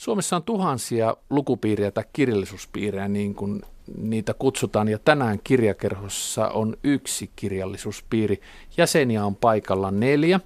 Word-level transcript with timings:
Suomessa 0.00 0.36
on 0.36 0.42
tuhansia 0.42 1.16
lukupiirejä 1.30 1.90
tai 1.90 2.04
kirjallisuuspiirejä, 2.12 3.08
niin 3.08 3.34
kuin 3.34 3.62
niitä 3.96 4.34
kutsutaan, 4.34 4.88
ja 4.88 4.98
tänään 4.98 5.40
kirjakerhossa 5.44 6.48
on 6.48 6.76
yksi 6.84 7.30
kirjallisuuspiiri. 7.36 8.40
Jäseniä 8.76 9.24
on 9.24 9.36
paikalla 9.36 9.90
neljä. 9.90 10.40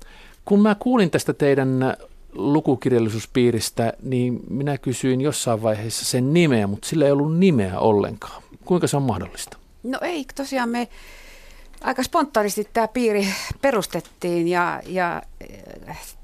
Kun 0.45 0.63
mä 0.63 0.75
kuulin 0.75 1.11
tästä 1.11 1.33
teidän 1.33 1.97
lukukirjallisuuspiiristä, 2.33 3.93
niin 4.03 4.41
minä 4.51 4.79
kysyin 4.79 5.21
jossain 5.21 5.63
vaiheessa 5.63 6.05
sen 6.05 6.35
nimeä, 6.35 6.67
mutta 6.67 6.89
sillä 6.89 7.05
ei 7.05 7.13
ollut 7.13 7.39
nimeä 7.39 7.79
ollenkaan. 7.79 8.43
Kuinka 8.65 8.87
se 8.87 8.97
on 8.97 9.03
mahdollista? 9.03 9.57
No 9.83 9.99
ei, 10.03 10.25
tosiaan 10.35 10.69
me 10.69 10.89
aika 11.81 12.03
spontaanisti 12.03 12.69
tämä 12.73 12.89
piiri 12.89 13.29
perustettiin 13.61 14.49
ja, 14.49 14.83
ja 14.87 15.23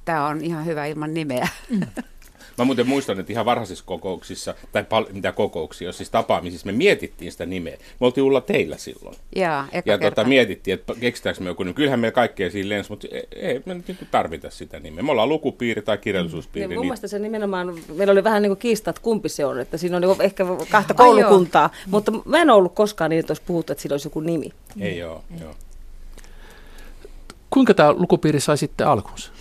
tämä 0.05 0.27
on 0.27 0.41
ihan 0.41 0.67
hyvä 0.67 0.87
ilman 0.87 1.15
nimeä. 1.15 1.49
Mm. 1.71 1.81
Mä 2.61 2.65
muuten 2.65 2.89
muistan, 2.89 3.21
että 3.21 3.33
ihan 3.33 3.45
varhaisissa 3.45 3.85
kokouksissa, 3.85 4.55
tai 4.73 4.85
pal- 4.85 5.07
mitä 5.13 5.33
kokouksia, 5.33 5.93
siis 5.93 6.11
tapaamisissa, 6.11 6.67
me 6.67 6.73
mietittiin 6.73 7.33
sitä 7.33 7.47
nimeä. 7.47 7.77
Me 8.01 8.07
oltiin 8.07 8.25
Ulla 8.25 8.41
teillä 8.41 8.77
silloin. 8.77 9.17
Jaa, 9.37 9.69
ja 9.85 9.99
tota, 9.99 10.25
mietittiin, 10.25 10.75
että 10.75 10.95
keksitäänkö 11.01 11.43
me 11.43 11.51
joku, 11.51 11.63
niin 11.63 11.75
kyllähän 11.75 12.01
me 12.01 12.11
kaikkea 12.11 12.51
siinä 12.51 12.69
lens, 12.69 12.91
mutta 12.91 13.09
ei, 13.11 13.27
ei 13.33 13.63
me 13.67 13.75
nyt 13.75 13.89
niinku 13.89 14.05
tarvita 14.11 14.51
sitä 14.51 14.81
nimeä. 14.81 15.03
Me 15.03 15.11
ollaan 15.11 15.29
lukupiiri 15.29 15.83
tai 15.83 15.99
kirjallisuuspiiri. 15.99 16.69
Niin, 16.69 16.79
mun 16.79 16.87
mielestä 16.87 17.09
se 17.09 17.19
nimenomaan, 17.19 17.75
meillä 17.97 18.13
oli 18.13 18.25
vähän 18.25 18.43
niin 18.43 18.51
kuin 18.51 18.59
kiistat, 18.59 18.99
kumpi 18.99 19.29
se 19.29 19.45
on, 19.45 19.61
että 19.61 19.77
siinä 19.77 19.97
on 19.97 20.03
niin 20.03 20.23
ehkä 20.23 20.47
kahta 20.71 20.95
koulukuntaa, 20.95 21.71
Ai 21.73 21.81
mutta 21.87 22.13
mä 22.25 22.39
en 22.39 22.51
ollut 22.51 22.75
koskaan 22.75 23.11
niin, 23.11 23.21
että 23.21 23.31
olisi 23.31 23.43
puhuttu, 23.47 23.73
että 23.73 23.83
siinä 23.83 23.95
olisi 23.95 24.07
joku 24.07 24.21
nimi. 24.21 24.53
Ei 24.81 25.03
ole, 25.03 25.21
joo. 25.41 25.55
Kuinka 27.51 27.75
tämä 27.75 27.93
lukupiiri 27.93 28.41
sai 28.41 28.59
sitten 28.59 28.87
alkunsa? 28.87 29.33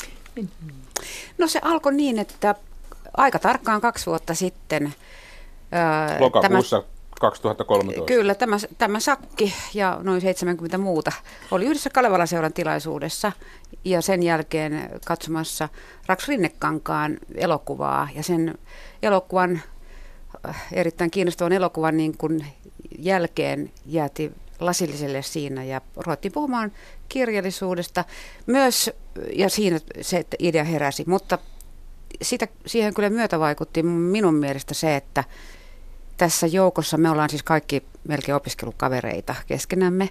No 1.37 1.47
se 1.47 1.59
alkoi 1.63 1.93
niin, 1.93 2.19
että 2.19 2.55
aika 3.17 3.39
tarkkaan 3.39 3.81
kaksi 3.81 4.05
vuotta 4.05 4.33
sitten. 4.33 4.93
Lokakuussa 6.19 6.81
tämä, 6.81 6.99
2013. 7.19 8.05
Kyllä, 8.05 8.35
tämä, 8.35 8.57
tämä 8.77 8.99
Sakki 8.99 9.53
ja 9.73 9.99
noin 10.03 10.21
70 10.21 10.77
muuta 10.77 11.11
oli 11.51 11.65
yhdessä 11.65 11.89
Kalevala-seuran 11.89 12.53
tilaisuudessa 12.53 13.31
ja 13.85 14.01
sen 14.01 14.23
jälkeen 14.23 14.89
katsomassa 15.05 15.69
Raks 16.07 16.27
Rinnekankaan 16.27 17.17
elokuvaa 17.35 18.07
ja 18.15 18.23
sen 18.23 18.57
elokuvan, 19.03 19.61
erittäin 20.73 21.11
kiinnostavan 21.11 21.53
elokuvan 21.53 21.97
niin 21.97 22.17
kuin 22.17 22.45
jälkeen 22.99 23.71
jääti 23.85 24.31
lasilliselle 24.59 25.21
siinä 25.21 25.63
ja 25.63 25.81
ruvettiin 25.97 26.31
puhumaan 26.31 26.71
kirjallisuudesta 27.09 28.05
myös, 28.45 28.91
ja 29.33 29.49
siinä 29.49 29.79
se 30.01 30.17
että 30.17 30.37
idea 30.39 30.63
heräsi, 30.63 31.03
mutta 31.07 31.37
sitä, 32.21 32.47
siihen 32.65 32.93
kyllä 32.93 33.09
myötä 33.09 33.39
vaikutti 33.39 33.83
minun 33.83 34.35
mielestä 34.35 34.73
se, 34.73 34.95
että 34.95 35.23
tässä 36.17 36.47
joukossa 36.47 36.97
me 36.97 37.09
ollaan 37.09 37.29
siis 37.29 37.43
kaikki 37.43 37.83
melkein 38.07 38.35
opiskelukavereita 38.35 39.35
keskenämme, 39.47 40.09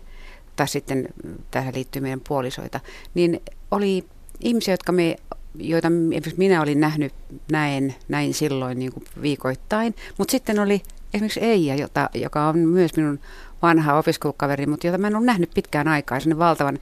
tai 0.56 0.69
sitten 0.69 1.08
tähän 1.50 1.74
liittyy 1.74 2.02
meidän 2.02 2.20
puolisoita, 2.28 2.80
niin 3.14 3.41
oli 3.70 4.04
ihmisiä, 4.41 4.74
jotka 4.74 4.92
me, 4.92 5.16
joita 5.54 5.88
minä 6.36 6.62
olin 6.62 6.80
nähnyt 6.80 7.12
näin, 7.52 7.94
näin 8.08 8.34
silloin 8.34 8.78
niin 8.78 8.92
kuin 8.92 9.04
viikoittain, 9.22 9.94
mutta 10.19 10.32
sitten 10.32 10.58
oli 10.58 10.82
esimerkiksi 11.14 11.41
Eija, 11.41 11.74
jota, 11.74 12.10
joka 12.14 12.48
on 12.48 12.58
myös 12.58 12.96
minun 12.96 13.20
vanha 13.62 13.98
opiskelukaveri, 13.98 14.66
mutta 14.66 14.86
jota 14.86 14.98
mä 14.98 15.06
en 15.06 15.16
ole 15.16 15.26
nähnyt 15.26 15.50
pitkään 15.54 15.88
aikaa, 15.88 16.20
sellainen 16.20 16.38
valtavan 16.38 16.78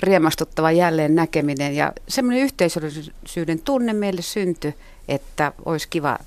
riemastuttava 0.00 0.72
jälleen 0.72 1.14
näkeminen 1.14 1.74
ja 1.74 1.92
semmoinen 2.08 2.42
yhteisöllisyyden 2.42 3.60
tunne 3.64 3.92
meille 3.92 4.22
syntyi, 4.22 4.74
että 5.08 5.52
olisi 5.64 5.88
kiva 5.88 6.18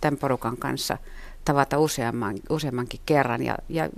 tämän 0.00 0.18
porukan 0.18 0.56
kanssa 0.56 0.98
tavata 1.44 1.78
useamman, 1.78 2.36
useammankin 2.50 3.00
kerran 3.06 3.42
ja, 3.42 3.58
ja 3.68 3.88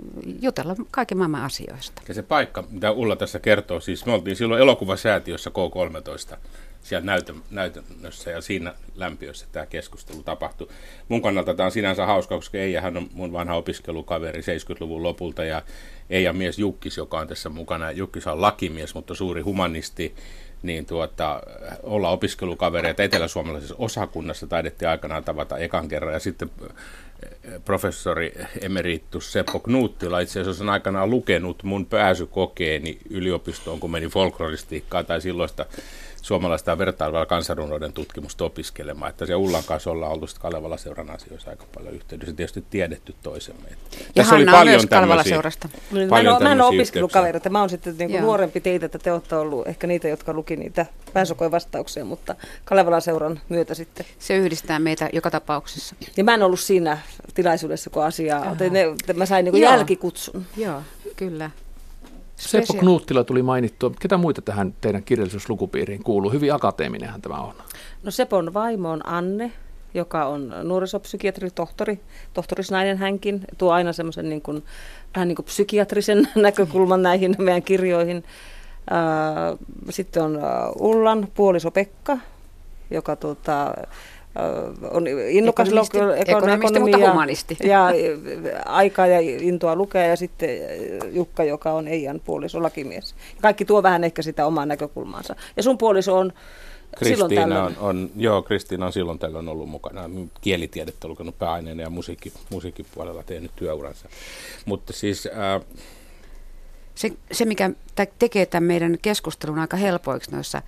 jutella 0.41 0.75
kaiken 0.91 1.17
maailman 1.17 1.43
asioista. 1.43 2.01
Ja 2.07 2.13
se 2.13 2.23
paikka, 2.23 2.63
mitä 2.69 2.91
Ulla 2.91 3.15
tässä 3.15 3.39
kertoo, 3.39 3.79
siis 3.79 4.05
me 4.05 4.13
oltiin 4.13 4.35
silloin 4.35 4.61
elokuvasäätiössä 4.61 5.49
K13 5.49 6.37
siellä 6.83 7.05
näytö, 7.05 7.33
näytännössä 7.51 8.31
ja 8.31 8.41
siinä 8.41 8.73
lämpiössä 8.95 9.45
tämä 9.51 9.65
keskustelu 9.65 10.23
tapahtui. 10.23 10.67
Mun 11.09 11.21
kannalta 11.21 11.53
tämä 11.53 11.65
on 11.65 11.71
sinänsä 11.71 12.05
hauska, 12.05 12.35
koska 12.35 12.57
Eijahan 12.57 12.97
on 12.97 13.09
mun 13.13 13.33
vanha 13.33 13.55
opiskelukaveri 13.55 14.41
70-luvun 14.41 15.03
lopulta 15.03 15.43
ja 15.43 15.61
Eija 16.11 16.33
mies 16.33 16.59
Jukkis, 16.59 16.97
joka 16.97 17.19
on 17.19 17.27
tässä 17.27 17.49
mukana. 17.49 17.91
Jukkis 17.91 18.27
on 18.27 18.41
lakimies, 18.41 18.95
mutta 18.95 19.15
suuri 19.15 19.41
humanisti 19.41 20.15
niin 20.63 20.85
tuota, 20.85 21.41
olla 21.83 22.09
opiskelukavereita 22.09 23.03
eteläsuomalaisessa 23.03 23.75
osakunnassa 23.77 24.47
taidettiin 24.47 24.89
aikanaan 24.89 25.23
tavata 25.23 25.57
ekan 25.57 25.87
kerran. 25.87 26.13
Ja 26.13 26.19
sitten 26.19 26.49
eh, 26.63 27.61
professori 27.65 28.33
emeritus 28.61 29.31
Seppo 29.31 29.59
Knuuttila 29.59 30.19
itse 30.19 30.41
asiassa 30.41 30.63
on 30.63 30.69
aikanaan 30.69 31.09
lukenut 31.09 31.63
mun 31.63 31.85
pääsykokeeni 31.85 32.97
yliopistoon, 33.09 33.79
kun 33.79 33.91
meni 33.91 34.07
folkloristiikkaa 34.07 35.03
tai 35.03 35.21
silloista 35.21 35.65
suomalaista 36.21 36.77
vertailevaa 36.77 37.25
kansanrunoiden 37.25 37.93
tutkimusta 37.93 38.45
opiskelemaan. 38.45 39.09
Että 39.09 39.25
se 39.25 39.35
Ullan 39.35 39.63
kanssa 39.63 39.91
ollaan 39.91 40.11
oltu 40.11 40.25
Kalevala 40.39 40.77
seuran 40.77 41.09
asioissa 41.09 41.49
aika 41.49 41.65
paljon 41.75 41.93
yhteydessä. 41.93 42.35
Tietysti 42.35 42.63
tiedetty 42.69 43.15
toisemme. 43.23 43.67
Että 43.71 43.97
ja 43.99 44.05
tässä 44.13 44.35
Hanna 44.35 44.51
oli 44.51 44.57
paljon 44.57 44.75
myös 44.75 44.85
Kalevala 44.85 45.23
seurasta. 45.23 45.69
Paljon 46.09 46.43
mä 46.43 46.51
en 46.51 46.61
ole 46.61 46.75
opiskelukavereita. 46.75 47.49
Mä 47.49 47.59
oon 47.59 47.69
sitten 47.69 47.97
niin 47.97 48.11
kuin 48.11 48.21
nuorempi 48.21 48.61
teitä, 48.61 48.85
että 48.85 48.99
te 48.99 49.11
olette 49.11 49.35
ollut 49.35 49.67
ehkä 49.67 49.87
niitä, 49.87 50.07
jotka 50.07 50.33
luki 50.33 50.55
niitä 50.55 50.85
pääsokojen 51.13 51.51
vastauksia, 51.51 52.05
mutta 52.05 52.35
Kalevala 52.65 52.99
seuran 52.99 53.39
myötä 53.49 53.73
sitten. 53.73 54.05
Se 54.19 54.37
yhdistää 54.37 54.79
meitä 54.79 55.09
joka 55.13 55.31
tapauksessa. 55.31 55.95
Ja 56.17 56.23
mä 56.23 56.33
en 56.33 56.43
ollut 56.43 56.59
siinä 56.59 56.97
tilaisuudessa, 57.33 57.89
kun 57.89 58.03
asiaa, 58.03 58.55
ne, 58.69 58.85
mä 59.13 59.25
sain 59.25 59.45
niin 59.45 59.51
kuin 59.51 59.61
jälkikutsun. 59.61 60.45
Joo, 60.57 60.81
kyllä. 61.15 61.49
Seppo 62.47 62.73
Knuuttila 62.73 63.23
tuli 63.23 63.43
mainittua. 63.43 63.91
Ketä 63.99 64.17
muita 64.17 64.41
tähän 64.41 64.73
teidän 64.81 65.03
kirjallisuuslukupiiriin 65.03 66.03
kuuluu? 66.03 66.31
Hyvin 66.31 66.53
akateeminenhan 66.53 67.21
tämä 67.21 67.35
on. 67.35 67.53
No 68.03 68.11
Sepon 68.11 68.53
vaimo 68.53 68.89
on 68.89 69.07
Anne, 69.07 69.51
joka 69.93 70.25
on 70.25 70.53
nuorisopsykiatri, 70.63 71.51
tohtori, 71.51 71.99
tohtorisnainen 72.33 72.97
hänkin. 72.97 73.41
Tuo 73.57 73.71
aina 73.71 73.93
semmoisen 73.93 74.29
niin 74.29 74.41
kuin, 74.41 74.63
vähän 75.15 75.27
niin 75.27 75.35
kuin 75.35 75.45
psykiatrisen 75.45 76.27
näkökulman 76.35 77.01
näihin 77.01 77.35
meidän 77.37 77.63
kirjoihin. 77.63 78.23
Sitten 79.89 80.23
on 80.23 80.39
Ullan 80.79 81.27
puoliso 81.33 81.71
Pekka, 81.71 82.17
joka 82.91 83.15
tuota, 83.15 83.73
on 84.91 85.07
innokas 85.07 85.67
ekonomisti, 85.67 85.97
ekonomisti 86.31 86.79
mutta 86.79 86.97
humanisti. 86.97 87.57
Ja 87.71 87.87
aikaa 88.65 89.07
ja 89.07 89.19
intoa 89.19 89.75
lukea 89.75 90.05
ja 90.05 90.15
sitten 90.15 90.49
Jukka, 91.11 91.43
joka 91.43 91.71
on 91.71 91.87
Eijan 91.87 92.21
puoliso, 92.25 92.63
lakimies. 92.63 93.15
Kaikki 93.41 93.65
tuo 93.65 93.83
vähän 93.83 94.03
ehkä 94.03 94.21
sitä 94.21 94.45
omaa 94.45 94.65
näkökulmaansa. 94.65 95.35
Ja 95.57 95.63
sun 95.63 95.77
puoliso 95.77 96.17
on 96.17 96.33
Kristiina 96.97 97.63
on, 97.63 97.77
on, 97.79 98.11
joo, 98.15 98.41
Kristiina 98.41 98.85
on 98.85 98.93
silloin 98.93 99.19
tällöin 99.19 99.47
ollut 99.47 99.69
mukana. 99.69 100.09
Kielitiedettä 100.41 101.07
lukenut 101.07 101.39
pääaineena 101.39 101.81
ja 101.81 101.89
musiikki, 101.89 102.33
musiikkipuolella 102.49 103.23
tehnyt 103.23 103.51
työuransa. 103.55 104.09
Mutta 104.65 104.93
siis... 104.93 105.27
Ää... 105.33 105.61
Se, 106.95 107.11
se, 107.31 107.45
mikä 107.45 107.71
tekee 108.19 108.45
tämän 108.45 108.63
meidän 108.63 108.97
keskustelun 109.01 109.59
aika 109.59 109.77
helpoiksi 109.77 110.31
noissa 110.31 110.61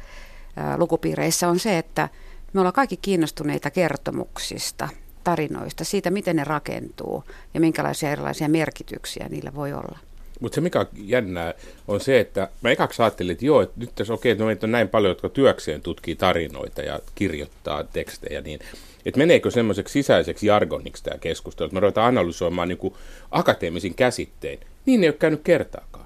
ää, 0.56 0.78
lukupiireissä, 0.78 1.50
on 1.50 1.60
se, 1.60 1.78
että 1.78 2.10
me 2.54 2.60
ollaan 2.60 2.74
kaikki 2.74 2.98
kiinnostuneita 2.98 3.72
kertomuksista, 3.72 4.90
tarinoista, 5.24 5.84
siitä 5.84 6.10
miten 6.10 6.36
ne 6.36 6.44
rakentuu 6.44 7.24
ja 7.54 7.60
minkälaisia 7.60 8.12
erilaisia 8.12 8.50
merkityksiä 8.50 9.28
niillä 9.30 9.56
voi 9.56 9.74
olla. 9.74 10.00
Mutta 10.40 10.56
se 10.56 10.62
mikä 10.62 10.80
on 10.80 10.88
jännää 10.96 11.54
on 11.88 12.00
se, 12.00 12.20
että 12.20 12.50
mä 12.62 12.70
ekaksi 12.70 13.02
ajattelin, 13.02 13.32
että 13.32 13.46
joo, 13.46 13.62
että 13.62 13.80
nyt 13.80 13.96
tässä 13.96 14.14
okei, 14.14 14.32
okay, 14.32 14.52
että 14.52 14.66
on 14.66 14.72
näin 14.72 14.90
paljon, 14.90 15.12
jotka 15.12 15.30
työkseen 15.30 15.82
tutkii 15.82 16.16
tarinoita 16.16 16.82
ja 16.82 17.00
kirjoittaa 17.16 17.84
tekstejä, 17.84 18.42
niin 18.42 18.60
että 19.06 19.18
meneekö 19.18 19.52
semmoiseksi 19.52 19.94
sisäiseksi 19.94 20.48
jargoniksi 20.48 21.04
tämä 21.04 21.18
keskustelu, 21.18 21.66
että 21.66 21.74
me 21.74 21.80
ruvetaan 21.80 22.08
analysoimaan 22.08 22.68
niin 22.68 22.94
akateemisin 23.32 23.96
käsittein. 23.96 24.60
Niin 24.86 25.04
ei 25.04 25.10
ole 25.10 25.16
käynyt 25.20 25.42
kertaakaan 25.44 26.03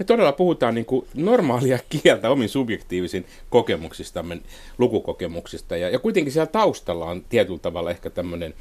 me 0.00 0.04
todella 0.04 0.32
puhutaan 0.32 0.74
niin 0.74 0.84
kuin 0.84 1.06
normaalia 1.14 1.78
kieltä 1.88 2.30
omin 2.30 2.48
subjektiivisin 2.48 3.26
kokemuksistamme, 3.50 4.38
lukukokemuksista. 4.78 5.76
Ja, 5.76 5.88
ja 5.88 5.98
kuitenkin 5.98 6.32
siellä 6.32 6.46
taustalla 6.46 7.04
on 7.04 7.24
tietyllä 7.28 7.58
tavalla 7.58 7.90
ehkä 7.90 8.10
tämmöinen 8.10 8.54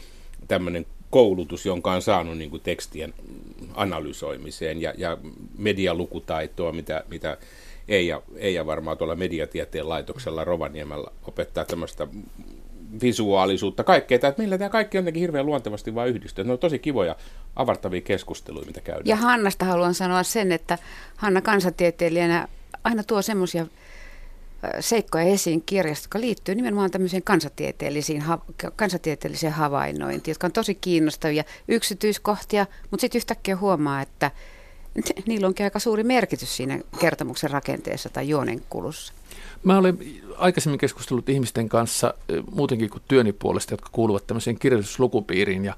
tämmöinen 0.48 0.86
koulutus, 1.10 1.66
jonka 1.66 1.92
on 1.92 2.02
saanut 2.02 2.38
niin 2.38 2.50
kuin 2.50 2.62
tekstien 2.62 3.14
analysoimiseen 3.74 4.82
ja, 4.82 4.94
ja 4.98 5.18
medialukutaitoa, 5.58 6.72
mitä, 6.72 7.04
mitä 7.10 7.38
Eija, 7.88 8.22
Eija 8.36 8.66
varmaan 8.66 8.98
tuolla 8.98 9.16
mediatieteen 9.16 9.90
laitoksella 9.90 10.44
Rovaniemellä 10.44 11.12
opettaa 11.28 11.66
tämmöistä 11.66 12.08
visuaalisuutta, 13.02 13.84
kaikkea. 13.84 14.16
Että 14.16 14.34
meillä 14.38 14.58
tämä 14.58 14.70
kaikki 14.70 14.98
jotenkin 14.98 15.22
hirveän 15.22 15.46
luontevasti 15.46 15.96
vain 15.96 16.10
yhdistyy. 16.10 16.44
Ne 16.44 16.52
on 16.54 16.60
tosi 16.60 16.80
kivoja, 16.80 17.16
avartavia 17.56 18.02
keskusteluja, 18.02 18.66
mitä 18.66 18.82
käydään. 18.82 19.06
Ja 19.06 19.16
Hannasta 19.16 19.66
haluan 19.66 19.94
sanoa 19.94 20.24
sen, 20.24 20.52
että 20.52 20.78
Hanna 21.16 21.42
kansatieteilijänä 21.42 22.48
aina 22.84 23.04
tuo 23.04 23.22
semmoisia 23.22 23.66
seikkoja 24.80 25.24
esiin 25.24 25.62
kirjasta, 25.62 26.06
jotka 26.06 26.20
liittyy 26.20 26.56
nimenomaan 26.56 26.92
tämmöiseen 26.92 27.24
kansatieteellisiin, 27.24 28.24
kansatieteelliseen 28.76 29.54
havainnointiin, 29.54 30.32
jotka 30.32 30.48
on 30.48 30.52
tosi 30.52 30.76
kiinnostavia 30.76 31.44
yksityiskohtia, 31.68 32.66
mutta 32.92 33.02
sitten 33.02 33.20
yhtäkkiä 33.20 33.56
huomaa, 33.58 34.02
että 34.02 34.32
niillä 35.26 35.48
onkin 35.48 35.64
aika 35.64 35.80
suuri 35.80 36.04
merkitys 36.04 36.58
siinä 36.58 36.80
kertomuksen 37.00 37.52
rakenteessa 37.52 38.10
tai 38.10 38.30
juonen 38.30 38.62
kulussa. 38.70 39.14
Mä 39.64 39.78
olen 39.78 40.00
aikaisemmin 40.38 40.80
keskustellut 40.80 41.30
ihmisten 41.30 41.70
kanssa 41.70 42.14
muutenkin 42.52 42.90
kuin 42.90 43.04
työni 43.08 43.34
puolesta, 43.34 43.74
jotka 43.74 43.90
kuuluvat 43.92 44.28
tämmöiseen 44.28 44.60
kirjallisuuslukupiiriin 44.60 45.66
ja 45.66 45.74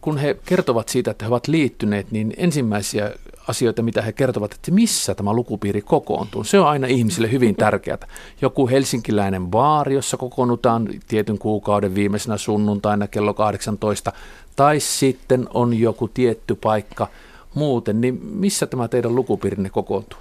kun 0.00 0.18
he 0.18 0.36
kertovat 0.44 0.88
siitä, 0.88 1.10
että 1.10 1.24
he 1.24 1.28
ovat 1.28 1.48
liittyneet, 1.48 2.10
niin 2.10 2.34
ensimmäisiä 2.36 3.12
asioita, 3.48 3.82
mitä 3.82 4.02
he 4.02 4.12
kertovat, 4.12 4.52
että 4.52 4.70
missä 4.70 5.14
tämä 5.14 5.32
lukupiiri 5.32 5.82
kokoontuu, 5.82 6.44
se 6.44 6.60
on 6.60 6.66
aina 6.66 6.86
ihmisille 6.86 7.30
hyvin 7.32 7.56
tärkeää. 7.56 7.98
Joku 8.42 8.68
helsinkiläinen 8.68 9.46
baari, 9.46 9.94
jossa 9.94 10.16
kokoonnutaan 10.16 10.88
tietyn 11.08 11.38
kuukauden 11.38 11.94
viimeisenä 11.94 12.36
sunnuntaina 12.36 13.08
kello 13.08 13.34
18, 13.34 14.12
tai 14.56 14.80
sitten 14.80 15.48
on 15.54 15.74
joku 15.74 16.08
tietty 16.08 16.54
paikka 16.54 17.08
muuten, 17.54 18.00
niin 18.00 18.20
missä 18.24 18.66
tämä 18.66 18.88
teidän 18.88 19.14
lukupiirinne 19.14 19.70
kokoontuu? 19.70 20.18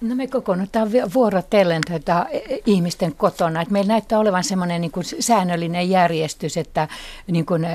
No 0.00 0.14
me 0.14 0.26
kokoonnutaan 0.26 0.90
vuorotellen 1.14 1.82
tätä 1.88 2.26
ihmisten 2.66 3.14
kotona. 3.14 3.62
Että 3.62 3.72
meillä 3.72 3.88
näyttää 3.88 4.18
olevan 4.18 4.44
semmoinen 4.44 4.80
niin 4.80 4.92
säännöllinen 5.20 5.90
järjestys, 5.90 6.56
että 6.56 6.88
niin 7.26 7.46
kuin, 7.46 7.66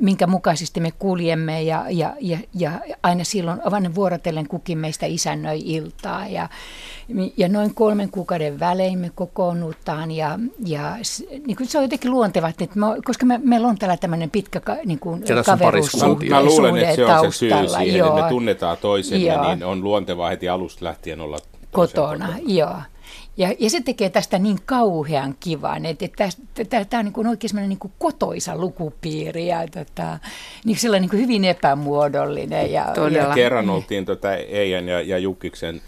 minkä 0.00 0.26
mukaisesti 0.26 0.80
me 0.80 0.90
kuljemme 0.98 1.62
ja, 1.62 1.84
ja, 1.90 2.14
ja, 2.20 2.38
ja 2.54 2.70
aina 3.02 3.24
silloin 3.24 3.60
vain 3.70 3.94
vuorotellen 3.94 4.48
kukin 4.48 4.78
meistä 4.78 5.06
isännöi 5.06 5.60
iltaa. 5.64 6.26
Ja, 6.26 6.48
ja 7.36 7.48
noin 7.48 7.74
kolmen 7.74 8.10
kuukauden 8.10 8.60
välein 8.60 8.98
me 8.98 9.10
kokoonnutaan 9.14 10.10
ja, 10.10 10.38
ja 10.66 10.96
niin 11.46 11.56
kuin 11.56 11.68
se 11.68 11.78
on 11.78 11.84
jotenkin 11.84 12.10
luontevaa, 12.10 12.50
että 12.50 12.66
me, 12.74 12.86
koska 13.04 13.26
me, 13.26 13.40
meillä 13.42 13.68
on 13.68 13.78
tällä 13.78 13.96
tämmöinen 13.96 14.30
pitkä 14.30 14.60
niin 14.84 14.98
kuin 14.98 15.24
kaveruussuhde 15.46 16.28
Mä 16.28 16.42
luulen, 16.44 16.76
että 16.76 16.94
se 16.94 17.04
on 17.04 17.32
se 17.32 17.38
syy 17.38 17.50
siihen, 17.76 17.98
Joo. 17.98 18.08
että 18.08 18.22
me 18.22 18.28
tunnetaan 18.28 18.76
toisemme, 18.80 19.26
Joo. 19.26 19.54
niin 19.54 19.64
on 19.64 19.84
luontevaa 19.84 20.28
heti 20.28 20.48
alusta 20.48 20.84
lähtien 20.84 21.23
kotona. 21.74 22.26
kotona. 22.26 22.38
Joo. 22.46 22.76
Ja, 23.36 23.54
ja 23.58 23.70
se 23.70 23.80
tekee 23.80 24.10
tästä 24.10 24.38
niin 24.38 24.58
kauhean 24.66 25.34
kivan, 25.40 25.86
että, 25.86 26.04
että 26.58 26.84
tämä 26.84 27.00
on 27.00 27.12
niin 27.16 27.26
oikein 27.26 27.48
semmoinen 27.48 27.68
niin 27.68 27.92
kotoisa 27.98 28.56
lukupiiri 28.56 29.46
ja 29.46 29.66
tota, 29.68 30.18
niin 30.64 30.76
sellainen 30.76 31.10
niin 31.12 31.22
hyvin 31.22 31.44
epämuodollinen. 31.44 32.72
Ja, 32.72 32.94
ja 33.10 33.34
kerran 33.34 33.70
oltiin 33.70 34.04
tota 34.04 34.34
Eijan 34.34 34.88
ja, 34.88 35.00
ja 35.00 35.18
Jukkiksen 35.18 35.80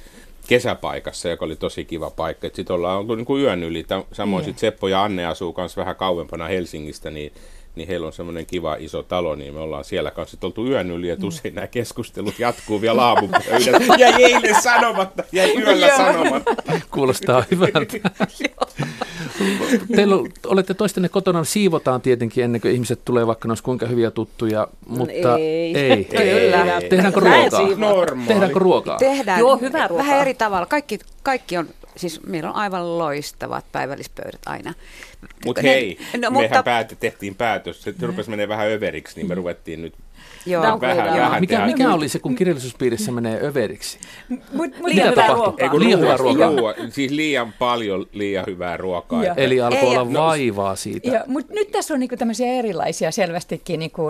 kesäpaikassa, 0.49 1.29
joka 1.29 1.45
oli 1.45 1.57
tosi 1.57 1.85
kiva 1.85 2.11
paikka. 2.11 2.49
Sitten 2.53 2.75
ollaan 2.75 2.99
oltu 2.99 3.15
niin 3.15 3.27
kuin 3.27 3.43
yön 3.43 3.63
yli. 3.63 3.87
Samoin 4.13 4.45
sitten 4.45 4.61
Seppo 4.61 4.89
ja 4.89 5.05
Anne 5.05 5.27
asuu 5.27 5.55
myös 5.57 5.77
vähän 5.77 5.97
kauempana 5.97 6.47
Helsingistä, 6.47 7.11
niin 7.11 7.33
niin 7.77 7.89
heillä 7.89 8.07
on 8.07 8.13
semmoinen 8.13 8.47
kiva 8.47 8.77
iso 8.79 9.03
talo, 9.03 9.35
niin 9.35 9.55
me 9.55 9.61
ollaan 9.61 9.85
siellä 9.85 10.11
kanssa 10.11 10.37
oltu 10.43 10.67
yön 10.67 10.91
yli, 10.91 11.11
että 11.11 11.27
usein 11.27 11.55
nämä 11.55 11.67
keskustelut 11.67 12.39
jatkuu 12.39 12.81
vielä 12.81 13.03
aamupöydällä. 13.03 13.97
Jäi 13.99 14.25
eilen 14.25 14.63
sanomatta, 14.63 15.25
jäi 15.33 15.59
yöllä 15.59 15.97
sanomatta. 15.97 16.55
Kuulostaa 16.91 17.45
hyvältä. 17.51 17.87
Teillä 19.97 20.17
olette 20.47 20.75
toistenne 20.75 21.09
kotona, 21.09 21.45
siivotaan 21.45 22.01
tietenkin 22.01 22.45
ennen 22.45 22.61
kuin 22.61 22.75
ihmiset 22.75 23.01
tulee, 23.05 23.27
vaikka 23.27 23.49
ne 23.49 23.51
olisi 23.51 23.63
kuinka 23.63 23.87
hyviä 23.87 24.11
tuttuja, 24.11 24.69
mutta 24.87 25.39
ei. 25.39 25.79
ei. 25.79 26.05
Kyllä. 26.17 26.81
Tehdäänkö 26.91 27.21
ruokaa? 27.21 27.61
Tehdäänkö 28.27 28.59
ruokaa? 28.59 28.99
Tehdään. 28.99 29.41
Joo, 29.41 29.57
hyvää 29.57 29.89
ruokaa. 29.89 30.07
Vähän 30.07 30.21
eri 30.21 30.35
tavalla. 30.35 30.67
Kaikki, 30.67 30.99
kaikki 31.23 31.57
on, 31.57 31.69
siis 31.97 32.23
meillä 32.23 32.51
on 32.51 32.57
aivan 32.57 32.99
loistavat 32.99 33.65
päivällispöydät 33.73 34.41
aina. 34.47 34.75
Mut 35.45 35.63
hei, 35.63 35.99
no, 36.13 36.31
mehän 36.31 36.33
mutta... 36.33 36.63
päätä, 36.63 36.95
tehtiin 36.95 37.35
päätös, 37.35 37.83
se 37.83 37.95
rupesi 38.03 38.31
menee 38.31 38.49
vähän 38.49 38.69
överiksi, 38.69 39.17
niin 39.17 39.29
me 39.29 39.35
ruvettiin 39.35 39.83
nyt 39.83 39.95
Joo, 40.47 40.81
vähän, 40.81 41.07
vähän 41.07 41.41
mikä, 41.41 41.67
mikä 41.67 41.95
oli 41.95 42.09
se, 42.09 42.19
kun 42.19 42.35
kirjallisuuspiirissä 42.35 43.13
menee 43.13 43.41
överiksi? 43.43 43.99
Mut, 44.53 44.71
liian 44.85 45.11
hyvää 45.11 45.27
ruokaa. 45.29 45.79
liian 45.79 46.01
hyvää 46.01 46.17
ruokaa. 46.17 46.49
Ruoa, 46.49 46.75
siis 46.91 47.13
liian 47.13 47.53
paljon 47.53 48.07
liian 48.13 48.45
hyvää 48.47 48.77
ruokaa. 48.77 49.25
Ja. 49.25 49.35
Eli 49.37 49.61
alkoi 49.61 49.89
olla 49.89 50.05
no, 50.05 50.21
vaivaa 50.21 50.77
siitä. 50.77 51.25
Mutta 51.27 51.55
nyt 51.55 51.71
tässä 51.71 51.95
on 51.95 52.01
niinku 52.01 52.17
tämmöisiä 52.17 52.47
erilaisia 52.47 53.11
selvästikin, 53.11 53.81
niinku, 53.81 54.03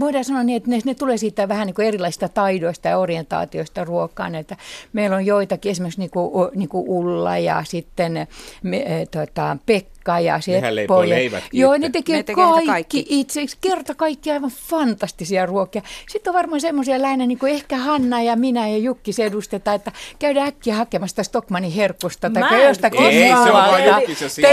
voidaan 0.00 0.24
sanoa 0.24 0.42
niin, 0.42 0.56
että 0.56 0.70
ne, 0.70 0.78
ne 0.84 0.94
tulee 0.94 1.16
siitä 1.16 1.48
vähän 1.48 1.66
niinku 1.66 1.82
erilaisista 1.82 2.28
taidoista 2.28 2.88
ja 2.88 2.98
orientaatioista 2.98 3.84
ruokaan. 3.84 4.34
Että 4.34 4.56
meillä 4.92 5.16
on 5.16 5.26
joitakin, 5.26 5.70
esimerkiksi 5.70 6.00
niinku, 6.00 6.50
niinku 6.54 6.84
Ulla 6.98 7.38
ja 7.38 7.62
sitten 7.66 8.26
me, 8.62 9.06
tota, 9.10 9.56
Pekka 9.66 9.97
Pekka 10.08 10.20
ja 10.20 10.40
Seppo. 10.40 11.02
Ja, 11.02 11.40
joo, 11.52 11.76
ne 11.78 11.90
tekee, 11.90 12.16
ne 12.16 12.22
tekee 12.22 12.44
kaikki, 12.44 12.66
kaikki 12.66 13.06
itse. 13.08 13.40
Kerta 13.60 13.94
kaikki 13.94 14.30
aivan 14.30 14.50
fantastisia 14.50 15.46
ruokia. 15.46 15.82
Sitten 16.08 16.30
on 16.30 16.34
varmaan 16.34 16.60
semmoisia 16.60 17.02
lähinnä, 17.02 17.26
niin 17.26 17.38
kuin 17.38 17.52
ehkä 17.52 17.76
Hanna 17.76 18.22
ja 18.22 18.36
minä 18.36 18.68
ja 18.68 18.78
Jukki 18.78 19.12
se 19.12 19.24
edustetaan, 19.24 19.76
että 19.76 19.92
käydään 20.18 20.48
äkkiä 20.48 20.74
hakemasta 20.74 21.22
Stockmanin 21.22 21.72
herkusta 21.72 22.30
tai 22.30 22.64
jostakin 22.64 23.00
Ei, 23.00 23.28
se 23.28 23.36
on 23.36 23.52
vaan 23.52 23.84
Jukkis 23.84 24.22
ja 24.22 24.28
sinä. 24.28 24.48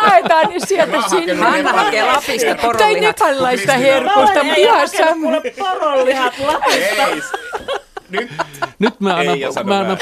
Haetaan 0.00 0.48
nyt 0.52 0.68
sieltä 0.68 0.98
sinne. 1.08 1.34
Hanna 1.34 1.72
hakee 1.72 2.02
Lapista 2.02 2.54
porollihat. 2.54 2.78
Tai 2.78 3.00
nepalilaista 3.00 3.72
herkusta. 3.72 4.44
Mä 4.44 4.54
en 5.10 5.20
mulle 5.20 5.40
porollihat 5.58 6.34
Lapista 6.38 7.02
nyt, 8.10 8.30
nyt 8.78 9.00
mä 9.00 9.16
annan, 9.16 9.38
mä 9.64 9.78
annan 9.78 9.98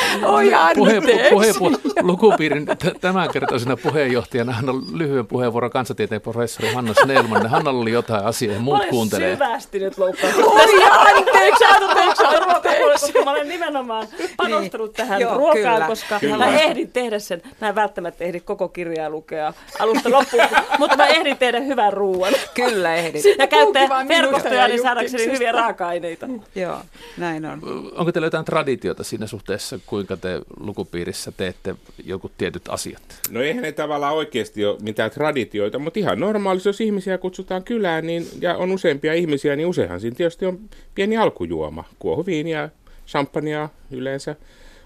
puhe, 0.74 1.00
puhe, 1.00 1.52
puhe, 1.52 1.78
lukupiirin 2.02 2.66
tämänkertaisena 3.00 3.76
puheenjohtajana 3.76 4.54
annan 4.58 4.76
lyhyen 4.92 5.26
puheenvuoron 5.26 5.70
kansatieteen 5.70 6.20
professori 6.20 6.72
Hanna 6.72 6.94
Snellman. 7.02 7.46
Hannalla 7.46 7.80
oli 7.80 7.92
jotain 7.92 8.24
asiaa, 8.24 8.60
muut 8.60 8.84
kuuntelee. 8.90 9.36
Mä 9.36 9.44
olen 9.44 9.50
syvästi 9.50 9.78
nyt 9.78 9.98
loukkaantunut. 9.98 10.52
Oi, 10.52 10.82
anteeksi, 10.84 11.64
anteeksi, 11.64 12.24
anteeksi. 12.24 13.12
Mä 13.24 13.30
olen 13.30 13.48
nimenomaan 13.48 14.06
panostanut 14.36 14.88
niin. 14.88 14.96
tähän 14.96 15.20
Joo, 15.20 15.36
ruokaan, 15.36 15.74
kyllä, 15.74 15.86
koska 15.86 16.20
kyllä. 16.20 16.36
mä 16.36 16.46
ehdin 16.46 16.92
tehdä 16.92 17.18
sen. 17.18 17.42
Mä 17.60 17.68
en 17.68 17.74
välttämättä 17.74 18.24
ehdi 18.24 18.40
koko 18.40 18.68
kirjaa 18.68 19.10
lukea 19.10 19.52
alusta 19.78 20.10
loppuun, 20.10 20.42
mutta 20.78 20.96
mä 20.96 21.06
ehdin 21.06 21.38
tehdä 21.38 21.60
hyvän 21.60 21.92
ruoan. 21.92 22.32
Kyllä 22.54 22.94
ehdin. 22.94 23.22
Ja 23.38 23.46
käyttää 23.46 23.88
verkostoja, 24.08 24.68
niin 24.68 24.82
saadakseni 24.82 25.32
hyviä 25.32 25.52
raaka-aineita. 25.52 26.28
Joo, 26.54 26.76
näin 27.16 27.46
on 27.46 27.60
onko 27.96 28.12
teillä 28.12 28.26
jotain 28.26 28.44
traditiota 28.44 29.04
siinä 29.04 29.26
suhteessa, 29.26 29.78
kuinka 29.86 30.16
te 30.16 30.40
lukupiirissä 30.60 31.32
teette 31.32 31.74
joku 32.04 32.30
tietyt 32.38 32.62
asiat? 32.68 33.02
No 33.30 33.42
eihän 33.42 33.62
ne 33.62 33.72
tavallaan 33.72 34.14
oikeasti 34.14 34.64
ole 34.64 34.78
mitään 34.82 35.10
traditioita, 35.10 35.78
mutta 35.78 35.98
ihan 35.98 36.20
normaalisti, 36.20 36.68
jos 36.68 36.80
ihmisiä 36.80 37.18
kutsutaan 37.18 37.64
kylään 37.64 38.06
niin, 38.06 38.26
ja 38.40 38.56
on 38.56 38.72
useampia 38.72 39.14
ihmisiä, 39.14 39.56
niin 39.56 39.66
useinhan 39.66 40.00
siinä 40.00 40.16
tietysti 40.16 40.46
on 40.46 40.58
pieni 40.94 41.16
alkujuoma, 41.16 41.84
kuohuviiniä, 41.98 42.70
champagnea 43.06 43.68
yleensä 43.90 44.36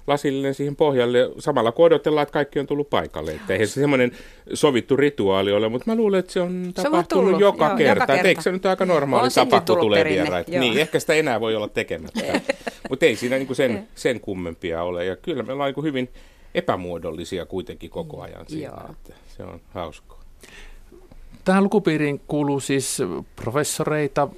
lasillinen 0.06 0.54
siihen 0.54 0.76
pohjalle 0.76 1.30
samalla 1.38 1.72
kun 1.72 1.84
odotellaan, 1.84 2.22
että 2.22 2.32
kaikki 2.32 2.58
on 2.60 2.66
tullut 2.66 2.90
paikalle. 2.90 3.32
Että 3.32 3.52
eihän 3.52 3.68
se 3.68 3.80
semmoinen 3.80 4.12
sovittu 4.54 4.96
rituaali 4.96 5.52
ole, 5.52 5.68
mutta 5.68 5.90
mä 5.90 5.96
luulen, 5.96 6.20
että 6.20 6.32
se 6.32 6.40
on 6.40 6.72
se 6.76 6.82
tapahtunut 6.82 7.24
tullut, 7.24 7.40
joka, 7.40 7.66
joo, 7.66 7.76
kerta. 7.76 8.02
joka 8.02 8.06
kerta. 8.06 8.28
Eikö 8.28 8.42
se 8.42 8.52
nyt 8.52 8.66
aika 8.66 8.86
normaali 8.86 9.28
tapa, 9.30 9.60
kun 9.60 9.78
tulee 9.78 10.04
vieraita? 10.04 10.50
Niin, 10.50 10.78
ehkä 10.78 11.00
sitä 11.00 11.14
enää 11.14 11.40
voi 11.40 11.56
olla 11.56 11.68
tekemättä. 11.68 12.40
mutta 12.90 13.06
ei 13.06 13.16
siinä 13.16 13.36
niinku 13.36 13.54
sen, 13.54 13.88
sen 13.94 14.20
kummempia 14.20 14.82
ole. 14.82 15.04
Ja 15.04 15.16
kyllä 15.16 15.42
me 15.42 15.52
ollaan 15.52 15.68
niinku 15.68 15.82
hyvin 15.82 16.08
epämuodollisia 16.54 17.46
kuitenkin 17.46 17.90
koko 17.90 18.22
ajan 18.22 18.44
siinä. 18.48 18.72
Että 18.90 19.14
se 19.36 19.42
on 19.42 19.60
hauskaa. 19.74 20.22
Tähän 21.44 21.64
lukupiiriin 21.64 22.20
kuuluu 22.28 22.60
siis 22.60 22.98
professoreita, 23.36 24.28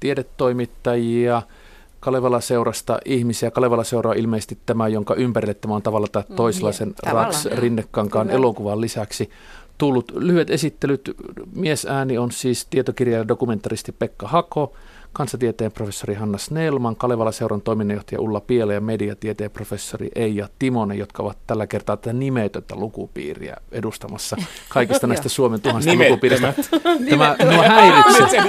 tiedetoimittajia– 0.00 1.42
Kalevala 2.00 2.40
seurasta 2.40 2.98
ihmisiä. 3.04 3.50
Kalevala 3.50 3.84
seuraa 3.84 4.12
ilmeisesti 4.12 4.58
tämä, 4.66 4.88
jonka 4.88 5.14
ympärille 5.14 5.54
tämä 5.54 5.74
on 5.74 5.82
tavalla 5.82 6.06
tai 6.12 6.24
mm, 6.28 6.36
toisella 6.36 6.72
sen 6.72 6.88
mm, 6.88 7.12
Raks 7.12 7.46
Rinnekankaan 7.46 8.30
elokuvan 8.30 8.80
lisäksi 8.80 9.30
tullut. 9.78 10.12
Lyhyet 10.16 10.50
esittelyt. 10.50 11.14
Miesääni 11.54 12.18
on 12.18 12.32
siis 12.32 12.66
tietokirja 12.70 13.18
ja 13.18 13.28
dokumentaristi 13.28 13.92
Pekka 13.92 14.28
Hako, 14.28 14.72
kansatieteen 15.18 15.72
professori 15.72 16.14
Hanna 16.14 16.38
Snellman, 16.38 16.96
Kalevala-seuran 16.96 17.62
toiminnanjohtaja 17.62 18.20
Ulla 18.20 18.40
Piele 18.40 18.74
ja 18.74 18.80
mediatieteen 18.80 19.50
professori 19.50 20.08
Eija 20.14 20.48
Timonen, 20.58 20.98
jotka 20.98 21.22
ovat 21.22 21.38
tällä 21.46 21.66
kertaa 21.66 21.96
tätä 21.96 22.12
nimetöntä 22.12 22.74
lukupiiriä 22.76 23.56
edustamassa 23.72 24.36
kaikista 24.68 25.06
näistä 25.16 25.28
Suomen 25.28 25.60
tuhansista 25.60 26.04
lukupiiristä. 26.04 26.54
Tämä 27.10 27.36
minua 27.38 27.62
häiritsee, 27.62 28.42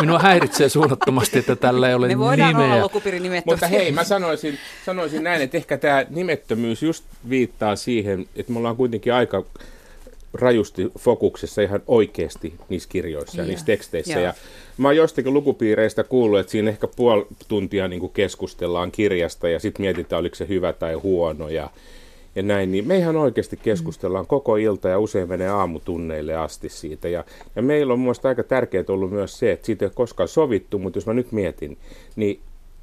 minua 0.00 0.18
häiritsee 0.18 0.68
suunnattomasti, 0.68 1.38
että 1.38 1.56
tällä 1.56 1.88
ei 1.88 1.94
ole 1.94 2.08
Me 2.08 2.18
voidaan 2.18 2.56
nimeä. 2.56 2.74
olla 2.74 2.84
lukupiiri 2.84 3.20
Mutta 3.46 3.66
hei, 3.66 3.92
mä 3.92 4.04
sanoisin, 4.04 4.58
sanoisin 4.86 5.24
näin, 5.24 5.42
että 5.42 5.56
ehkä 5.56 5.78
tämä 5.78 6.04
nimettömyys 6.10 6.82
just 6.82 7.04
viittaa 7.28 7.76
siihen, 7.76 8.26
että 8.36 8.52
me 8.52 8.58
ollaan 8.58 8.76
kuitenkin 8.76 9.14
aika 9.14 9.44
rajusti 10.34 10.92
fokuksessa 10.98 11.62
ihan 11.62 11.82
oikeasti 11.86 12.54
niissä 12.68 12.88
kirjoissa 12.88 13.36
ja, 13.36 13.42
ja 13.42 13.48
niissä 13.48 13.66
teksteissä. 13.66 14.20
Ja 14.20 14.34
mä 14.78 14.88
oon 14.88 14.96
jostakin 14.96 15.34
lukupiireistä 15.34 16.04
kuullut, 16.04 16.40
että 16.40 16.52
siinä 16.52 16.70
ehkä 16.70 16.88
puoli 16.96 17.26
tuntia 17.48 17.88
niin 17.88 18.00
kuin 18.00 18.12
keskustellaan 18.12 18.92
kirjasta 18.92 19.48
ja 19.48 19.60
sitten 19.60 19.82
mietitään, 19.82 20.20
oliko 20.20 20.34
se 20.34 20.48
hyvä 20.48 20.72
tai 20.72 20.94
huono. 20.94 21.48
Ja, 21.48 21.70
ja 22.34 22.42
näin, 22.42 22.72
niin 22.72 22.86
me 22.86 22.98
ihan 22.98 23.16
oikeasti 23.16 23.56
keskustellaan 23.56 24.26
koko 24.26 24.56
ilta 24.56 24.88
ja 24.88 24.98
usein 24.98 25.28
menee 25.28 25.48
aamutunneille 25.48 26.36
asti 26.36 26.68
siitä. 26.68 27.08
Ja, 27.08 27.24
ja 27.56 27.62
meillä 27.62 27.92
on 27.92 28.00
mielestäni 28.00 28.30
aika 28.30 28.42
tärkeää 28.42 28.84
ollut 28.88 29.10
myös 29.10 29.38
se, 29.38 29.52
että 29.52 29.66
siitä 29.66 29.84
ei 29.84 29.86
ole 29.86 29.92
koskaan 29.94 30.28
sovittu, 30.28 30.78
mutta 30.78 30.96
jos 30.96 31.06
mä 31.06 31.14
nyt 31.14 31.32
mietin, 31.32 31.78
niin 32.16 32.40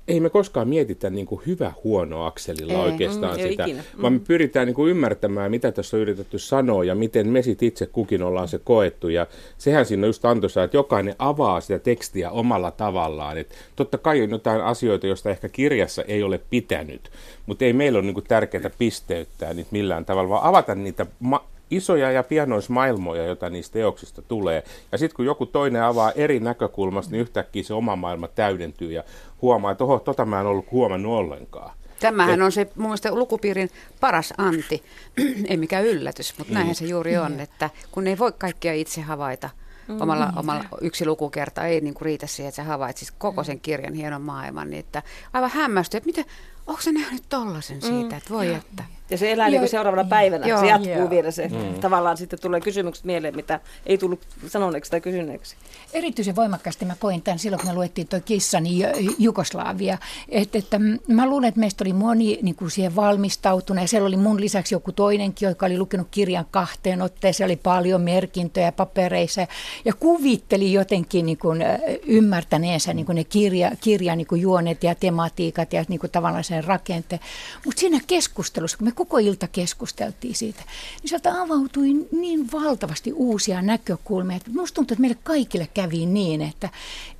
ei 0.09 0.19
me 0.19 0.29
koskaan 0.29 0.67
mietitä 0.67 1.09
niin 1.09 1.25
kuin 1.25 1.41
hyvä-huono 1.45 2.25
akselilla 2.25 2.73
ei, 2.73 2.79
oikeastaan 2.79 3.37
mm, 3.37 3.49
sitä, 3.49 3.67
mm. 3.67 4.01
vaan 4.01 4.13
me 4.13 4.19
pyritään 4.19 4.67
niin 4.67 4.75
kuin 4.75 4.91
ymmärtämään, 4.91 5.51
mitä 5.51 5.71
tässä 5.71 5.97
on 5.97 6.01
yritetty 6.01 6.39
sanoa 6.39 6.83
ja 6.83 6.95
miten 6.95 7.27
me 7.27 7.41
sit 7.41 7.63
itse 7.63 7.85
kukin 7.85 8.23
ollaan 8.23 8.47
se 8.47 8.59
koettu. 8.63 9.09
Ja 9.09 9.27
sehän 9.57 9.85
siinä 9.85 10.03
on 10.03 10.09
just 10.09 10.25
antoisa, 10.25 10.63
että 10.63 10.77
jokainen 10.77 11.15
avaa 11.19 11.61
sitä 11.61 11.79
tekstiä 11.79 12.31
omalla 12.31 12.71
tavallaan. 12.71 13.37
Et 13.37 13.55
totta 13.75 13.97
kai 13.97 14.21
on 14.21 14.29
jotain 14.29 14.61
asioita, 14.61 15.07
joista 15.07 15.29
ehkä 15.29 15.49
kirjassa 15.49 16.03
ei 16.03 16.23
ole 16.23 16.39
pitänyt, 16.49 17.11
mutta 17.45 17.65
ei 17.65 17.73
meillä 17.73 17.97
ole 17.97 18.05
niin 18.05 18.13
kuin 18.13 18.25
tärkeää 18.27 18.69
pisteyttää 18.77 19.53
niitä 19.53 19.69
millään 19.71 20.05
tavalla, 20.05 20.29
vaan 20.29 20.43
avata 20.43 20.75
niitä 20.75 21.05
ma- 21.19 21.45
isoja 21.71 22.11
ja 22.11 22.23
pienoismaailmoja, 22.23 23.25
joita 23.25 23.49
niistä 23.49 23.73
teoksista 23.73 24.21
tulee. 24.21 24.63
Ja 24.91 24.97
sitten 24.97 25.15
kun 25.15 25.25
joku 25.25 25.45
toinen 25.45 25.83
avaa 25.83 26.11
eri 26.11 26.39
näkökulmasta, 26.39 27.11
niin 27.11 27.21
yhtäkkiä 27.21 27.63
se 27.63 27.73
oma 27.73 27.95
maailma 27.95 28.27
täydentyy 28.27 28.91
ja 28.91 29.03
huomaa, 29.41 29.71
että 29.71 29.83
oho, 29.83 29.99
tota 29.99 30.25
mä 30.25 30.39
en 30.39 30.45
ollut 30.45 30.71
huomannut 30.71 31.13
ollenkaan. 31.13 31.71
Tämähän 31.99 32.39
Et, 32.39 32.45
on 32.45 32.51
se 32.51 32.67
mun 32.75 32.87
mielestä 32.87 33.15
lukupiirin 33.15 33.69
paras 33.99 34.33
anti, 34.37 34.83
ei 35.49 35.57
mikään 35.57 35.85
yllätys, 35.85 36.37
mutta 36.37 36.53
näinhän 36.53 36.75
se 36.75 36.85
juuri 36.85 37.17
on, 37.17 37.31
mm. 37.31 37.39
että 37.39 37.69
kun 37.91 38.07
ei 38.07 38.17
voi 38.17 38.31
kaikkia 38.37 38.73
itse 38.73 39.01
havaita, 39.01 39.49
mm. 39.87 40.01
omalla, 40.01 40.33
omalla 40.35 40.63
yksi 40.81 41.05
lukukerta 41.05 41.65
ei 41.65 41.81
niin 41.81 41.93
kuin 41.93 42.05
riitä 42.05 42.27
siihen, 42.27 42.49
että 42.49 42.55
sä 42.55 42.63
havaitsit 42.63 43.11
koko 43.17 43.43
sen 43.43 43.59
kirjan 43.59 43.93
hienon 43.93 44.21
maailman, 44.21 44.69
niin 44.69 44.79
että 44.79 45.03
aivan 45.33 45.49
hämmästyy, 45.49 45.97
että 45.97 46.07
miten, 46.07 46.25
onko 46.67 46.81
se 46.81 46.91
nähnyt 46.91 47.23
tollasen 47.29 47.81
siitä, 47.81 48.17
että 48.17 48.29
voi 48.29 48.53
että. 48.53 48.83
Ja 49.09 49.17
se 49.17 49.31
elää 49.31 49.49
niin 49.49 49.69
seuraavana 49.69 50.03
päivänä, 50.03 50.47
Joo. 50.47 50.59
se 50.59 50.67
jatkuu 50.67 50.91
Joo. 50.91 51.09
vielä 51.09 51.31
se. 51.31 51.47
Mm. 51.47 51.79
Tavallaan 51.79 52.17
sitten 52.17 52.39
tulee 52.41 52.61
kysymykset 52.61 53.05
mieleen, 53.05 53.35
mitä 53.35 53.59
ei 53.85 53.97
tullut 53.97 54.19
sanoneeksi 54.47 54.91
tai 54.91 55.01
kysyneeksi. 55.01 55.55
Erityisen 55.93 56.35
voimakkaasti 56.35 56.85
mä 56.85 56.95
koin 56.99 57.21
tämän 57.21 57.39
silloin, 57.39 57.61
kun 57.61 57.69
me 57.69 57.75
luettiin 57.75 58.07
tuo 58.07 58.19
kissani 58.25 58.79
Jugoslaavia. 59.17 59.97
Et, 60.29 60.55
että 60.55 60.79
mä 61.07 61.29
luulen, 61.29 61.47
että 61.47 61.59
meistä 61.59 61.83
oli 61.83 61.93
moni 61.93 62.39
niin 62.41 62.55
kuin 62.55 62.71
siihen 62.71 62.95
valmistautunut 62.95 63.83
ja 63.83 63.87
siellä 63.87 64.07
oli 64.07 64.17
mun 64.17 64.41
lisäksi 64.41 64.75
joku 64.75 64.91
toinenkin, 64.91 65.49
joka 65.49 65.65
oli 65.65 65.77
lukenut 65.77 66.07
kirjan 66.11 66.45
kahteen 66.51 67.01
otteeseen. 67.01 67.45
Oli 67.47 67.55
paljon 67.55 68.01
merkintöjä 68.01 68.71
papereissa 68.71 69.47
ja 69.85 69.93
kuvitteli 69.93 70.73
jotenkin 70.73 71.25
niin 71.25 71.37
kuin, 71.37 71.63
ymmärtäneensä 72.05 72.93
niin 72.93 73.05
kuin 73.05 73.15
ne 73.15 73.23
kirja, 73.23 73.71
kirjan 73.81 74.17
niin 74.17 74.27
kuin 74.27 74.41
juonet 74.41 74.83
ja 74.83 74.95
tematiikat 74.95 75.73
ja 75.73 75.85
niin 75.87 75.99
kuin 75.99 76.11
tavallaan 76.11 76.43
sen 76.43 76.63
rakenteen. 76.63 77.21
Mutta 77.65 77.79
siinä 77.79 77.99
keskustelussa, 78.07 78.77
kun 78.77 78.87
me 78.87 78.91
koko 78.99 79.17
ilta 79.17 79.47
keskusteltiin 79.47 80.35
siitä, 80.35 80.63
niin 81.01 81.09
sieltä 81.09 81.41
avautui 81.41 82.07
niin 82.11 82.51
valtavasti 82.51 83.13
uusia 83.13 83.61
näkökulmia. 83.61 84.37
Että 84.37 84.51
musta 84.53 84.75
tuntuu, 84.75 84.93
että 84.93 85.01
meille 85.01 85.17
kaikille 85.23 85.69
kävi 85.73 86.05
niin, 86.05 86.41
että, 86.41 86.69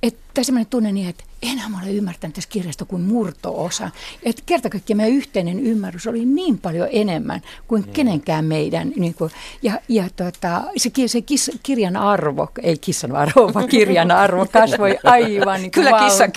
että 0.02 0.44
semmoinen 0.44 0.70
tunne 0.70 0.92
niin, 0.92 1.08
että 1.08 1.24
enää 1.42 1.68
mä 1.68 1.78
ole 1.82 1.90
ymmärtänyt 1.90 2.34
tässä 2.34 2.50
kirjasta 2.50 2.84
kuin 2.84 3.02
murto-osa. 3.02 3.90
Että 4.22 4.42
kerta 4.46 4.70
kaikkiaan 4.70 4.96
meidän 4.96 5.16
yhteinen 5.16 5.60
ymmärrys 5.60 6.06
oli 6.06 6.24
niin 6.24 6.58
paljon 6.58 6.88
enemmän 6.90 7.40
kuin 7.68 7.82
mm. 7.82 7.92
kenenkään 7.92 8.44
meidän. 8.44 8.92
Niin 8.96 9.14
kuin, 9.14 9.30
ja 9.62 9.80
ja 9.88 10.04
tota, 10.16 10.62
se, 10.76 10.90
se 11.06 11.20
kis, 11.20 11.50
kirjan 11.62 11.96
arvo, 11.96 12.48
ei 12.62 12.78
kissan 12.78 13.16
arvo, 13.16 13.54
vaan 13.54 13.68
kirjan 13.68 14.10
arvo 14.10 14.46
kasvoi 14.46 14.98
aivan 15.04 15.60
niin 15.60 15.70
Kyllä 15.70 15.90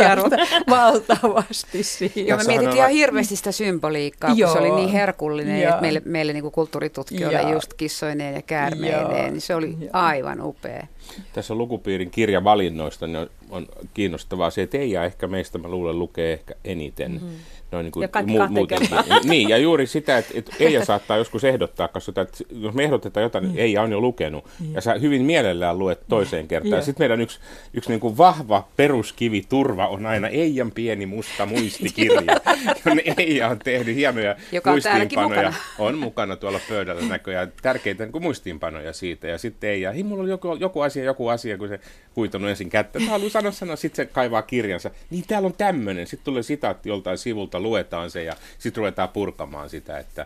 arvo. 0.09 0.29
valtavasti 0.69 1.83
siihen. 1.83 2.27
Joo, 2.27 2.37
me 2.37 2.43
mietittiin 2.43 2.77
ihan 2.77 2.91
hirveästi 2.91 3.35
sitä 3.35 3.51
symboliikkaa, 3.51 4.29
kun 4.29 4.37
se 4.37 4.59
oli 4.59 4.71
niin 4.71 4.89
herkullinen, 4.89 5.61
Joo. 5.61 5.69
että 5.69 5.81
meille, 5.81 6.01
meille 6.05 6.33
niin 6.33 6.43
kuin 6.43 6.51
kulttuuritutkijoille 6.51 7.41
Joo. 7.41 7.53
just 7.53 7.73
kissoineen 7.73 8.35
ja 8.35 8.41
käärmeineen, 8.41 9.33
niin 9.33 9.41
se 9.41 9.55
oli 9.55 9.77
Joo. 9.79 9.89
aivan 9.93 10.41
upea. 10.41 10.87
Tässä 11.33 11.55
lukupiirin 11.55 12.11
kirjavalinnoista 12.11 13.07
niin 13.07 13.17
on, 13.17 13.29
on 13.49 13.67
kiinnostavaa 13.93 14.49
se, 14.49 14.61
että 14.61 14.77
Eija 14.77 15.03
ehkä 15.03 15.27
meistä 15.27 15.57
mä 15.57 15.67
luulen 15.67 15.99
lukee 15.99 16.33
ehkä 16.33 16.55
eniten. 16.63 17.11
Mm-hmm 17.11 17.35
noin 17.73 17.83
niin 17.83 17.91
kuin 17.91 18.09
ja 18.13 18.21
mu- 18.21 18.49
muutenkin. 18.49 18.89
niin, 19.23 19.49
ja 19.49 19.57
juuri 19.57 19.87
sitä, 19.87 20.17
että, 20.17 20.31
että 20.35 20.55
Eija 20.59 20.85
saattaa 20.85 21.17
joskus 21.17 21.43
ehdottaa, 21.43 21.87
koska 21.87 22.21
että 22.21 22.43
jos 22.51 22.73
me 22.73 22.83
ehdotetaan 22.83 23.23
jotain, 23.23 23.43
niin 23.43 23.59
Eija 23.59 23.81
on 23.81 23.91
jo 23.91 24.01
lukenut, 24.01 24.45
ja 24.73 24.81
sä 24.81 24.93
hyvin 24.93 25.21
mielellään 25.21 25.79
luet 25.79 25.99
toiseen 26.09 26.47
kertaan. 26.47 26.83
Sitten 26.83 27.03
meidän 27.03 27.21
yksi, 27.21 27.39
yksi 27.73 27.89
niin 27.89 27.99
kuin 27.99 28.17
vahva 28.17 28.67
peruskivi 28.75 29.43
turva 29.49 29.87
on 29.87 30.05
aina 30.05 30.27
Eijan 30.27 30.71
pieni 30.71 31.05
musta 31.05 31.45
muistikirja, 31.45 32.21
jonne 32.85 33.03
Eija 33.17 33.47
on 33.47 33.59
tehnyt 33.59 33.95
hienoja 33.95 34.35
Joka 34.51 34.69
on 34.69 34.73
muistiinpanoja. 34.73 35.41
Mukana. 35.41 35.53
On 35.79 35.97
mukana 35.97 36.35
tuolla 36.35 36.59
pöydällä 36.69 37.01
näköjään. 37.01 37.53
Tärkeitä 37.61 38.03
niin 38.03 38.11
kuin 38.11 38.23
muistiinpanoja 38.23 38.93
siitä. 38.93 39.27
Ja 39.27 39.37
sitten 39.37 39.69
Eija, 39.69 39.91
hei, 39.91 40.03
mulla 40.03 40.23
oli 40.23 40.29
joku, 40.29 40.55
joku 40.55 40.81
asia, 40.81 41.03
joku 41.03 41.27
asia, 41.27 41.57
kun 41.57 41.67
se 41.67 41.79
huitanut 42.15 42.49
ensin 42.49 42.69
kättä. 42.69 42.99
Mä 42.99 43.09
haluan 43.09 43.31
sanoa, 43.31 43.51
sanoa, 43.51 43.75
sitten 43.75 44.05
se 44.05 44.11
kaivaa 44.11 44.41
kirjansa. 44.41 44.91
Niin 45.09 45.23
täällä 45.27 45.45
on 45.45 45.53
tämmöinen. 45.53 46.07
Sitten 46.07 46.25
tulee 46.25 46.43
sitaatti 46.43 46.89
joltain 46.89 47.17
sivulta 47.17 47.61
luetaan 47.63 48.11
se 48.11 48.23
ja 48.23 48.35
sitten 48.59 48.81
ruvetaan 48.81 49.09
purkamaan 49.09 49.69
sitä, 49.69 49.99
että 49.99 50.25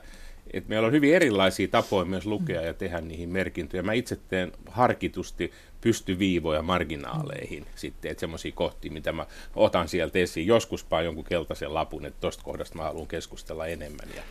et 0.53 0.67
meillä 0.67 0.85
on 0.85 0.93
hyvin 0.93 1.15
erilaisia 1.15 1.67
tapoja 1.67 2.05
myös 2.05 2.25
lukea 2.25 2.61
ja 2.61 2.73
tehdä 2.73 3.01
niihin 3.01 3.29
merkintöjä. 3.29 3.83
Mä 3.83 3.93
itse 3.93 4.17
teen 4.27 4.51
harkitusti 4.69 5.51
pystyviivoja 5.81 6.61
marginaaleihin 6.61 7.65
sitten, 7.75 8.11
että 8.11 8.19
semmoisia 8.21 8.51
kohtia, 8.51 8.91
mitä 8.91 9.11
mä 9.11 9.25
otan 9.55 9.87
sieltä 9.87 10.19
esiin. 10.19 10.47
Joskuspa 10.47 11.01
jonkun 11.01 11.23
keltaisen 11.23 11.73
lapun, 11.73 12.05
että 12.05 12.21
tosta 12.21 12.43
kohdasta 12.43 12.77
mä 12.77 12.83
haluan 12.83 13.07
keskustella 13.07 13.67
enemmän. 13.67 14.07
Ja... 14.15 14.21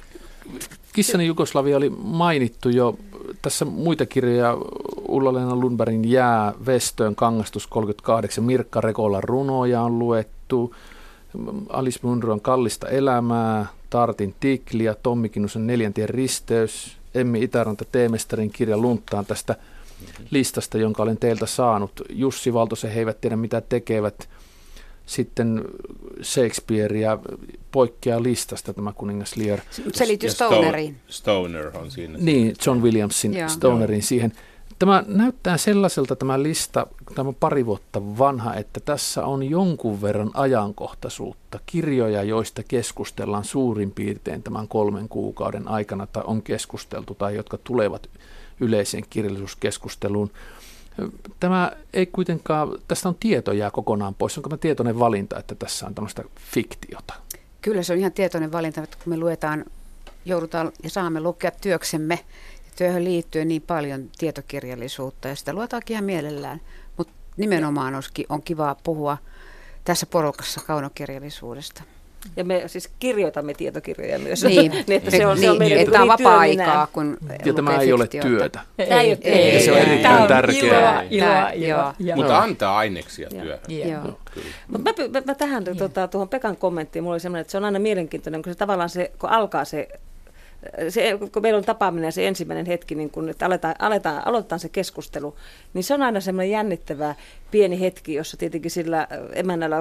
Kissani 0.92 1.26
Jugoslavia 1.26 1.76
oli 1.76 1.90
mainittu 1.98 2.68
jo. 2.68 2.98
Tässä 3.42 3.64
muita 3.64 4.06
kirjoja, 4.06 4.56
Ulla-Leena 5.08 5.56
Lundbergin 5.56 6.10
Jää, 6.10 6.52
Vestöön, 6.66 7.14
Kangastus 7.14 7.66
38, 7.66 8.44
Mirkka 8.44 8.80
Rekola 8.80 9.20
runoja 9.20 9.82
on 9.82 9.98
luettu. 9.98 10.75
Alice 11.69 11.99
Munron 12.02 12.40
Kallista 12.40 12.88
elämää, 12.88 13.66
Tartin 13.90 14.35
Tikliä, 14.40 14.95
Tommi 14.95 15.28
Kinnusen 15.28 15.66
Neljäntien 15.66 16.09
risteys, 16.09 16.97
Emmi 17.14 17.43
Itäranta 17.43 17.85
Teemestarin 17.93 18.50
kirja 18.50 18.78
Lunttaan 18.78 19.26
tästä 19.26 19.57
listasta, 20.31 20.78
jonka 20.78 21.02
olen 21.02 21.16
teiltä 21.16 21.47
saanut. 21.47 22.02
Jussi 22.11 22.55
Valtosen 22.55 22.90
he 22.90 22.99
eivät 22.99 23.21
tiedä 23.21 23.37
mitä 23.37 23.61
tekevät. 23.61 24.28
Sitten 25.07 25.64
Shakespeare 26.23 26.99
ja 26.99 27.19
poikkeaa 27.73 28.23
listasta 28.23 28.75
tämä 28.75 28.93
kuningas 28.93 29.37
Lear. 29.37 29.59
Se 29.93 30.07
liittyy 30.07 30.31
Stoneriin. 30.31 30.97
Stoner 31.09 31.78
on 31.78 31.90
siinä. 31.90 32.19
Niin, 32.19 32.55
John 32.66 32.83
Williamsin 32.83 33.35
Joo. 33.35 33.49
Stonerin 33.49 34.02
siihen. 34.02 34.33
Tämä 34.78 35.04
näyttää 35.06 35.56
sellaiselta 35.56 36.16
tämä 36.16 36.42
lista, 36.42 36.87
tämä 37.14 37.33
pari 37.33 37.66
vuotta 37.66 38.02
vanha, 38.18 38.54
että 38.54 38.80
tässä 38.80 39.25
on 39.25 39.42
jonkun 39.42 40.02
verran 40.02 40.30
ajankohtaisuutta, 40.35 41.61
kirjoja, 41.66 42.23
joista 42.23 42.62
keskustellaan 42.62 43.45
suurin 43.45 43.90
piirtein 43.90 44.42
tämän 44.42 44.68
kolmen 44.68 45.09
kuukauden 45.09 45.68
aikana 45.68 46.06
tai 46.06 46.23
on 46.26 46.42
keskusteltu 46.42 47.14
tai 47.14 47.37
jotka 47.37 47.59
tulevat 47.64 48.11
yleiseen 48.61 49.04
kirjallisuuskeskusteluun. 49.11 50.30
Tämä 51.40 51.73
ei 51.92 52.06
kuitenkaan, 52.06 52.68
tästä 52.88 53.09
on 53.09 53.16
tieto 53.21 53.52
jää 53.52 53.71
kokonaan 53.71 54.14
pois. 54.14 54.38
Onko 54.38 54.49
tämä 54.49 54.59
tietoinen 54.59 54.99
valinta, 54.99 55.38
että 55.38 55.54
tässä 55.54 55.87
on 55.87 55.95
tämmöistä 55.95 56.25
fiktiota? 56.37 57.14
Kyllä 57.62 57.83
se 57.83 57.92
on 57.92 57.99
ihan 57.99 58.12
tietoinen 58.12 58.52
valinta, 58.52 58.83
että 58.83 58.97
kun 59.04 59.12
me 59.12 59.16
luetaan, 59.16 59.64
joudutaan 60.25 60.73
ja 60.83 60.90
saamme 60.90 61.21
lukea 61.21 61.50
työksemme 61.50 62.18
työhön 62.76 63.04
liittyen 63.04 63.49
niin 63.49 63.62
paljon 63.62 64.11
tietokirjallisuutta 64.18 65.28
ja 65.28 65.37
sitä 65.37 65.52
luetaankin 65.52 65.95
ihan 65.95 66.04
mielellään. 66.04 66.61
Mutta 66.97 67.12
nimenomaan 67.37 67.95
on 68.28 68.42
kiva 68.42 68.76
puhua 68.83 69.18
tässä 69.85 70.06
porukassa 70.06 70.61
kaunokirjallisuudesta. 70.66 71.83
Ja 72.37 72.45
me 72.45 72.62
siis 72.66 72.90
kirjoitamme 72.99 73.54
tietokirjoja 73.54 74.18
myös. 74.18 74.45
Niin, 74.45 74.73
niin 74.87 74.92
että 74.92 75.11
se 75.11 75.26
on, 75.26 75.35
niin, 75.35 75.42
se 75.42 75.50
on 75.50 75.59
niin, 75.59 75.78
että 75.78 75.99
niin 75.99 76.09
vapaa-aikaa, 76.09 76.87
kun 76.87 77.18
Ja 77.45 77.54
tämä 77.54 77.76
ei 77.76 77.92
ole 77.92 78.06
työtä. 78.06 78.61
Ei, 78.78 78.87
ei, 78.87 78.99
ei, 79.00 79.18
ei, 79.23 79.50
ei, 79.50 79.64
se 79.64 79.73
on 79.73 79.78
erittäin 79.78 80.28
tärkeää. 80.28 81.02
Iloa, 81.11 81.50
iloa, 81.50 81.95
iloa. 81.99 82.16
Mutta 82.16 82.38
antaa 82.38 82.78
aineksia 82.78 83.28
työhön. 83.28 83.59
Mutta 84.68 84.92
mä, 85.02 85.09
mä, 85.12 85.23
mä 85.26 85.35
tähän 85.35 85.64
tuota, 85.78 86.09
tuohon 86.09 86.28
Pekan 86.28 86.56
kommenttiin, 86.56 87.02
mulla 87.02 87.14
oli 87.14 87.21
semmoinen, 87.21 87.40
että 87.40 87.50
se 87.50 87.56
on 87.59 87.64
aina 87.64 87.78
mielenkiintoinen, 87.78 88.42
kun 88.42 88.52
se 88.52 88.59
tavallaan 88.59 88.88
se, 88.88 89.12
kun 89.18 89.30
alkaa 89.30 89.64
se 89.64 89.88
se, 90.88 91.18
kun 91.32 91.42
meillä 91.42 91.58
on 91.58 91.64
tapaaminen 91.64 92.12
se 92.12 92.28
ensimmäinen 92.28 92.66
hetki, 92.66 92.94
niin 92.94 93.11
kun 93.11 93.28
että 93.28 93.46
aletaan, 93.46 93.75
aletaan, 93.78 94.26
aloitetaan 94.26 94.58
se 94.58 94.68
keskustelu, 94.68 95.37
niin 95.75 95.85
se 95.85 95.94
on 95.94 96.02
aina 96.02 96.20
semmoinen 96.20 96.50
jännittävä 96.50 97.14
pieni 97.50 97.80
hetki, 97.80 98.14
jossa 98.14 98.37
tietenkin 98.37 98.70
sillä 98.70 99.08
emännällä 99.32 99.76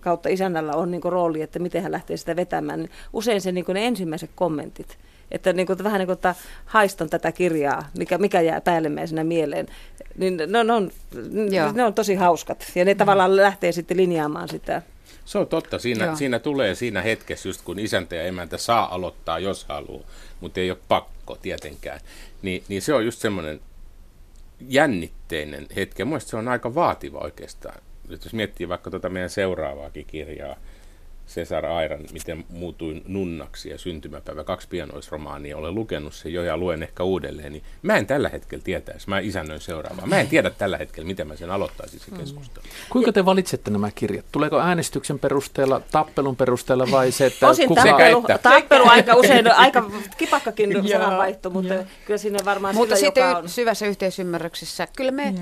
kautta 0.00 0.28
isännällä 0.28 0.72
on 0.72 0.90
niin 0.90 1.02
rooli, 1.04 1.42
että 1.42 1.58
miten 1.58 1.82
hän 1.82 1.92
lähtee 1.92 2.16
sitä 2.16 2.36
vetämään. 2.36 2.78
Niin 2.78 2.90
usein 3.12 3.40
se 3.40 3.52
niin 3.52 3.64
ne 3.68 3.86
ensimmäiset 3.86 4.30
kommentit, 4.34 4.98
että, 5.30 5.52
niin 5.52 5.66
kuin, 5.66 5.84
vähän 5.84 5.98
niin 5.98 6.06
kuin, 6.06 6.14
että 6.14 6.34
haistan 6.64 7.10
tätä 7.10 7.32
kirjaa, 7.32 7.88
mikä, 7.98 8.18
mikä 8.18 8.40
jää 8.40 8.60
päällimmäisenä 8.60 9.24
mieleen, 9.24 9.66
niin 10.16 10.36
ne 10.36 10.58
on, 10.58 10.66
ne 10.66 10.72
on, 10.72 10.90
ne 11.74 11.84
on 11.84 11.94
tosi 11.94 12.14
hauskat. 12.14 12.72
Ja 12.74 12.84
ne 12.84 12.94
mm. 12.94 12.98
tavallaan 12.98 13.36
lähtee 13.36 13.72
sitten 13.72 13.96
linjaamaan 13.96 14.48
sitä 14.48 14.82
Se 15.24 15.38
on 15.38 15.46
totta. 15.46 15.78
Siinä, 15.78 16.16
siinä 16.16 16.38
tulee 16.38 16.74
siinä 16.74 17.02
hetkessä, 17.02 17.48
just 17.48 17.62
kun 17.62 17.78
isäntä 17.78 18.14
ja 18.14 18.22
emäntä 18.22 18.58
saa 18.58 18.94
aloittaa, 18.94 19.38
jos 19.38 19.64
haluaa, 19.64 20.04
mutta 20.40 20.60
ei 20.60 20.70
ole 20.70 20.78
pakko 20.88 21.36
tietenkään. 21.42 22.00
Ni, 22.42 22.62
niin 22.68 22.82
se 22.82 22.94
on 22.94 23.04
just 23.04 23.20
semmoinen 23.20 23.60
jännitteinen 24.68 25.66
hetki. 25.76 26.04
Mielestäni 26.04 26.30
se 26.30 26.36
on 26.36 26.48
aika 26.48 26.74
vaativa 26.74 27.18
oikeastaan. 27.18 27.80
Jos 28.08 28.32
miettii 28.32 28.68
vaikka 28.68 28.90
tuota 28.90 29.08
meidän 29.08 29.30
seuraavaakin 29.30 30.06
kirjaa, 30.06 30.56
Cesar 31.28 31.66
Airan, 31.66 32.00
miten 32.12 32.44
muutuin 32.48 33.02
nunnaksi 33.06 33.70
ja 33.70 33.78
syntymäpäivä, 33.78 34.44
kaksi 34.44 34.68
pianoisromaania, 34.68 35.56
olen 35.56 35.74
lukenut 35.74 36.14
sen 36.14 36.32
jo 36.32 36.42
ja 36.42 36.56
luen 36.56 36.82
ehkä 36.82 37.02
uudelleen, 37.02 37.52
niin 37.52 37.62
mä 37.82 37.96
en 37.96 38.06
tällä 38.06 38.28
hetkellä 38.28 38.64
tietäisi, 38.64 39.08
mä 39.08 39.18
isännöin 39.18 39.60
seuraavaa. 39.60 40.06
Mä 40.06 40.20
en 40.20 40.28
tiedä 40.28 40.50
tällä 40.50 40.78
hetkellä, 40.78 41.06
miten 41.06 41.26
mä 41.26 41.36
sen 41.36 41.50
aloittaisin 41.50 42.00
se 42.00 42.10
keskustelu. 42.10 42.64
Mm. 42.64 42.70
Kuinka 42.90 43.12
te 43.12 43.24
valitsette 43.24 43.70
nämä 43.70 43.90
kirjat? 43.94 44.24
Tuleeko 44.32 44.60
äänestyksen 44.60 45.18
perusteella, 45.18 45.80
tappelun 45.90 46.36
perusteella 46.36 46.86
vai 46.90 47.12
se, 47.12 47.26
että... 47.26 47.48
Osin 47.48 47.68
kuka... 47.68 47.84
tappelu, 47.84 48.18
että... 48.18 48.38
tappelu 48.38 48.88
aika 48.88 49.14
usein, 49.14 49.52
aika 49.52 49.90
kipakkakin 50.16 50.70
sananvaihto, 50.92 51.50
mutta 51.50 51.74
kyllä 52.06 52.18
sinne 52.18 52.38
varmaan 52.44 52.74
Mutta 52.74 52.96
sillä, 52.96 53.06
sitten 53.06 53.36
on... 53.36 53.48
syvässä 53.48 53.86
yhteisymmärryksessä, 53.86 54.88
kyllä 54.96 55.10
me 55.10 55.34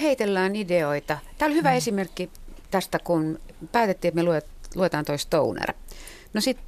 heitellään 0.00 0.56
ideoita. 0.56 1.18
Tämä 1.38 1.46
oli 1.46 1.54
hyvä 1.54 1.70
mm. 1.70 1.76
esimerkki 1.76 2.30
tästä, 2.70 2.98
kun 2.98 3.38
päätettiin, 3.72 4.08
että 4.08 4.16
me 4.16 4.22
luet, 4.22 4.46
luetaan 4.76 5.04
toi 5.04 5.18
Stoner. 5.18 5.72
No 6.34 6.40
sit 6.40 6.58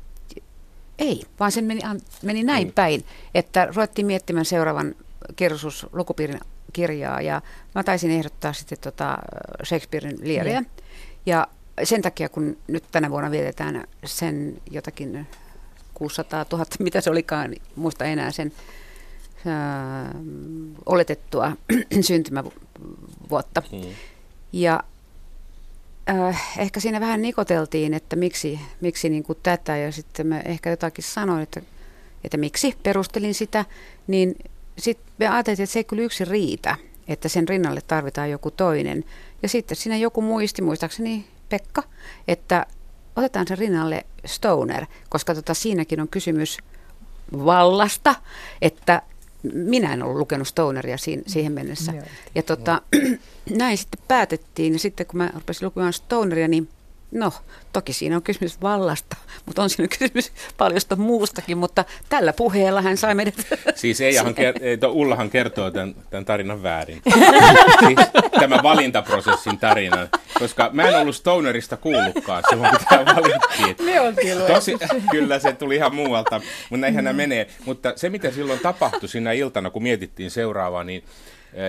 ei, 0.98 1.22
vaan 1.40 1.52
se 1.52 1.62
meni, 1.62 1.80
meni 2.22 2.42
näin 2.42 2.68
mm. 2.68 2.72
päin, 2.72 3.04
että 3.34 3.66
ruvettiin 3.66 4.06
miettimään 4.06 4.44
seuraavan 4.44 4.94
kirjoitus 5.36 5.86
lukupiirin 5.92 6.40
kirjaa 6.72 7.20
ja 7.20 7.42
mä 7.74 7.84
taisin 7.84 8.10
ehdottaa 8.10 8.52
sitten 8.52 8.78
tota 8.78 9.18
Shakespearein 9.64 10.18
lieriä. 10.22 10.60
Mm. 10.60 10.66
Ja 11.26 11.46
sen 11.82 12.02
takia, 12.02 12.28
kun 12.28 12.56
nyt 12.66 12.84
tänä 12.92 13.10
vuonna 13.10 13.30
vietetään 13.30 13.84
sen 14.04 14.60
jotakin 14.70 15.26
600 15.94 16.46
000, 16.52 16.64
mitä 16.78 17.00
se 17.00 17.10
olikaan, 17.10 17.54
muista 17.76 18.04
enää 18.04 18.30
sen 18.30 18.52
äh, 19.46 20.20
oletettua 20.86 21.52
syntymävuotta. 22.00 23.62
Mm. 23.72 23.80
Ja 24.52 24.84
äh, 26.10 26.58
ehkä 26.58 26.80
siinä 26.80 27.00
vähän 27.00 27.22
nikoteltiin, 27.22 27.94
että 27.94 28.16
miksi, 28.16 28.60
miksi 28.80 29.08
niin 29.08 29.22
kuin 29.22 29.38
tätä, 29.42 29.76
ja 29.76 29.92
sitten 29.92 30.26
mä 30.26 30.40
ehkä 30.40 30.70
jotakin 30.70 31.04
sanoin, 31.04 31.42
että, 31.42 31.62
että 32.24 32.36
miksi 32.36 32.74
perustelin 32.82 33.34
sitä, 33.34 33.64
niin 34.06 34.34
sitten 34.78 35.06
me 35.18 35.28
ajateltiin, 35.28 35.64
että 35.64 35.72
se 35.72 35.78
ei 35.78 35.84
kyllä 35.84 36.02
yksi 36.02 36.24
riitä, 36.24 36.76
että 37.08 37.28
sen 37.28 37.48
rinnalle 37.48 37.80
tarvitaan 37.80 38.30
joku 38.30 38.50
toinen. 38.50 39.04
Ja 39.42 39.48
sitten 39.48 39.76
siinä 39.76 39.96
joku 39.96 40.22
muisti, 40.22 40.62
muistaakseni 40.62 41.26
Pekka, 41.48 41.82
että 42.28 42.66
otetaan 43.16 43.46
sen 43.48 43.58
rinnalle 43.58 44.06
Stoner, 44.26 44.86
koska 45.08 45.34
tota, 45.34 45.54
siinäkin 45.54 46.00
on 46.00 46.08
kysymys 46.08 46.58
vallasta, 47.32 48.14
että 48.62 49.02
minä 49.42 49.92
en 49.92 50.02
ollut 50.02 50.18
lukenut 50.18 50.48
Stoneria 50.48 50.98
siihen, 50.98 51.22
siihen 51.26 51.52
mennessä. 51.52 51.92
Joo. 51.92 52.04
Ja 52.34 52.42
tota, 52.42 52.82
näin 53.58 53.78
sitten 53.78 54.00
päätettiin. 54.08 54.72
Ja 54.72 54.78
sitten 54.78 55.06
kun 55.06 55.18
mä 55.18 55.30
rupesin 55.34 55.66
lukemaan 55.66 55.92
Stoneria, 55.92 56.48
niin 56.48 56.68
No, 57.10 57.32
toki 57.72 57.92
siinä 57.92 58.16
on 58.16 58.22
kysymys 58.22 58.62
vallasta, 58.62 59.16
mutta 59.46 59.62
on 59.62 59.70
siinä 59.70 59.88
kysymys 59.98 60.32
paljosta 60.56 60.96
muustakin, 60.96 61.58
mutta 61.58 61.84
tällä 62.08 62.32
puheella 62.32 62.82
hän 62.82 62.96
sai 62.96 63.14
meidät... 63.14 63.34
Siis 63.74 64.00
Eijahan 64.00 64.34
ker- 64.34 64.86
Ullahan 64.88 65.30
kertoo 65.30 65.70
tämän, 65.70 65.94
tämän 66.10 66.24
tarinan 66.24 66.62
väärin. 66.62 67.02
siis 67.86 67.98
tämä 68.40 68.60
valintaprosessin 68.62 69.58
tarina, 69.58 70.08
koska 70.38 70.70
mä 70.72 70.88
en 70.88 70.96
ollut 70.96 71.16
Stonerista 71.16 71.76
kuullutkaan 71.76 72.42
silloin, 72.50 72.70
kun 72.70 72.86
tämä 72.88 73.16
valittiin. 73.16 73.86
Me 73.86 74.00
oltiin 74.00 74.38
Tosi, 74.46 74.76
Kyllä 75.10 75.38
se 75.38 75.52
tuli 75.52 75.76
ihan 75.76 75.94
muualta, 75.94 76.40
mutta 76.70 76.80
näinhän 76.80 77.04
mm. 77.04 77.16
menee. 77.16 77.46
Mutta 77.64 77.92
se, 77.96 78.10
mitä 78.10 78.30
silloin 78.30 78.60
tapahtui 78.60 79.08
siinä 79.08 79.32
iltana, 79.32 79.70
kun 79.70 79.82
mietittiin 79.82 80.30
seuraavaa, 80.30 80.84
niin 80.84 81.04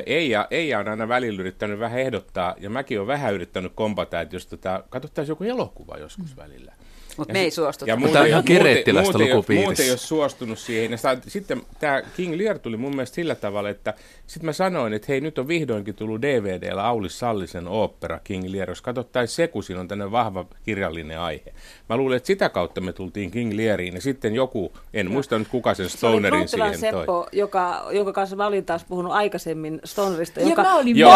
Eija, 0.06 0.48
Eija 0.52 0.80
on 0.80 0.88
aina 0.88 1.08
välillä 1.08 1.42
yrittänyt 1.42 1.80
vähän 1.80 2.00
ehdottaa, 2.00 2.56
ja 2.60 2.70
mäkin 2.70 3.00
olen 3.00 3.08
vähän 3.08 3.34
yrittänyt 3.34 3.72
kompata, 3.76 4.22
että 4.22 4.36
jos 4.36 4.48
tota, 4.48 4.84
katsottaisiin 4.90 5.32
joku 5.32 5.44
elokuva 5.44 5.98
joskus 5.98 6.36
mm. 6.36 6.42
välillä. 6.42 6.74
Mutta 7.20 7.34
me 7.34 7.42
ei 7.42 7.52
suostuta. 7.52 7.92
Ja 7.92 7.96
muuten, 7.96 8.28
ihan 8.28 8.44
kireettilästä 8.44 9.18
lukupiirissä. 9.18 9.68
Muuten 9.68 9.86
ei 9.86 9.92
ole 9.92 9.98
suostunut 9.98 10.60
siihen. 10.60 10.92
Ja 10.92 10.98
sitten 11.28 11.62
tämä 11.80 12.02
King 12.18 12.36
Lear 12.36 12.60
tuli 12.60 12.78
mun 12.78 12.96
mielestä 12.96 13.16
sillä 13.16 13.36
tavalla, 13.36 13.70
että 13.70 13.94
sitten 14.28 14.46
mä 14.46 14.54
sanoin, 14.54 14.94
että 14.94 15.06
hei 15.10 15.22
nyt 15.22 15.38
on 15.38 15.48
vihdoinkin 15.48 15.96
tullut 15.96 16.22
DVDllä 16.22 16.86
Aulis 16.86 17.20
Sallisen 17.20 17.68
opera 17.68 18.20
King 18.24 18.46
Lear. 18.48 18.70
Jos 18.70 18.82
katsottaisiin 18.82 19.36
se, 19.36 19.48
kun 19.48 19.64
siinä 19.64 19.80
on 19.80 19.88
tämmöinen 19.88 20.12
vahva 20.12 20.46
kirjallinen 20.64 21.20
aihe. 21.20 21.54
Mä 21.90 21.98
luulen, 21.98 22.18
että 22.18 22.28
sitä 22.28 22.50
kautta 22.50 22.82
me 22.82 22.94
tultiin 22.94 23.32
King 23.32 23.54
Leariin. 23.54 23.96
Ja 23.96 24.02
sitten 24.02 24.36
joku, 24.36 24.74
en 24.94 25.08
ja. 25.08 25.14
muista 25.14 25.40
nyt 25.40 25.48
kuka 25.48 25.74
sen 25.74 25.90
Stonerin 25.90 26.48
se 26.48 26.58
siihen 26.58 26.78
Seppo, 26.78 27.06
toi. 27.06 27.26
Joka, 27.32 27.88
jonka 27.92 28.14
kanssa 28.14 28.36
mä 28.36 28.48
olin 28.48 28.66
taas 28.66 28.86
puhunut 28.86 29.12
aikaisemmin 29.12 29.82
Stonerista, 29.86 30.40
joka 30.40 30.66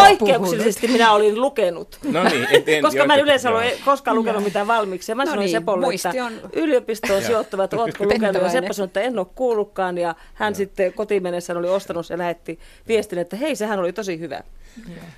poikkeuksellisesti 0.08 0.88
minä 0.88 1.12
olin 1.12 1.40
lukenut. 1.40 1.98
No 2.02 2.24
niin, 2.24 2.46
et, 2.50 2.68
en, 2.68 2.82
Koska 2.82 3.06
mä 3.06 3.14
en 3.14 3.20
yleensä 3.20 3.50
ole 3.50 3.78
koskaan 3.84 4.16
lukenut 4.16 4.44
mitään 4.44 4.66
valmiiksi. 4.66 5.12
Ja 5.12 5.16
mä 5.16 5.24
no 5.24 5.30
sanoin 5.30 5.46
niin, 5.46 5.50
Sepolle, 5.50 5.86
että 5.94 6.24
on... 6.24 6.32
yliopistoon 6.52 7.22
sijoittuvat, 7.22 7.74
oletko 7.74 8.04
lukenut? 8.04 8.42
Ja 8.42 8.48
Seppo 8.48 8.72
sanoi, 8.72 8.86
että 8.86 9.00
en 9.00 9.18
ole 9.18 9.26
kuullutkaan. 9.34 9.98
Ja 9.98 10.14
hän 10.34 10.52
ja. 10.52 10.56
sitten 10.56 10.92
kotiin 10.92 11.22
mennessä 11.22 11.58
oli 11.58 11.68
ostanut 11.68 12.10
ja 12.10 12.18
lähetti 12.18 12.58
viestin, 12.88 13.18
että 13.18 13.36
hei, 13.36 13.56
sehän 13.56 13.78
oli 13.78 13.92
tosi 13.92 14.20
hyvä. 14.20 14.42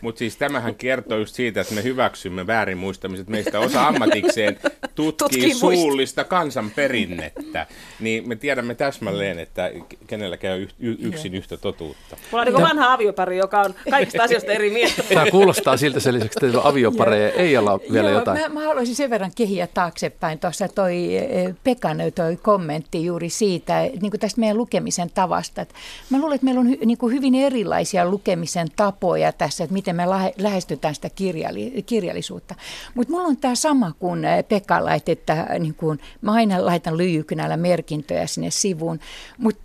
Mutta 0.00 0.18
siis 0.18 0.36
tämähän 0.36 0.74
kertoo 0.74 1.18
just 1.18 1.34
siitä, 1.34 1.60
että 1.60 1.74
me 1.74 1.82
hyväksymme 1.82 2.46
väärin 2.46 2.78
muistamiset. 2.78 3.28
Meistä 3.28 3.60
osa 3.60 3.86
ammatikseen 3.86 4.58
tutkii 4.94 5.54
suullista 5.54 6.24
kansanperinnettä. 6.24 7.66
Niin 8.00 8.28
me 8.28 8.36
tiedämme 8.36 8.74
täsmälleen, 8.74 9.38
että 9.38 9.70
kenelläkään 10.06 10.60
on 10.60 10.68
y- 10.78 10.96
yksin 11.00 11.34
yhtä 11.34 11.56
totuutta. 11.56 12.16
Mulla 12.30 12.42
on 12.42 12.52
niin 12.52 12.62
vanha 12.62 12.92
aviopari, 12.92 13.36
joka 13.36 13.60
on 13.60 13.74
kaikista 13.90 14.22
asioista 14.22 14.52
eri 14.52 14.70
mieltä. 14.70 15.02
Tämä 15.02 15.30
kuulostaa 15.30 15.76
siltä 15.76 16.00
sen 16.00 16.14
lisäksi, 16.14 16.46
että 16.46 16.60
aviopareja 16.62 17.30
ei 17.30 17.56
olla 17.56 17.80
vielä 17.92 18.08
Joo, 18.10 18.18
jotain. 18.18 18.40
Mä, 18.40 18.48
mä 18.48 18.60
haluaisin 18.60 18.94
sen 18.94 19.10
verran 19.10 19.32
kehiä 19.36 19.66
taaksepäin. 19.74 20.38
Tuossa 20.38 20.65
toi 20.68 21.16
e, 21.16 21.54
Pekan 21.64 21.98
toi 22.14 22.36
kommentti 22.36 23.04
juuri 23.04 23.30
siitä, 23.30 23.80
niin 23.80 24.10
kuin 24.10 24.20
tästä 24.20 24.40
meidän 24.40 24.56
lukemisen 24.56 25.10
tavasta. 25.14 25.62
Että 25.62 25.74
mä 26.10 26.18
luulen, 26.18 26.34
että 26.34 26.44
meillä 26.44 26.60
on 26.60 26.68
hy, 26.68 26.78
niin 26.86 26.98
kuin 26.98 27.14
hyvin 27.14 27.34
erilaisia 27.34 28.10
lukemisen 28.10 28.68
tapoja 28.76 29.32
tässä, 29.32 29.64
että 29.64 29.74
miten 29.74 29.96
me 29.96 30.06
lähestytään 30.38 30.94
sitä 30.94 31.10
kirjalli, 31.10 31.82
kirjallisuutta. 31.86 32.54
Mutta 32.94 33.12
mulla 33.12 33.28
on 33.28 33.36
tämä 33.36 33.54
sama 33.54 33.92
kuin 33.98 34.22
Pekalla, 34.48 34.94
että, 34.94 35.12
että 35.12 35.46
niin 35.58 35.74
kuin, 35.74 36.00
mä 36.20 36.32
aina 36.32 36.66
laitan 36.66 36.96
lyijykynällä 36.96 37.56
merkintöjä 37.56 38.26
sinne 38.26 38.50
sivuun, 38.50 39.00
mutta 39.38 39.62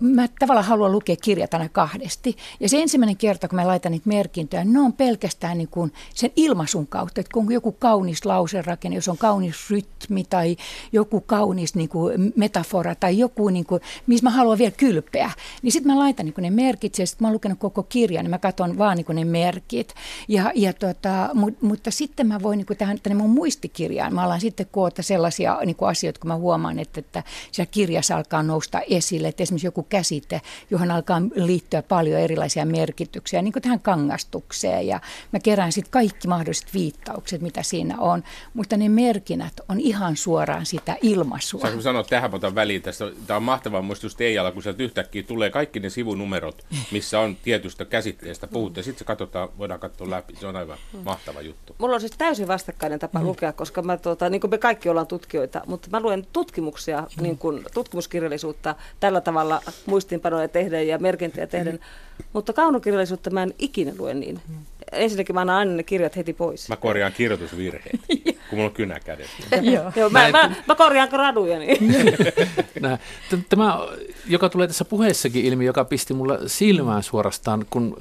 mä 0.00 0.28
tavallaan 0.38 0.66
haluan 0.66 0.92
lukea 0.92 1.16
kirjat 1.16 1.54
aina 1.54 1.68
kahdesti. 1.68 2.36
Ja 2.60 2.68
se 2.68 2.82
ensimmäinen 2.82 3.16
kerta, 3.16 3.48
kun 3.48 3.56
mä 3.56 3.66
laitan 3.66 3.92
niitä 3.92 4.08
merkintöjä, 4.08 4.64
ne 4.64 4.80
on 4.80 4.92
pelkästään 4.92 5.58
niin 5.58 5.68
kuin 5.68 5.92
sen 6.14 6.30
ilmaisun 6.36 6.86
kautta, 6.86 7.20
että 7.20 7.32
kun 7.34 7.52
joku 7.52 7.72
kaunis 7.72 8.24
lauserakenne, 8.24 8.96
jos 8.96 9.08
on 9.08 9.18
kaunis 9.18 9.70
rytmi 9.70 10.24
tai 10.30 10.56
joku 10.92 11.20
kaunis 11.20 11.74
niin 11.74 11.88
kuin 11.88 12.32
metafora 12.36 12.94
tai 12.94 13.18
joku, 13.18 13.48
niin 13.48 13.66
kuin, 13.66 13.82
missä 14.06 14.24
mä 14.24 14.30
haluan 14.30 14.58
vielä 14.58 14.70
kylpeä, 14.76 15.30
niin 15.62 15.72
sitten 15.72 15.92
mä 15.92 15.98
laitan 15.98 16.26
niin 16.26 16.34
kuin 16.34 16.42
ne 16.42 16.50
merkit 16.50 16.98
ja 16.98 17.06
sitten 17.06 17.24
mä 17.24 17.28
oon 17.28 17.34
lukenut 17.34 17.58
koko 17.58 17.82
kirjan, 17.82 18.24
niin 18.24 18.30
mä 18.30 18.38
katson 18.38 18.78
vaan 18.78 18.96
niin 18.96 19.04
kuin 19.04 19.16
ne 19.16 19.24
merkit. 19.24 19.94
Ja, 20.28 20.52
ja 20.54 20.72
tota, 20.72 21.30
mut, 21.34 21.62
mutta 21.62 21.90
sitten 21.90 22.26
mä 22.26 22.42
voin 22.42 22.56
niin 22.56 22.66
kuin 22.66 22.76
tähän, 22.76 22.98
tänne 23.02 23.22
mun 23.22 23.30
muistikirjaan, 23.30 24.14
mä 24.14 24.22
alan 24.22 24.40
sitten 24.40 24.66
koota 24.70 25.02
sellaisia 25.02 25.58
niin 25.64 25.76
kuin 25.76 25.88
asioita, 25.88 26.20
kun 26.20 26.28
mä 26.28 26.36
huomaan, 26.36 26.78
että, 26.78 27.00
että 27.00 27.22
siellä 27.52 27.70
kirjassa 27.70 28.16
alkaa 28.16 28.42
nousta 28.42 28.80
esille, 28.80 29.28
että 29.28 29.42
esimerkiksi 29.42 29.66
joku 29.66 29.82
käsite, 29.82 30.40
johon 30.70 30.90
alkaa 30.90 31.22
liittyä 31.34 31.82
paljon 31.82 32.20
erilaisia 32.20 32.66
merkityksiä, 32.66 33.42
niin 33.42 33.52
kuin 33.52 33.62
tähän 33.62 33.80
kangastukseen. 33.80 34.86
Ja 34.86 35.00
mä 35.32 35.40
kerään 35.40 35.72
sitten 35.72 35.90
kaikki 35.90 36.28
mahdolliset 36.28 36.74
viittaukset, 36.74 37.40
mitä 37.40 37.62
siinä 37.62 37.98
on, 37.98 38.24
mutta 38.54 38.76
ne 38.76 38.88
merkinnät 38.88 39.60
on 39.68 39.80
ihan 39.80 40.07
suoraan 40.16 40.66
sitä 40.66 40.96
ilmaisua. 41.02 41.60
Saanko 41.60 41.82
sanoa 41.82 42.04
tähän 42.04 42.34
otan 42.34 42.54
väliin 42.54 42.82
tästä? 42.82 43.04
Tämä 43.26 43.36
on 43.36 43.42
mahtava 43.42 43.82
muistus 43.82 44.16
Teijalla, 44.16 44.52
kun 44.52 44.62
sieltä 44.62 44.82
yhtäkkiä 44.82 45.22
tulee 45.22 45.50
kaikki 45.50 45.80
ne 45.80 45.90
sivunumerot, 45.90 46.66
missä 46.90 47.20
on 47.20 47.36
tietystä 47.42 47.84
käsitteestä 47.84 48.46
puhuttu, 48.46 48.80
ja 48.80 48.84
sitten 48.84 48.98
se 48.98 49.04
katsotaan, 49.04 49.48
voidaan 49.58 49.80
katsoa 49.80 50.10
läpi. 50.10 50.36
Se 50.40 50.46
on 50.46 50.56
aivan 50.56 50.78
mm. 50.92 51.00
mahtava 51.04 51.40
juttu. 51.40 51.74
Mulla 51.78 51.94
on 51.94 52.00
siis 52.00 52.12
täysin 52.18 52.48
vastakkainen 52.48 52.98
tapa 52.98 53.18
mm. 53.18 53.26
lukea, 53.26 53.52
koska 53.52 53.82
mä, 53.82 53.96
tuota, 53.96 54.30
niin 54.30 54.40
kuin 54.40 54.50
me 54.50 54.58
kaikki 54.58 54.88
ollaan 54.88 55.06
tutkijoita, 55.06 55.62
mutta 55.66 55.88
mä 55.90 56.00
luen 56.00 56.26
tutkimuksia, 56.32 57.00
mm. 57.00 57.22
niin 57.22 57.38
kuin 57.38 57.64
tutkimuskirjallisuutta 57.74 58.74
tällä 59.00 59.20
tavalla 59.20 59.62
muistinpanoja 59.86 60.48
tehden 60.48 60.88
ja 60.88 60.98
merkintöjä 60.98 61.46
tehden, 61.46 61.74
mm. 61.74 62.24
mutta 62.32 62.52
kaunokirjallisuutta 62.52 63.30
mä 63.30 63.42
en 63.42 63.54
ikinä 63.58 63.92
lue 63.98 64.14
niin. 64.14 64.40
Mm. 64.48 64.56
Ensinnäkin 64.92 65.34
mä 65.34 65.40
annan 65.40 65.56
aina 65.56 65.72
ne 65.72 65.82
kirjat 65.82 66.16
heti 66.16 66.32
pois. 66.32 66.68
Mä 66.68 66.76
korjaan 66.76 67.12
kirjoitusvirheet, 67.12 68.00
kun 68.50 68.58
mulla 68.58 68.64
on 68.64 68.74
kynä 68.74 69.00
kädessä. 69.00 69.56
Joo, 69.96 70.10
mä, 70.10 70.30
mä, 70.30 70.50
mä 70.66 70.74
korjaan 70.74 71.08
graduja. 71.08 71.58
Niin. 71.58 71.78
Tämä, 73.48 73.78
joka 74.26 74.48
tulee 74.48 74.66
tässä 74.66 74.84
puheessakin 74.84 75.44
ilmi, 75.44 75.64
joka 75.64 75.84
pisti 75.84 76.14
mulla 76.14 76.38
silmään 76.46 77.02
suorastaan, 77.02 77.66
kun 77.70 77.96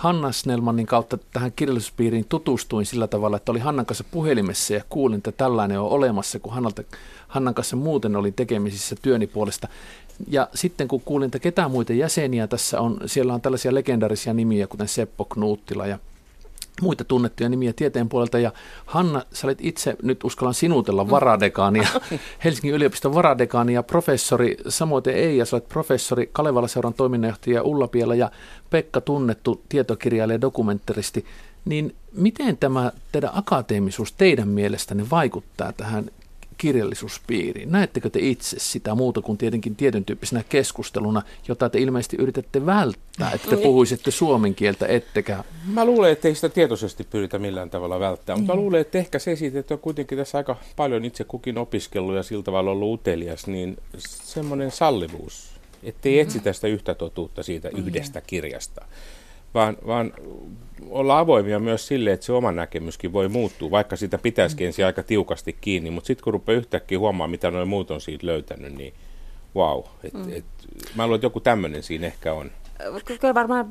Hanna 0.00 0.32
Snellmanin 0.32 0.86
kautta 0.86 1.18
tähän 1.32 1.52
kirjallisuuspiiriin 1.52 2.26
tutustuin 2.28 2.86
sillä 2.86 3.06
tavalla, 3.06 3.36
että 3.36 3.52
oli 3.52 3.58
Hannan 3.58 3.86
kanssa 3.86 4.04
puhelimessa 4.10 4.74
ja 4.74 4.84
kuulin, 4.88 5.16
että 5.18 5.32
tällainen 5.32 5.80
on 5.80 5.88
olemassa, 5.88 6.38
kun 6.38 6.52
Hannalta, 6.52 6.82
Hannan 7.28 7.54
kanssa 7.54 7.76
muuten 7.76 8.16
olin 8.16 8.34
tekemisissä 8.34 8.96
työni 9.02 9.26
puolesta. 9.26 9.68
Ja 10.28 10.48
sitten 10.54 10.88
kun 10.88 11.00
kuulin, 11.00 11.26
että 11.26 11.38
ketään 11.38 11.70
muita 11.70 11.92
jäseniä 11.92 12.46
tässä 12.46 12.80
on, 12.80 13.00
siellä 13.06 13.34
on 13.34 13.40
tällaisia 13.40 13.74
legendarisia 13.74 14.32
nimiä, 14.32 14.66
kuten 14.66 14.88
Seppo 14.88 15.24
Knuuttila 15.24 15.86
ja 15.86 15.98
muita 16.80 17.04
tunnettuja 17.04 17.48
nimiä 17.48 17.72
tieteen 17.72 18.08
puolelta. 18.08 18.38
Ja 18.38 18.52
Hanna, 18.86 19.22
sä 19.32 19.46
olet 19.46 19.58
itse, 19.60 19.96
nyt 20.02 20.24
uskallan 20.24 20.54
sinutella 20.54 21.10
varadekaania, 21.10 21.88
Helsingin 22.44 22.74
yliopiston 22.74 23.14
varadekaania 23.14 23.74
ja 23.74 23.82
professori, 23.82 24.56
samoin 24.68 25.08
ei, 25.08 25.36
ja 25.36 25.44
sä 25.44 25.56
olet 25.56 25.68
professori 25.68 26.30
Kalevala-seuran 26.32 26.94
toiminnanjohtaja 26.94 27.62
Ulla 27.62 27.88
Piela 27.88 28.14
ja 28.14 28.30
Pekka 28.70 29.00
tunnettu 29.00 29.62
tietokirjailija 29.68 30.34
ja 30.34 30.40
dokumentaristi. 30.40 31.24
Niin 31.64 31.94
miten 32.12 32.56
tämä 32.56 32.92
teidän 33.12 33.30
akateemisuus 33.34 34.12
teidän 34.12 34.48
mielestänne 34.48 35.10
vaikuttaa 35.10 35.72
tähän 35.72 36.10
kirjallisuuspiiriin? 36.60 37.72
Näettekö 37.72 38.10
te 38.10 38.18
itse 38.22 38.56
sitä 38.58 38.94
muuta 38.94 39.20
kuin 39.20 39.38
tietenkin 39.38 39.76
tietyn 39.76 40.04
tyyppisenä 40.04 40.44
keskusteluna, 40.48 41.22
jota 41.48 41.70
te 41.70 41.78
ilmeisesti 41.78 42.16
yritätte 42.16 42.66
välttää, 42.66 43.30
että 43.34 43.48
te 43.48 43.56
niin. 43.56 43.62
puhuisitte 43.62 44.10
suomen 44.10 44.54
kieltä, 44.54 44.86
ettekä... 44.86 45.44
Mä 45.66 45.84
luulen, 45.84 46.12
että 46.12 46.28
ei 46.28 46.34
sitä 46.34 46.48
tietoisesti 46.48 47.04
pyritä 47.04 47.38
millään 47.38 47.70
tavalla 47.70 48.00
välttää, 48.00 48.36
mutta 48.36 48.52
mä 48.52 48.56
niin. 48.56 48.62
luulen, 48.62 48.80
että 48.80 48.98
ehkä 48.98 49.18
se 49.18 49.36
siitä, 49.36 49.58
että 49.58 49.74
on 49.74 49.80
kuitenkin 49.80 50.18
tässä 50.18 50.38
aika 50.38 50.56
paljon 50.76 51.04
itse 51.04 51.24
kukin 51.24 51.58
opiskellut 51.58 52.16
ja 52.16 52.22
sillä 52.22 52.42
tavalla 52.42 52.70
ollut 52.70 53.00
utelias, 53.00 53.46
niin 53.46 53.76
semmoinen 53.98 54.70
sallivuus, 54.70 55.50
ettei 55.82 56.12
mm-hmm. 56.12 56.22
etsitä 56.22 56.52
sitä 56.52 56.68
yhtä 56.68 56.94
totuutta 56.94 57.42
siitä 57.42 57.68
niin. 57.68 57.86
yhdestä 57.86 58.20
kirjasta 58.20 58.84
vaan, 59.54 59.76
vaan 59.86 60.12
olla 60.90 61.18
avoimia 61.18 61.58
myös 61.58 61.86
sille, 61.86 62.12
että 62.12 62.26
se 62.26 62.32
oma 62.32 62.52
näkemyskin 62.52 63.12
voi 63.12 63.28
muuttua, 63.28 63.70
vaikka 63.70 63.96
sitä 63.96 64.18
pitäisikin 64.18 64.66
ensin 64.66 64.86
aika 64.86 65.02
tiukasti 65.02 65.56
kiinni, 65.60 65.90
mutta 65.90 66.06
sitten 66.06 66.24
kun 66.24 66.32
rupeaa 66.32 66.58
yhtäkkiä 66.58 66.98
huomaamaan, 66.98 67.30
mitä 67.30 67.50
noin 67.50 67.68
muut 67.68 67.90
on 67.90 68.00
siitä 68.00 68.26
löytänyt, 68.26 68.74
niin 68.74 68.94
wow. 69.56 69.82
Et, 70.04 70.14
mm. 70.14 70.32
et, 70.32 70.44
mä 70.94 71.06
luulen, 71.06 71.16
että 71.16 71.26
joku 71.26 71.40
tämmöinen 71.40 71.82
siinä 71.82 72.06
ehkä 72.06 72.32
on 72.32 72.50
kyllä 73.20 73.34
varmaan 73.34 73.66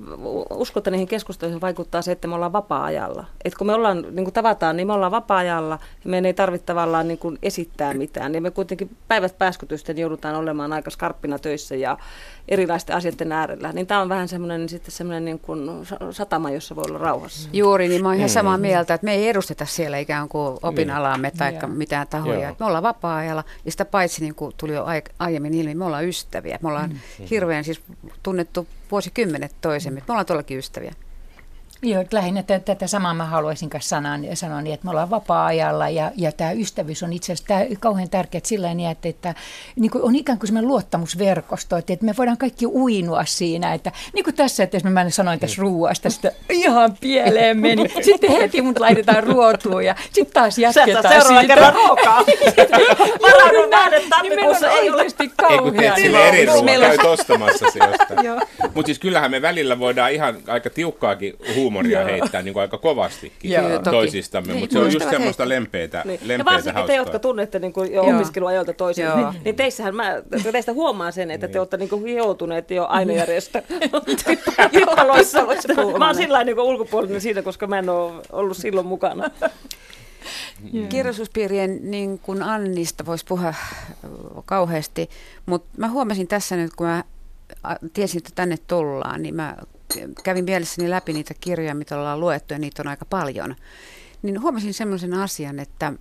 uskon, 0.49 0.81
että 0.81 0.91
niihin 0.91 1.07
keskusteluihin 1.07 1.61
vaikuttaa 1.61 2.01
se, 2.01 2.11
että 2.11 2.27
me 2.27 2.35
ollaan 2.35 2.53
vapaa-ajalla. 2.53 3.25
Et 3.45 3.55
kun 3.55 3.67
me 3.67 3.73
ollaan, 3.73 4.01
niin 4.11 4.23
kuin 4.23 4.33
tavataan, 4.33 4.77
niin 4.77 4.87
me 4.87 4.93
ollaan 4.93 5.11
vapaa-ajalla 5.11 5.79
ja 6.03 6.09
meidän 6.09 6.25
ei 6.25 6.33
tarvitse 6.33 6.65
tavallaan 6.65 7.07
niin 7.07 7.17
kuin 7.17 7.37
esittää 7.43 7.93
mitään. 7.93 8.31
Niin 8.31 8.43
me 8.43 8.51
kuitenkin 8.51 8.95
päivät 9.07 9.37
pääskytysten 9.37 9.97
joudutaan 9.97 10.35
olemaan 10.35 10.73
aika 10.73 10.89
skarppina 10.89 11.39
töissä 11.39 11.75
ja 11.75 11.97
erilaisten 12.47 12.95
asioiden 12.95 13.31
äärellä. 13.31 13.71
Niin 13.73 13.87
tämä 13.87 14.01
on 14.01 14.09
vähän 14.09 14.27
semmoinen, 14.27 14.59
niin 14.59 14.69
sitten 14.69 14.91
semmoinen 14.91 15.25
niin 15.25 15.39
kuin 15.39 15.69
satama, 16.11 16.51
jossa 16.51 16.75
voi 16.75 16.83
olla 16.89 16.97
rauhassa. 16.97 17.49
Juuri, 17.53 17.87
niin 17.87 18.01
mä 18.01 18.07
oon 18.07 18.17
ihan 18.17 18.29
samaa 18.29 18.57
mieltä, 18.57 18.93
että 18.93 19.05
me 19.05 19.13
ei 19.13 19.29
edusteta 19.29 19.65
siellä 19.65 19.97
ikään 19.97 20.29
kuin 20.29 20.57
opinalaamme 20.63 21.31
tai 21.37 21.51
yeah. 21.51 21.69
mitään 21.69 22.07
tahoja. 22.07 22.47
Joo. 22.47 22.55
Me 22.59 22.65
ollaan 22.65 22.83
vapaa-ajalla 22.83 23.43
ja 23.65 23.71
sitä 23.71 23.85
paitsi 23.85 24.21
niin 24.21 24.35
kuin 24.35 24.53
tuli 24.57 24.73
jo 24.73 24.85
aiemmin 25.19 25.53
ilmi, 25.53 25.75
me 25.75 25.85
ollaan 25.85 26.07
ystäviä. 26.07 26.59
Me 26.61 26.69
ollaan 26.69 26.89
mm. 26.89 27.25
hirveän 27.29 27.63
siis 27.63 27.81
tunnettu 28.23 28.67
vuosikymmenet 28.91 29.55
toisemme. 29.61 29.99
Me 29.99 30.05
ollaan 30.09 30.25
tuollakin 30.25 30.57
ystäviä. 30.57 30.93
Joo, 31.81 32.03
lähinnä 32.11 32.43
t- 32.43 32.65
tätä 32.65 32.87
samaa 32.87 33.13
mä 33.13 33.25
haluaisin 33.25 33.69
kanssa 33.69 33.89
sanoa, 33.89 34.17
sanoa 34.33 34.61
niin, 34.61 34.73
että 34.73 34.85
me 34.85 34.89
ollaan 34.89 35.09
vapaa-ajalla 35.09 35.89
ja, 35.89 36.11
ja 36.15 36.31
tämä 36.31 36.51
ystävyys 36.51 37.03
on 37.03 37.13
itse 37.13 37.33
asiassa 37.33 37.53
kauhean 37.79 38.09
tärkeää 38.09 38.41
sillä 38.45 38.73
niin, 38.73 38.89
että, 38.89 39.09
että 39.09 39.35
niin 39.75 39.91
kuin 39.91 40.03
on 40.03 40.15
ikään 40.15 40.39
kuin 40.39 40.47
semmoinen 40.47 40.67
luottamusverkosto, 40.67 41.77
että, 41.77 41.93
että 41.93 42.05
me 42.05 42.13
voidaan 42.17 42.37
kaikki 42.37 42.65
uinua 42.65 43.25
siinä, 43.25 43.73
että 43.73 43.91
niin 44.13 44.23
kuin 44.23 44.35
tässä, 44.35 44.63
että 44.63 44.77
jos 44.77 44.83
mä 44.83 45.09
sanoin 45.09 45.39
tässä 45.39 45.61
ruuasta, 45.61 46.07
että 46.07 46.31
ihan 46.49 46.97
pieleen 47.01 47.59
meni, 47.59 47.89
sitten 48.01 48.31
heti 48.31 48.61
mut 48.61 48.79
laitetaan 48.79 49.23
ruotuun 49.23 49.85
ja 49.85 49.95
sitten 50.11 50.33
taas 50.33 50.57
jatketaan 50.57 51.03
Sä 51.03 51.09
seuraavan 51.09 51.47
kerran 51.47 51.73
ruokaa. 51.73 52.23
Varaudun 53.21 53.69
nähdä 53.69 54.01
tammikuussa 54.09 54.71
ei 54.71 54.89
ole. 54.89 55.05
Ei 55.49 55.57
kun 55.57 55.73
teet 55.73 55.97
eri 55.97 56.45
ruoan, 56.45 56.65
käyt 56.65 57.03
ostamassa 57.03 57.65
jostain. 57.75 58.41
Mutta 58.73 58.85
siis 58.85 58.99
kyllähän 58.99 59.31
me 59.31 59.41
välillä 59.41 59.79
voidaan 59.79 60.11
ihan 60.11 60.37
aika 60.47 60.69
tiukkaakin 60.69 61.33
huumaa 61.55 61.68
huumoria 61.69 62.03
heittää 62.03 62.41
niin 62.41 62.53
kuin 62.53 62.61
aika 62.61 62.77
kovastikin 62.77 63.51
Joo, 63.51 63.79
toisistamme, 63.79 64.53
mutta 64.53 64.73
se 64.73 64.79
on 64.79 64.93
just 64.93 65.09
semmoista 65.09 65.49
lempeitä, 65.49 66.01
niin. 66.05 66.19
lempeitä 66.21 66.41
ja 66.41 66.45
varsinkin 66.45 66.73
hauskaa. 66.73 66.87
te, 66.87 66.95
jotka 66.95 67.19
tunnette 67.19 67.59
niin 67.59 67.73
kuin 67.73 67.93
jo 67.93 68.03
opiskeluajoilta 68.03 68.73
toisin, 68.73 69.05
niin, 69.15 69.41
niin 69.45 69.55
teissähän 69.55 69.95
mä, 69.95 70.21
teistä 70.51 70.73
huomaan 70.73 71.13
sen, 71.13 71.31
että 71.31 71.47
te 71.47 71.51
niin. 71.51 71.59
olette 71.59 71.77
niin 71.77 71.89
kuin 71.89 72.15
joutuneet 72.15 72.71
jo 72.71 72.85
ainejärjestä 72.85 73.63
hippaloissa. 74.73 75.39
mä 75.99 76.05
oon 76.05 76.15
sillä 76.15 76.43
niin 76.43 76.59
ulkopuolinen 76.59 77.21
siitä, 77.21 77.41
koska 77.41 77.67
mä 77.67 77.79
en 77.79 77.89
ole 77.89 78.21
ollut 78.31 78.57
silloin 78.57 78.87
mukana. 78.87 79.29
Yeah. 80.73 80.89
Kirjallisuuspiirien 80.89 81.91
niin 81.91 82.19
kuin 82.19 82.43
Annista 82.43 83.05
voisi 83.05 83.25
puhua 83.27 83.53
kauheasti, 84.45 85.09
mutta 85.45 85.69
mä 85.77 85.87
huomasin 85.89 86.27
tässä 86.27 86.55
nyt, 86.55 86.75
kun 86.75 86.87
mä 86.87 87.03
tiesin, 87.93 88.17
että 88.17 88.31
tänne 88.35 88.57
tullaan, 88.67 89.21
niin 89.21 89.35
mä 89.35 89.57
kävin 90.23 90.45
mielessäni 90.45 90.89
läpi 90.89 91.13
niitä 91.13 91.33
kirjoja, 91.39 91.75
mitä 91.75 91.97
ollaan 91.99 92.19
luettu, 92.19 92.53
ja 92.53 92.59
niitä 92.59 92.81
on 92.81 92.87
aika 92.87 93.05
paljon, 93.05 93.55
niin 94.21 94.41
huomasin 94.41 94.73
semmoisen 94.73 95.13
asian, 95.13 95.59
että 95.59 95.93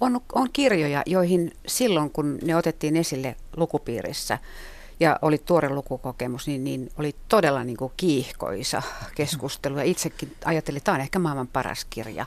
on, 0.00 0.20
on 0.32 0.48
kirjoja, 0.52 1.02
joihin 1.06 1.52
silloin, 1.66 2.10
kun 2.10 2.38
ne 2.42 2.56
otettiin 2.56 2.96
esille 2.96 3.36
lukupiirissä, 3.56 4.38
ja 5.00 5.18
oli 5.22 5.38
tuore 5.38 5.68
lukukokemus, 5.68 6.46
niin, 6.46 6.64
niin 6.64 6.90
oli 6.98 7.14
todella 7.28 7.64
niin 7.64 7.76
kuin 7.76 7.92
kiihkoisa 7.96 8.82
keskustelu. 9.14 9.78
Ja 9.78 9.84
itsekin 9.84 10.36
ajattelin, 10.44 10.76
että 10.76 10.84
tämä 10.84 10.94
on 10.94 11.00
ehkä 11.00 11.18
maailman 11.18 11.48
paras 11.48 11.86
kirja. 11.90 12.26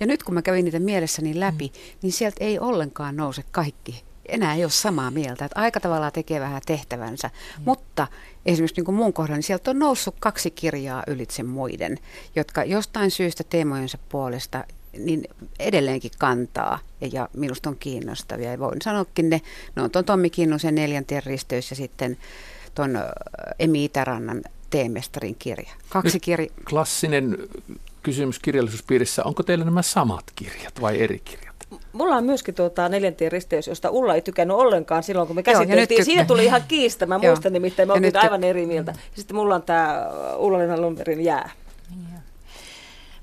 Ja 0.00 0.06
nyt 0.06 0.22
kun 0.22 0.34
mä 0.34 0.42
kävin 0.42 0.64
niitä 0.64 0.78
mielessäni 0.78 1.40
läpi, 1.40 1.72
niin 2.02 2.12
sieltä 2.12 2.44
ei 2.44 2.58
ollenkaan 2.58 3.16
nouse 3.16 3.44
kaikki 3.50 4.04
enää 4.28 4.54
ei 4.54 4.64
ole 4.64 4.70
samaa 4.70 5.10
mieltä. 5.10 5.44
Että 5.44 5.60
aika 5.60 5.80
tavallaan 5.80 6.12
tekee 6.12 6.40
vähän 6.40 6.62
tehtävänsä. 6.66 7.28
Mm. 7.28 7.62
Mutta 7.64 8.06
esimerkiksi 8.46 8.76
niin 8.76 8.84
kuin 8.84 8.94
mun 8.94 9.12
kohdalla, 9.12 9.36
niin 9.36 9.42
sieltä 9.42 9.70
on 9.70 9.78
noussut 9.78 10.16
kaksi 10.20 10.50
kirjaa 10.50 11.02
ylitse 11.06 11.42
muiden, 11.42 11.98
jotka 12.36 12.64
jostain 12.64 13.10
syystä 13.10 13.44
teemojensa 13.44 13.98
puolesta 14.08 14.64
niin 14.98 15.24
edelleenkin 15.58 16.10
kantaa 16.18 16.78
ja 17.12 17.28
minusta 17.32 17.70
on 17.70 17.76
kiinnostavia. 17.76 18.50
Ja 18.50 18.58
voin 18.58 18.82
sanoakin 18.82 19.30
ne, 19.30 19.40
ne 19.76 19.82
on 19.82 19.90
tuon 19.90 20.04
Tommi 20.04 20.30
Kinnusen 20.30 20.74
neljänteen 20.74 21.22
risteys 21.26 21.70
ja 21.70 21.76
sitten 21.76 22.16
tuon 22.74 22.98
Emi 23.58 23.84
Itärannan 23.84 24.42
teemestarin 24.70 25.36
kirja. 25.38 25.72
Kaksi 25.88 26.20
kirja. 26.20 26.48
Klassinen 26.68 27.38
kysymys 28.04 28.38
kirjallisuuspiirissä, 28.38 29.24
onko 29.24 29.42
teillä 29.42 29.64
nämä 29.64 29.82
samat 29.82 30.24
kirjat 30.36 30.80
vai 30.80 31.02
eri 31.02 31.18
kirjat? 31.18 31.54
Mulla 31.92 32.16
on 32.16 32.24
myöskin 32.24 32.54
tuota 32.54 32.88
neljäntien 32.88 33.32
risteys, 33.32 33.66
josta 33.66 33.90
Ulla 33.90 34.14
ei 34.14 34.20
tykännyt 34.20 34.56
ollenkaan 34.56 35.02
silloin, 35.02 35.26
kun 35.26 35.36
me 35.36 35.42
käsiteltiin. 35.42 36.04
Siinä 36.04 36.24
tuli 36.24 36.44
ihan 36.44 36.62
kiista. 36.68 37.06
Mä 37.06 37.18
muistan 37.18 37.52
nimittäin, 37.52 37.88
me 37.88 37.92
oltiin 37.92 38.16
aivan 38.16 38.44
eri 38.44 38.66
mieltä. 38.66 38.92
Ja 38.92 39.16
sitten 39.16 39.36
mulla 39.36 39.54
on 39.54 39.62
tämä 39.62 40.06
Ulla-Lena 40.36 40.80
Lundbergin 40.80 41.24
jää. 41.24 41.50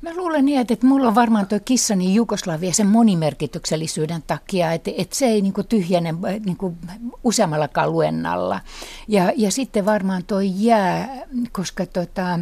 Mä 0.02 0.16
luulen 0.16 0.46
niin, 0.46 0.62
että, 0.62 0.74
että 0.74 0.86
mulla 0.86 1.08
on 1.08 1.16
varmaan 1.16 1.48
tuo 1.48 1.60
kissani 1.66 2.16
Jugoslavia 2.16 2.74
sen 2.74 2.88
monimerkityksellisyyden 2.88 4.24
takia, 4.28 4.72
että, 4.72 4.92
että 4.98 5.16
se 5.16 5.26
ei 5.26 5.42
niin 5.42 5.54
kuin 5.54 5.68
tyhjene 5.68 6.14
niin 6.46 6.58
kuin 6.58 6.78
useammallakaan 7.24 7.92
luennalla. 7.92 8.60
Ja, 9.08 9.32
ja 9.38 9.52
sitten 9.52 9.86
varmaan 9.86 10.24
tuo 10.24 10.40
jää, 10.42 11.18
koska 11.52 11.86
tota, 11.86 12.40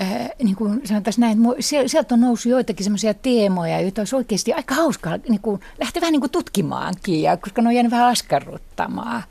äh, 0.00 0.30
niin 0.42 0.56
kuin 0.56 0.80
sanotaan 0.84 1.14
näin, 1.18 1.38
sieltä 1.86 2.14
on 2.14 2.20
noussut 2.20 2.50
joitakin 2.50 2.84
semmoisia 2.84 3.14
teemoja, 3.14 3.80
joita 3.80 4.00
olisi 4.00 4.16
oikeasti 4.16 4.52
aika 4.52 4.74
hauskaa 4.74 5.18
niin 5.28 5.40
kuin, 5.40 5.60
lähteä 5.80 6.00
vähän 6.00 6.12
niin 6.12 6.20
kuin 6.20 6.30
tutkimaankin, 6.30 7.22
ja, 7.22 7.36
koska 7.36 7.62
ne 7.62 7.68
on 7.68 7.74
jäänyt 7.74 7.92
vähän 7.92 8.08
askarruttamaan. 8.08 9.22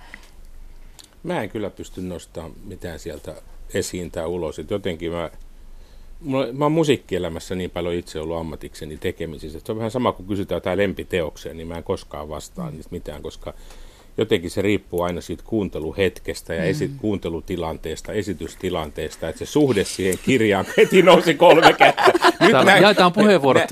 Mä 1.23 1.41
en 1.41 1.49
kyllä 1.49 1.69
pysty 1.69 2.01
nostamaan 2.01 2.51
mitään 2.65 2.99
sieltä 2.99 3.35
esiin 3.73 4.11
tai 4.11 4.25
ulos. 4.25 4.59
Et 4.59 4.71
jotenkin 4.71 5.11
mä, 5.11 5.29
mulla, 6.19 6.47
mä 6.53 6.65
oon 6.65 6.71
musiikkielämässä 6.71 7.55
niin 7.55 7.71
paljon 7.71 7.93
itse 7.93 8.19
ollut 8.19 8.37
ammatikseni 8.37 8.97
tekemisissä, 8.97 9.57
että 9.57 9.65
se 9.65 9.71
on 9.71 9.77
vähän 9.77 9.91
sama 9.91 10.11
kuin 10.11 10.27
kysytään 10.27 10.57
jotain 10.57 10.77
lempiteokseen, 10.77 11.57
niin 11.57 11.67
mä 11.67 11.77
en 11.77 11.83
koskaan 11.83 12.29
vastaa 12.29 12.71
niistä 12.71 12.91
mitään, 12.91 13.21
koska 13.21 13.53
jotenkin 14.17 14.51
se 14.51 14.61
riippuu 14.61 15.01
aina 15.01 15.21
siitä 15.21 15.43
kuunteluhetkestä 15.45 16.53
ja 16.53 16.63
esi- 16.63 16.87
mm. 16.87 16.99
kuuntelutilanteesta, 16.99 18.13
esitystilanteesta, 18.13 19.29
että 19.29 19.39
se 19.39 19.45
suhde 19.45 19.83
siihen 19.83 20.19
kirjaan 20.25 20.65
heti 20.77 21.01
nousi 21.01 21.33
kolme 21.33 21.73
kättä. 21.73 22.11
Nyt 22.39 22.51
Täällä 22.51 22.63
näin, 22.63 22.83
jaetaan 22.83 23.13
puheenvuorot. 23.13 23.63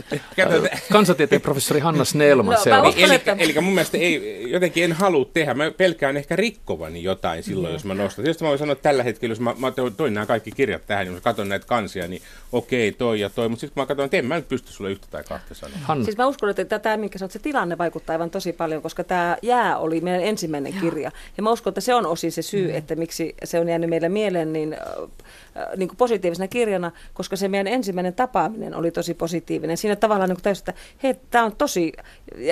Kansantieteen 0.91 1.41
professori 1.41 1.79
Hanna 1.79 2.05
Snellman 2.05 2.57
no, 2.65 2.93
eli, 2.95 3.21
eli 3.37 3.53
mun 3.61 3.73
mielestä 3.73 3.97
ei, 3.97 4.45
jotenkin 4.51 4.83
en 4.83 4.93
halua 4.93 5.25
tehdä. 5.33 5.53
Mä 5.53 5.71
pelkään 5.71 6.17
ehkä 6.17 6.35
rikkovani 6.35 7.03
jotain 7.03 7.43
silloin, 7.43 7.71
mm. 7.71 7.75
jos 7.75 7.85
mä 7.85 7.93
nostan. 7.93 8.23
Tietysti 8.23 8.43
mä 8.43 8.47
voin 8.47 8.59
sanoa, 8.59 8.73
että 8.73 8.83
tällä 8.83 9.03
hetkellä, 9.03 9.31
jos 9.31 9.39
mä, 9.39 9.55
mä 9.57 9.71
toin 9.97 10.13
nämä 10.13 10.25
kaikki 10.25 10.51
kirjat 10.51 10.85
tähän, 10.87 11.07
jos 11.07 11.15
mä 11.15 11.21
katson 11.21 11.49
näitä 11.49 11.65
kansia, 11.65 12.07
niin 12.07 12.21
okei, 12.51 12.91
toi 12.91 13.19
ja 13.19 13.29
toi. 13.29 13.49
Mutta 13.49 13.61
sitten 13.61 13.73
kun 13.73 13.81
mä 13.81 13.85
katson, 13.85 14.05
että 14.05 14.17
en 14.17 14.25
mä 14.25 14.35
nyt 14.35 14.47
pysty 14.47 14.71
sulle 14.71 14.91
yhtä 14.91 15.07
tai 15.11 15.23
kahta 15.23 15.53
sanoa. 15.53 15.77
Hanna. 15.83 16.05
Siis 16.05 16.17
mä 16.17 16.27
uskon, 16.27 16.49
että 16.49 16.79
tämä, 16.79 16.97
minkä 16.97 17.19
sanot, 17.19 17.31
se 17.31 17.39
tilanne 17.39 17.77
vaikuttaa 17.77 18.13
aivan 18.13 18.29
tosi 18.29 18.53
paljon, 18.53 18.81
koska 18.81 19.03
tämä 19.03 19.37
jää 19.41 19.77
oli 19.77 20.01
meidän 20.01 20.21
ensimmäinen 20.35 20.73
kirja. 20.73 21.11
Ja 21.37 21.43
mä 21.43 21.51
uskon, 21.51 21.71
että 21.71 21.81
se 21.81 21.95
on 21.95 22.05
osin 22.05 22.31
se 22.31 22.41
syy, 22.41 22.67
mm. 22.67 22.75
että 22.75 22.95
miksi 22.95 23.35
se 23.43 23.59
on 23.59 23.69
jäänyt 23.69 23.89
meille 23.89 24.09
mieleen 24.09 24.53
niin, 24.53 24.73
äh, 24.73 25.77
niin 25.77 25.89
kuin 25.89 25.97
positiivisena 25.97 26.47
kirjana, 26.47 26.91
koska 27.13 27.35
se 27.35 27.47
meidän 27.47 27.67
ensimmäinen 27.67 28.13
tapaaminen 28.13 28.75
oli 28.75 28.91
tosi 28.91 29.13
positiivinen. 29.13 29.77
Siinä 29.77 29.95
tavallaan 29.95 30.29
niin 30.29 30.41
täysin, 30.41 30.61
että 30.61 30.73
hei, 31.03 31.15
tämä 31.29 31.45
on 31.45 31.55
tosi 31.55 31.93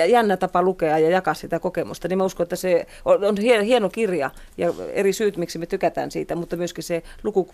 jännä 0.08 0.36
tapa 0.36 0.62
lukea 0.62 0.98
ja 0.98 1.10
jakaa 1.10 1.34
sitä 1.34 1.58
kokemusta. 1.58 2.08
Niin 2.08 2.18
mä 2.18 2.24
uskon, 2.24 2.44
että 2.44 2.56
se 2.56 2.86
on, 3.04 3.24
on 3.24 3.36
hieno 3.64 3.88
kirja 3.88 4.30
ja 4.58 4.72
eri 4.92 5.12
syyt, 5.12 5.36
miksi 5.36 5.58
me 5.58 5.66
tykätään 5.66 6.10
siitä, 6.10 6.34
mutta 6.34 6.56
myöskin 6.56 6.84
se 6.84 7.02
luku 7.22 7.48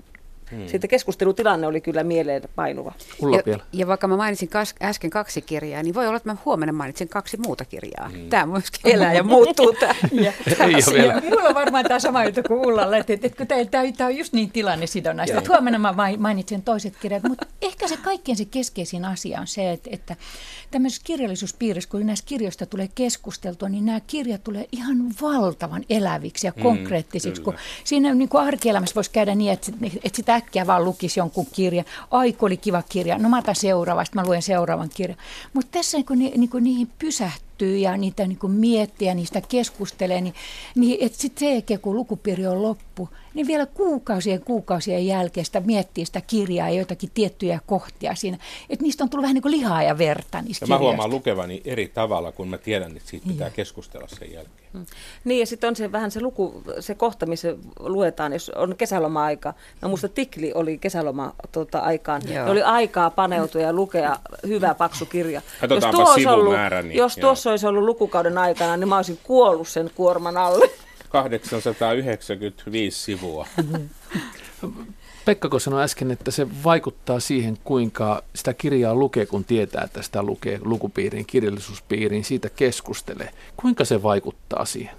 Hmm. 0.51 0.69
Sitten 0.69 0.91
keskustelutilanne 0.91 1.67
oli 1.67 1.81
kyllä 1.81 2.05
mieleen 2.05 2.43
painuva. 2.55 2.93
ja, 3.47 3.59
ja 3.73 3.87
vaikka 3.87 4.09
mä 4.09 4.17
mainitsin 4.17 4.49
kas, 4.49 4.75
äsken 4.83 5.11
kaksi 5.11 5.43
kirjaa, 5.43 5.83
niin 5.83 5.95
voi 5.95 6.07
olla, 6.07 6.17
että 6.17 6.29
mä 6.29 6.37
huomenna 6.45 6.73
mainitsin 6.73 7.09
kaksi 7.09 7.37
muuta 7.37 7.65
kirjaa. 7.65 8.09
Hmm. 8.09 8.29
Tämä 8.29 8.47
myöskin 8.47 8.95
elää 8.95 9.13
ja 9.13 9.23
muuttuu. 9.23 9.73
Tämä. 9.73 9.95
ja, 10.13 10.33
ja, 11.07 11.21
minulla 11.21 11.49
on 11.49 11.55
varmaan 11.55 11.85
tämä 11.85 12.01
sama 12.01 12.25
juttu 12.25 12.43
kuin 12.43 12.61
Ullalla, 12.61 12.97
että, 12.97 13.13
että, 13.13 13.27
että 13.27 13.47
tämä, 13.47 13.93
tämä 13.97 14.07
on 14.07 14.17
just 14.17 14.33
niin 14.33 14.51
tilanne 14.51 14.87
sidonnaista. 14.87 15.39
Että 15.39 15.51
huomenna 15.51 15.79
mä 15.79 15.95
mainitsin 16.19 16.63
toiset 16.63 16.97
kirjat, 16.97 17.23
mutta 17.23 17.47
ehkä 17.63 17.89
se 17.89 17.97
kaikkein 17.97 18.37
se 18.37 18.45
keskeisin 18.45 19.05
asia 19.05 19.41
on 19.41 19.47
se, 19.47 19.73
että, 19.73 19.91
että 19.93 20.17
tämmöisessä 20.71 21.03
kirjallisuuspiirissä, 21.05 21.91
kun 21.91 22.07
näistä 22.07 22.27
kirjoista 22.27 22.67
tulee 22.67 22.89
keskusteltua, 22.95 23.69
niin 23.69 23.87
nämä 23.87 24.01
kirjat 24.01 24.45
tulee 24.45 24.69
ihan 24.73 24.97
valtavan 25.23 25.85
eläviksi 25.91 26.47
ja 26.47 26.53
mm, 26.57 26.63
konkreettisiksi. 26.63 27.41
Mm, 27.41 27.45
kun 27.45 27.55
siinä 27.85 28.15
niin 28.15 28.29
kuin 28.29 28.45
arkielämässä 28.45 28.95
voisi 28.95 29.11
käydä 29.11 29.35
niin, 29.35 29.53
että, 29.53 29.73
että 30.05 30.17
sitä 30.17 30.40
äkkiä 30.43 30.67
vaan 30.67 30.85
lukisi 30.85 31.21
jonkun 31.21 31.47
kirjan. 31.53 31.85
Aiko 32.11 32.47
oli 32.47 32.57
kiva 32.57 32.83
kirja, 32.89 33.19
no 33.19 33.29
mä 33.29 33.39
otan 33.39 33.57
seuraavasta, 33.57 34.15
mä 34.15 34.27
luen 34.27 34.43
seuraavan 34.43 34.91
kirjan. 34.95 35.19
Mutta 35.53 35.71
tässä 35.73 35.99
niin 35.99 36.07
kuin, 36.07 36.19
niin 36.19 36.51
kuin 36.51 36.65
niihin 36.65 36.89
pysähtyy 36.99 37.50
ja 37.67 37.97
niitä 37.97 38.27
niin 38.27 38.39
kuin 38.39 38.53
miettii 38.53 39.09
ja 39.09 39.15
niistä 39.15 39.41
keskustelee, 39.41 40.21
niin, 40.21 40.35
niin 40.75 40.99
että 41.01 41.19
sitten 41.19 41.41
se 41.41 41.53
jälkeen, 41.53 41.81
kun 41.81 41.97
lukupiiri 41.97 42.47
on 42.47 42.63
loppu, 42.63 43.09
niin 43.35 43.47
vielä 43.47 43.67
kuukausien 43.67 44.41
kuukausien 44.41 45.07
jälkeen 45.07 45.47
sitä 45.47 45.61
miettii 45.61 46.07
sitä 46.07 46.21
kirjaa 46.21 46.69
ja 46.69 46.75
joitakin 46.75 47.11
tiettyjä 47.15 47.61
kohtia 47.67 48.15
siinä. 48.15 48.39
Että 48.71 48.83
niistä 48.83 49.05
on 49.05 49.11
tullut 49.11 49.23
vähän 49.23 49.35
niin 49.35 49.43
kuin 49.43 49.53
lihaa 49.53 49.83
ja 49.83 49.99
verta 49.99 50.43
niistä 50.43 50.65
ja 50.65 50.69
mä 50.69 50.79
huomaan 50.79 51.11
lukevani 51.11 51.63
eri 51.65 51.89
tavalla, 51.89 52.33
kun 52.33 52.49
mä 52.49 52.59
tiedän, 52.59 52.97
että 52.97 53.09
siitä 53.09 53.27
pitää 53.29 53.47
ja. 53.47 53.51
keskustella 53.51 54.09
sen 54.09 54.33
jälkeen. 54.33 54.61
Hmm. 54.73 54.87
Niin 55.25 55.41
ja 55.41 55.47
sitten 55.47 55.69
on 55.69 55.77
se 55.77 55.93
vähän 55.93 56.11
se 56.11 56.21
luku, 56.21 56.63
se 56.81 56.95
kohta, 56.95 57.27
missä 57.27 57.55
luetaan, 57.81 58.33
jos 58.33 58.49
on 58.49 58.77
kesäloma-aika. 58.77 59.55
Mä 59.83 59.89
muista 59.89 60.09
Tikli 60.09 60.53
oli 60.55 60.79
kesäloma-aikaan. 60.79 61.49
Tuota, 61.53 61.83
oli 62.51 62.63
aikaa 62.63 63.11
paneutua 63.11 63.61
ja 63.61 63.73
lukea 63.73 64.17
hyvä 64.47 64.75
paksu 64.75 65.07
kirja. 65.07 65.43
jos 65.71 65.85
tuossa 65.85 66.33
ollut, 66.33 66.55
niin, 66.83 66.97
jos 66.97 67.17
tuossa 67.17 67.50
olisi 67.51 67.67
ollut 67.67 67.85
lukukauden 67.85 68.39
aikana, 68.39 68.77
niin 68.77 68.89
mä 68.89 68.97
olisin 68.97 69.19
kuollut 69.23 69.69
sen 69.69 69.91
kuorman 69.95 70.37
alle. 70.37 70.71
895 71.09 72.99
sivua. 72.99 73.47
Pekka 75.25 75.59
sanoi 75.59 75.83
äsken, 75.83 76.11
että 76.11 76.31
se 76.31 76.47
vaikuttaa 76.65 77.21
siihen, 77.21 77.59
kuinka 77.65 78.23
sitä 78.35 78.55
kirjaa 78.55 78.95
lukee, 78.95 79.27
kun 79.27 79.45
tietää, 79.45 79.85
että 79.85 80.03
sitä 80.03 80.23
lukee 80.23 80.61
lukupiiriin, 80.63 81.27
kirjallisuuspiiriin, 81.27 82.25
siitä 82.25 82.49
keskustelee. 82.49 83.31
Kuinka 83.57 83.85
se 83.85 84.03
vaikuttaa 84.03 84.65
siihen? 84.65 84.95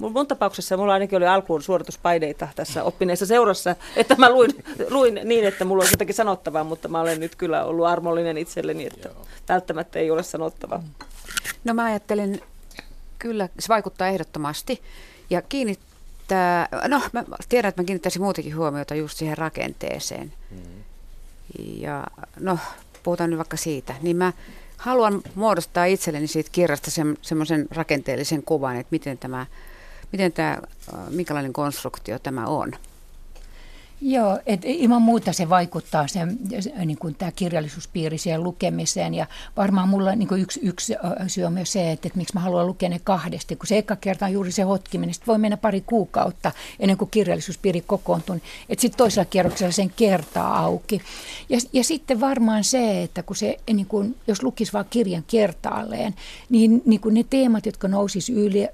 Mun, 0.00 0.12
mun 0.12 0.26
tapauksessa 0.26 0.76
mulla 0.76 0.92
ainakin 0.92 1.16
oli 1.16 1.26
alkuun 1.26 1.62
suorituspaineita 1.62 2.48
tässä 2.56 2.84
oppineessa 2.84 3.26
seurassa, 3.26 3.76
että 3.96 4.14
mä 4.18 4.30
luin, 4.30 4.50
luin 4.90 5.20
niin, 5.24 5.44
että 5.44 5.64
mulla 5.64 5.82
olisi 5.82 5.92
jotakin 5.92 6.14
sanottavaa, 6.14 6.64
mutta 6.64 6.88
mä 6.88 7.00
olen 7.00 7.20
nyt 7.20 7.36
kyllä 7.36 7.64
ollut 7.64 7.86
armollinen 7.86 8.38
itselleni, 8.38 8.86
että 8.86 9.08
Joo. 9.08 9.26
välttämättä 9.48 9.98
ei 9.98 10.10
ole 10.10 10.22
sanottavaa. 10.22 10.82
No 11.64 11.74
mä 11.74 11.84
ajattelen, 11.84 12.40
kyllä 13.18 13.48
se 13.58 13.68
vaikuttaa 13.68 14.08
ehdottomasti. 14.08 14.82
Ja 15.30 15.42
kiinnittää, 15.42 16.68
no 16.88 17.02
mä 17.12 17.24
tiedän, 17.48 17.68
että 17.68 17.82
mä 17.82 17.86
kiinnittäisin 17.86 18.22
muutenkin 18.22 18.56
huomiota 18.56 18.94
just 18.94 19.18
siihen 19.18 19.38
rakenteeseen. 19.38 20.32
Mm. 20.50 20.84
Ja 21.58 22.06
no, 22.40 22.58
puhutaan 23.02 23.30
nyt 23.30 23.38
vaikka 23.38 23.56
siitä, 23.56 23.94
niin 24.02 24.16
mä 24.16 24.32
haluan 24.76 25.22
muodostaa 25.34 25.84
itselleni 25.84 26.26
siitä 26.26 26.50
kirjasta 26.52 26.90
se, 26.90 27.02
semmoisen 27.22 27.66
rakenteellisen 27.70 28.42
kuvan, 28.42 28.76
että 28.76 28.88
miten 28.90 29.18
tämä, 29.18 29.46
miten 30.12 30.32
tämä, 30.32 30.58
minkälainen 31.10 31.52
konstruktio 31.52 32.18
tämä 32.18 32.46
on. 32.46 32.72
Joo, 34.00 34.38
et 34.46 34.60
ilman 34.64 35.02
muuta 35.02 35.32
se 35.32 35.48
vaikuttaa 35.48 36.06
se, 36.08 36.20
niin 36.84 36.98
kuin 36.98 37.14
tämä 37.14 37.32
kirjallisuuspiiri 37.32 38.18
siihen 38.18 38.42
lukemiseen. 38.42 39.14
Ja 39.14 39.26
varmaan 39.56 39.88
mulla 39.88 40.14
niin 40.14 40.28
kuin 40.28 40.40
yksi, 40.40 40.60
yksi 40.62 40.94
syy 41.26 41.44
on 41.44 41.52
myös 41.52 41.72
se, 41.72 41.92
että, 41.92 42.08
että 42.08 42.18
miksi 42.18 42.34
mä 42.34 42.40
haluan 42.40 42.66
lukea 42.66 42.88
ne 42.88 43.00
kahdesti, 43.04 43.56
kun 43.56 43.66
se 43.66 43.78
eka 43.78 43.96
kerta 43.96 44.26
on 44.26 44.32
juuri 44.32 44.52
se 44.52 44.62
hotkiminen, 44.62 45.14
sitten 45.14 45.26
voi 45.26 45.38
mennä 45.38 45.56
pari 45.56 45.80
kuukautta 45.80 46.52
ennen 46.80 46.96
kuin 46.96 47.10
kirjallisuuspiiri 47.10 47.80
kokoontuu, 47.80 48.36
että 48.68 48.80
sitten 48.82 48.98
toisella 48.98 49.24
kierroksella 49.24 49.72
sen 49.72 49.92
kertaa 49.96 50.58
auki. 50.58 51.02
Ja, 51.48 51.58
ja 51.72 51.84
sitten 51.84 52.20
varmaan 52.20 52.64
se, 52.64 53.02
että 53.02 53.22
kun 53.22 53.36
se, 53.36 53.56
niin 53.72 53.86
kuin, 53.86 54.16
jos 54.26 54.42
lukisi 54.42 54.72
vaan 54.72 54.86
kirjan 54.90 55.24
kertaalleen, 55.26 56.14
niin, 56.48 56.82
niin 56.84 57.00
kuin 57.00 57.14
ne 57.14 57.24
teemat, 57.30 57.66
jotka 57.66 57.88
nousis 57.88 58.32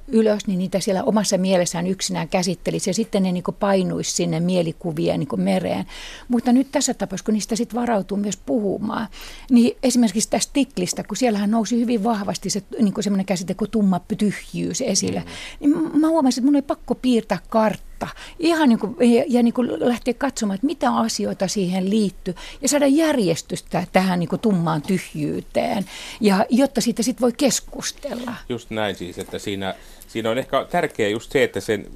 ylös, 0.09 0.47
niin 0.47 0.59
niitä 0.59 0.81
siellä 0.81 1.05
omassa 1.05 1.39
mielessään 1.39 1.87
yksinään 1.87 2.29
käsittelisi 2.29 2.91
ja 2.91 2.95
sitten 2.95 3.23
ne 3.23 3.33
niin 3.33 3.45
kuin 3.45 3.57
painuisi 3.61 4.11
sinne 4.11 4.41
mielikuvien 4.41 5.14
vie 5.15 5.19
niin 5.19 5.29
kuin 5.29 5.41
mereen. 5.41 5.87
Mutta 6.29 6.53
nyt 6.53 6.69
tässä 6.73 6.95
tapauksessa, 6.95 7.25
kun 7.25 7.35
niistä 7.35 7.57
sitten 7.57 7.81
varautuu 7.81 8.17
myös 8.17 8.37
puhumaan, 8.37 9.09
niin 9.51 9.77
esimerkiksi 9.83 10.31
tästä 10.31 10.53
tiklistä, 10.53 11.05
kun 11.05 11.17
siellähän 11.17 11.51
nousi 11.51 11.81
hyvin 11.81 12.05
vahvasti 12.05 12.51
se 12.51 12.63
niin 12.79 12.95
kuin 12.95 13.05
semmoinen 13.05 13.27
käsite 13.27 13.55
kuin 13.55 13.71
tumma 13.71 14.01
tyhjyys 14.19 14.81
esille, 14.81 15.21
mm. 15.21 15.27
niin 15.61 16.01
mä 16.01 16.09
huomasin, 16.09 16.43
että 16.43 16.47
mun 16.47 16.57
oli 16.57 16.63
pakko 16.63 16.95
piirtää 16.95 17.39
kartta 17.49 18.09
ihan 18.39 18.69
niin 18.69 18.79
kuin, 18.79 18.97
ja, 19.15 19.25
ja 19.29 19.43
niin 19.43 19.55
kuin 19.55 19.71
lähteä 19.79 20.15
katsomaan, 20.15 20.55
että 20.55 20.67
mitä 20.67 20.91
asioita 20.91 21.49
siihen 21.49 21.91
liittyy 21.91 22.35
ja 22.63 22.69
saada 22.69 22.87
järjestystä 22.87 23.87
tähän 23.93 24.19
niin 24.19 24.29
kuin 24.29 24.41
tummaan 24.41 24.83
tyhjyyteen, 24.83 25.85
ja, 26.21 26.47
jotta 26.51 26.81
siitä 26.81 27.03
sitten 27.03 27.21
voi 27.21 27.33
keskustella. 27.33 28.35
Just 28.49 28.71
näin 28.71 28.97
siis, 28.97 29.19
että 29.19 29.39
siinä, 29.39 29.75
siinä 30.09 30.31
on 30.31 30.39
ehkä 30.39 30.67
tärkeää 30.71 31.11
just 31.11 31.33
se, 31.33 31.45
että 31.45 31.61
sen 31.61 31.87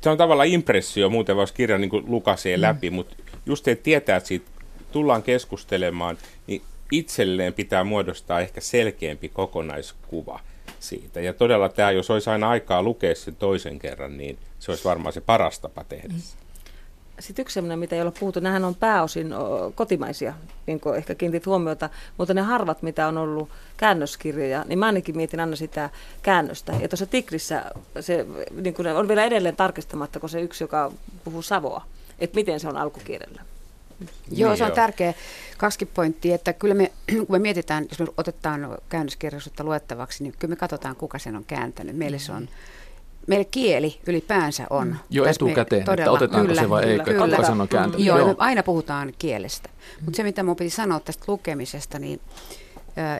se 0.00 0.10
on 0.10 0.18
tavallaan 0.18 0.48
impressio 0.48 1.10
muuten, 1.10 1.36
vaikka 1.36 1.56
kirja 1.56 1.78
niin 1.78 1.90
lukasee 2.06 2.56
mm. 2.56 2.60
läpi, 2.60 2.90
mutta 2.90 3.16
just 3.46 3.68
että 3.68 3.82
tietää, 3.82 4.16
että 4.16 4.28
siitä 4.28 4.50
tullaan 4.92 5.22
keskustelemaan, 5.22 6.18
niin 6.46 6.62
itselleen 6.92 7.54
pitää 7.54 7.84
muodostaa 7.84 8.40
ehkä 8.40 8.60
selkeämpi 8.60 9.28
kokonaiskuva 9.28 10.40
siitä. 10.80 11.20
Ja 11.20 11.32
todella 11.32 11.68
tämä, 11.68 11.90
jos 11.90 12.10
olisi 12.10 12.30
aina 12.30 12.48
aikaa 12.48 12.82
lukea 12.82 13.14
sen 13.14 13.36
toisen 13.36 13.78
kerran, 13.78 14.18
niin 14.18 14.38
se 14.58 14.70
olisi 14.72 14.84
varmaan 14.84 15.12
se 15.12 15.20
paras 15.20 15.60
tapa 15.60 15.84
tehdä. 15.84 16.14
Mm. 16.14 16.22
Sitten 17.18 17.42
yksi 17.42 17.54
sellainen, 17.54 17.78
mitä 17.78 17.96
ei 17.96 18.02
ole 18.02 18.12
puhuttu, 18.20 18.40
nämähän 18.40 18.64
on 18.64 18.74
pääosin 18.74 19.34
kotimaisia, 19.74 20.34
niin 20.66 20.80
kuin 20.80 20.96
ehkä 20.96 21.14
kiinnitit 21.14 21.46
huomiota, 21.46 21.90
mutta 22.18 22.34
ne 22.34 22.40
harvat, 22.40 22.82
mitä 22.82 23.08
on 23.08 23.18
ollut 23.18 23.48
käännöskirjoja, 23.76 24.64
niin 24.68 24.78
mä 24.78 24.86
ainakin 24.86 25.16
mietin 25.16 25.40
aina 25.40 25.56
sitä 25.56 25.90
käännöstä. 26.22 26.72
Ja 26.80 26.88
tuossa 26.88 27.06
Tikrissä 27.06 27.64
se 28.00 28.26
niin 28.62 28.74
kuin 28.74 28.88
on 28.88 29.08
vielä 29.08 29.24
edelleen 29.24 29.56
tarkistamatta, 29.56 30.20
kun 30.20 30.28
se 30.28 30.40
yksi, 30.40 30.64
joka 30.64 30.92
puhuu 31.24 31.42
savoa, 31.42 31.84
että 32.18 32.36
miten 32.36 32.60
se 32.60 32.68
on 32.68 32.76
alkukielellä. 32.76 33.42
Joo, 34.30 34.56
se 34.56 34.64
on 34.64 34.72
tärkeä 34.72 35.14
kaksi 35.56 35.86
pointtia, 35.86 36.34
että 36.34 36.52
kyllä 36.52 36.74
me, 36.74 36.92
kun 37.16 37.26
me 37.28 37.38
mietitään, 37.38 37.86
jos 37.88 37.98
me 37.98 38.06
otetaan 38.16 38.78
käännöskirjallisuutta 38.88 39.64
luettavaksi, 39.64 40.22
niin 40.22 40.34
kyllä 40.38 40.52
me 40.52 40.56
katsotaan, 40.56 40.96
kuka 40.96 41.18
sen 41.18 41.36
on 41.36 41.44
kääntänyt. 41.44 41.96
Meille 41.96 42.18
se 42.18 42.32
on 42.32 42.48
meille 43.28 43.44
kieli 43.44 44.00
ylipäänsä 44.06 44.66
on. 44.70 44.88
Mm. 44.88 44.96
Jo 45.10 45.24
etukäteen, 45.24 45.84
todella, 45.84 46.02
että 46.02 46.10
otetaanko 46.10 46.48
kyllä, 46.48 46.62
se 46.62 46.70
vai 46.70 46.82
kyllä, 46.82 46.92
eikö, 46.92 47.30
kuka 47.30 47.46
sen 47.46 47.60
on 47.60 47.68
kääntänyt. 47.68 48.06
Joo, 48.06 48.18
Joo. 48.18 48.28
Me 48.28 48.34
aina 48.38 48.62
puhutaan 48.62 49.12
kielestä. 49.18 49.68
Mm. 49.68 50.04
Mutta 50.04 50.16
se, 50.16 50.22
mitä 50.22 50.42
minun 50.42 50.56
piti 50.56 50.70
sanoa 50.70 51.00
tästä 51.00 51.24
lukemisesta, 51.28 51.98
niin 51.98 52.20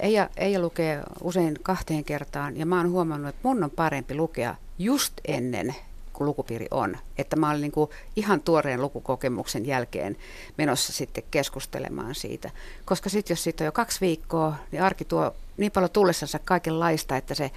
Eija, 0.03 0.31
Eija 0.37 0.61
lukee 0.61 1.03
usein 1.23 1.59
kahteen 1.63 2.05
kertaan, 2.05 2.57
ja 2.57 2.67
mä 2.67 2.77
oon 2.77 2.91
huomannut, 2.91 3.29
että 3.29 3.49
mun 3.49 3.65
on 3.65 3.71
parempi 3.71 4.15
lukea 4.15 4.55
just 4.79 5.15
ennen 5.29 5.75
kuin 6.19 6.29
lukupiiri 6.29 6.67
on. 6.71 6.97
Että 7.19 7.37
mä 7.37 7.51
olin 7.51 7.61
niin 7.61 7.73
kuin 7.73 7.91
ihan 8.17 8.41
tuoreen 8.41 8.81
lukukokemuksen 8.81 9.67
jälkeen 9.67 10.17
menossa 10.59 10.93
sitten 10.93 11.25
keskustelemaan 11.31 12.15
siitä. 12.15 12.51
Koska 12.85 13.09
sitten 13.09 13.35
jos 13.35 13.45
siitä 13.45 13.65
on 13.65 13.67
jo 13.67 13.73
kaksi 13.73 14.01
viikkoa, 14.01 14.55
niin 14.73 14.83
arki 14.83 15.05
tuo 15.05 15.35
niin 15.57 15.73
paljon 15.73 15.91
tullessansa 15.91 16.39
kaikenlaista, 16.39 17.17
että 17.17 17.35
se, 17.35 17.51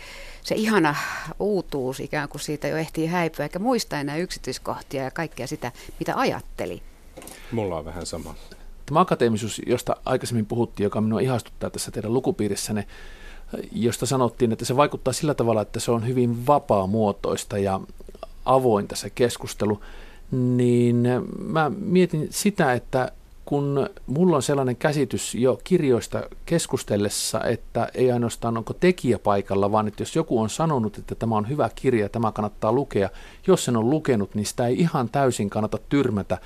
se 0.43 0.55
ihana 0.55 0.95
uutuus 1.39 1.99
ikään 1.99 2.29
kuin 2.29 2.41
siitä 2.41 2.67
jo 2.67 2.77
ehtii 2.77 3.07
häipyä, 3.07 3.45
eikä 3.45 3.59
muista 3.59 3.99
enää 3.99 4.17
yksityiskohtia 4.17 5.03
ja 5.03 5.11
kaikkea 5.11 5.47
sitä, 5.47 5.71
mitä 5.99 6.13
ajatteli. 6.15 6.81
Mulla 7.51 7.77
on 7.77 7.85
vähän 7.85 8.05
sama. 8.05 8.35
Tämä 8.85 8.99
akateemisuus, 8.99 9.61
josta 9.67 9.95
aikaisemmin 10.05 10.45
puhuttiin, 10.45 10.83
joka 10.83 11.01
minua 11.01 11.19
ihastuttaa 11.19 11.69
tässä 11.69 11.91
teidän 11.91 12.13
lukupiirissänne, 12.13 12.87
josta 13.71 14.05
sanottiin, 14.05 14.51
että 14.51 14.65
se 14.65 14.77
vaikuttaa 14.77 15.13
sillä 15.13 15.33
tavalla, 15.33 15.61
että 15.61 15.79
se 15.79 15.91
on 15.91 16.07
hyvin 16.07 16.47
vapaa-muotoista 16.47 17.57
ja 17.57 17.79
avointa 18.45 18.95
se 18.95 19.09
keskustelu, 19.09 19.81
niin 20.31 21.07
mä 21.37 21.71
mietin 21.79 22.27
sitä, 22.29 22.73
että 22.73 23.11
kun 23.45 23.89
mulla 24.07 24.35
on 24.35 24.41
sellainen 24.41 24.75
käsitys 24.75 25.35
jo 25.35 25.59
kirjoista 25.63 26.23
keskustellessa, 26.45 27.43
että 27.43 27.89
ei 27.93 28.11
ainoastaan 28.11 28.57
onko 28.57 28.73
tekijä 28.73 29.19
paikalla, 29.19 29.71
vaan 29.71 29.87
että 29.87 30.01
jos 30.01 30.15
joku 30.15 30.39
on 30.39 30.49
sanonut, 30.49 30.97
että 30.97 31.15
tämä 31.15 31.35
on 31.35 31.49
hyvä 31.49 31.69
kirja, 31.75 32.09
tämä 32.09 32.31
kannattaa 32.31 32.71
lukea, 32.71 33.09
jos 33.47 33.65
sen 33.65 33.77
on 33.77 33.89
lukenut, 33.89 34.35
niin 34.35 34.45
sitä 34.45 34.67
ei 34.67 34.79
ihan 34.79 35.09
täysin 35.09 35.49
kannata 35.49 35.77
tyrmätä, 35.89 36.37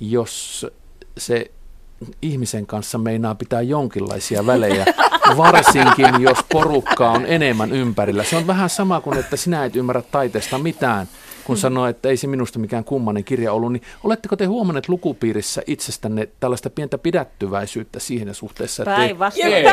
jos 0.00 0.66
se 1.18 1.50
ihmisen 2.22 2.66
kanssa 2.66 2.98
meinaa 2.98 3.34
pitää 3.34 3.62
jonkinlaisia 3.62 4.46
välejä, 4.46 4.86
varsinkin 5.36 6.20
jos 6.20 6.38
porukka 6.52 7.10
on 7.10 7.24
enemmän 7.26 7.72
ympärillä. 7.72 8.24
Se 8.24 8.36
on 8.36 8.46
vähän 8.46 8.70
sama 8.70 9.00
kuin, 9.00 9.18
että 9.18 9.36
sinä 9.36 9.64
et 9.64 9.76
ymmärrä 9.76 10.02
taiteesta 10.02 10.58
mitään, 10.58 11.08
kun 11.46 11.56
sanoo, 11.56 11.86
että 11.86 12.08
ei 12.08 12.16
se 12.16 12.26
minusta 12.26 12.58
mikään 12.58 12.84
kummanen 12.84 13.24
kirja 13.24 13.52
ollut, 13.52 13.72
niin 13.72 13.82
oletteko 14.04 14.36
te 14.36 14.44
huomanneet 14.44 14.88
lukupiirissä 14.88 15.62
itsestänne 15.66 16.28
tällaista 16.40 16.70
pientä 16.70 16.98
pidättyväisyyttä 16.98 18.00
siihen 18.00 18.34
suhteessa? 18.34 18.82
Että 18.82 18.96
Päinvastoin. 18.96 19.54
Ei, 19.54 19.66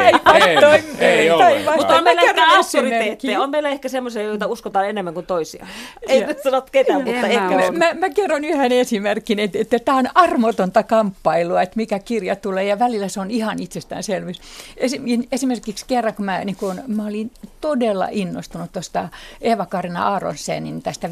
ei, 1.00 1.08
ei 1.08 1.32
ollenkaan. 1.32 1.78
Mutta 1.78 1.96
on 1.96 2.04
meillä 2.04 2.22
ehkä 2.22 2.58
auktoriteetteja. 2.58 3.42
On 3.42 3.50
meillä 3.50 3.70
ehkä 3.70 3.90
semmoisia, 3.90 4.24
joita 4.24 4.48
uskotaan 4.48 4.90
enemmän 4.90 5.14
kuin 5.14 5.26
toisia. 5.26 5.68
Ei 6.08 6.26
nyt 6.26 6.44
sanot 6.44 6.70
ketään, 6.70 7.04
mutta 7.04 7.28
ehkä 7.28 7.72
mä. 7.72 7.72
Mä, 7.72 7.94
mä 7.94 8.10
kerron 8.10 8.44
yhden 8.44 8.72
esimerkin, 8.72 9.40
että, 9.40 9.60
että 9.60 9.80
tämä 9.80 9.98
on 9.98 10.08
armotonta 10.16 10.84
kamppailua, 10.84 11.62
että 11.62 11.76
mikä 11.76 12.00
kirja 12.00 12.36
tulee 12.36 12.64
ja 12.64 12.80
välillä 12.80 13.08
se 13.08 13.20
on 13.20 13.32
ihan 13.32 13.60
itsestäänselvyys. 13.60 14.42
Esi- 14.78 15.02
Esimerkiksi 15.32 15.86
kerran, 15.88 16.14
kun 16.14 16.26
mä, 16.26 16.46
niin 16.46 16.56
kun, 16.56 16.82
mä 16.88 17.06
olin 17.06 17.32
todella 17.62 18.08
innostunut 18.12 18.72
tuosta 18.72 19.10
Eva-Karina 19.42 20.16
Aronsenin 20.16 20.82
tästä 20.82 21.12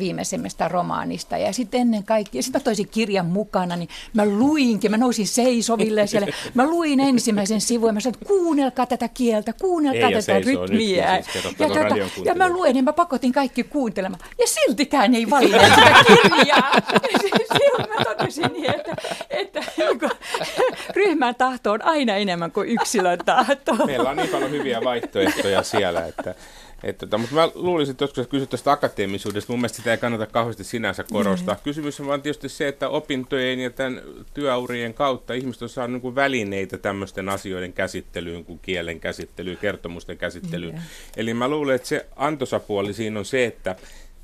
viimeisimmästä 0.51 0.67
romaanista 0.67 1.37
ja 1.37 1.53
sitten 1.53 1.81
ennen 1.81 2.03
kaikkea, 2.03 2.41
sitten 2.41 2.61
mä 2.61 2.63
toisin 2.63 2.87
kirjan 2.87 3.25
mukana, 3.25 3.75
niin 3.75 3.89
mä 4.13 4.25
luinkin, 4.25 4.91
mä 4.91 4.97
nousin 4.97 5.27
seisoville 5.27 6.07
siellä, 6.07 6.27
mä 6.53 6.65
luin 6.65 6.99
ensimmäisen 6.99 7.61
sivun 7.61 7.89
ja 7.89 7.93
mä 7.93 7.99
sanoin, 7.99 8.15
että 8.15 8.27
kuunnelkaa 8.27 8.85
tätä 8.85 9.07
kieltä, 9.07 9.53
kuunnelkaa 9.53 10.09
Ei, 10.09 10.21
tätä 10.21 10.39
rytmiä. 10.39 11.17
nytkin 11.17 11.33
siis, 11.43 11.59
ja, 11.59 11.67
tota, 11.67 11.95
ja 12.25 12.35
mä 12.35 12.49
luen 12.49 12.75
ja 12.75 12.83
mä 12.83 12.93
pakotin 12.93 13.31
kaikki 13.31 13.63
kuuntelemaan. 13.63 14.21
Ja 14.39 14.47
siltikään 14.47 15.15
ei 15.15 15.29
valinneet 15.29 15.73
sitä 15.75 16.03
kirjaa. 16.07 16.71
Silloin 17.57 17.89
mä 17.89 18.05
totesin 18.05 18.53
niin, 18.53 18.75
että, 18.75 18.95
että 19.29 19.59
niin 19.77 19.99
kuin, 19.99 20.11
ryhmän 20.97 21.35
tahto 21.35 21.71
on 21.71 21.81
aina 21.85 22.15
enemmän 22.15 22.51
kuin 22.51 22.69
yksilön 22.69 23.19
tahto. 23.25 23.85
Meillä 23.85 24.09
on 24.09 24.17
niin 24.17 24.29
paljon 24.29 24.51
hyviä 24.51 24.81
vaihtoehtoja 24.83 25.63
siellä, 25.63 26.05
että, 26.05 26.35
että 26.83 27.05
tota, 27.05 27.17
mutta 27.17 27.35
mä 27.35 27.49
luulisin, 27.55 27.91
että 27.91 28.03
joskus 28.03 28.27
kysyt 28.27 28.49
tästä 28.49 28.71
akateemisuudesta, 28.71 29.53
mun 29.53 29.59
mielestä 29.59 29.75
sitä 29.75 29.91
ei 29.91 29.97
kannata 29.97 30.25
kauheasti 30.25 30.63
sinänsä 30.63 31.03
korostaa. 31.11 31.55
Kysymys 31.63 31.99
on 31.99 32.07
vaan 32.07 32.21
tietysti 32.21 32.49
se, 32.49 32.67
että 32.67 32.89
opintojen 32.89 33.59
ja 33.59 33.69
tämän 33.69 34.01
työurien 34.33 34.93
kautta 34.93 35.33
ihmiset 35.33 35.61
on 35.61 35.69
saanut 35.69 36.03
niin 36.03 36.15
välineitä 36.15 36.77
tämmöisten 36.77 37.29
asioiden 37.29 37.73
käsittelyyn 37.73 38.45
kuin 38.45 38.59
kielen 38.59 38.99
käsittelyyn, 38.99 39.57
kertomusten 39.57 40.17
käsittelyyn. 40.17 40.81
Eli 41.17 41.33
mä 41.33 41.47
luulen, 41.47 41.75
että 41.75 41.87
se 41.87 42.05
antosapuoli 42.15 42.93
siinä 42.93 43.19
on 43.19 43.25
se, 43.25 43.45
että 43.45 43.75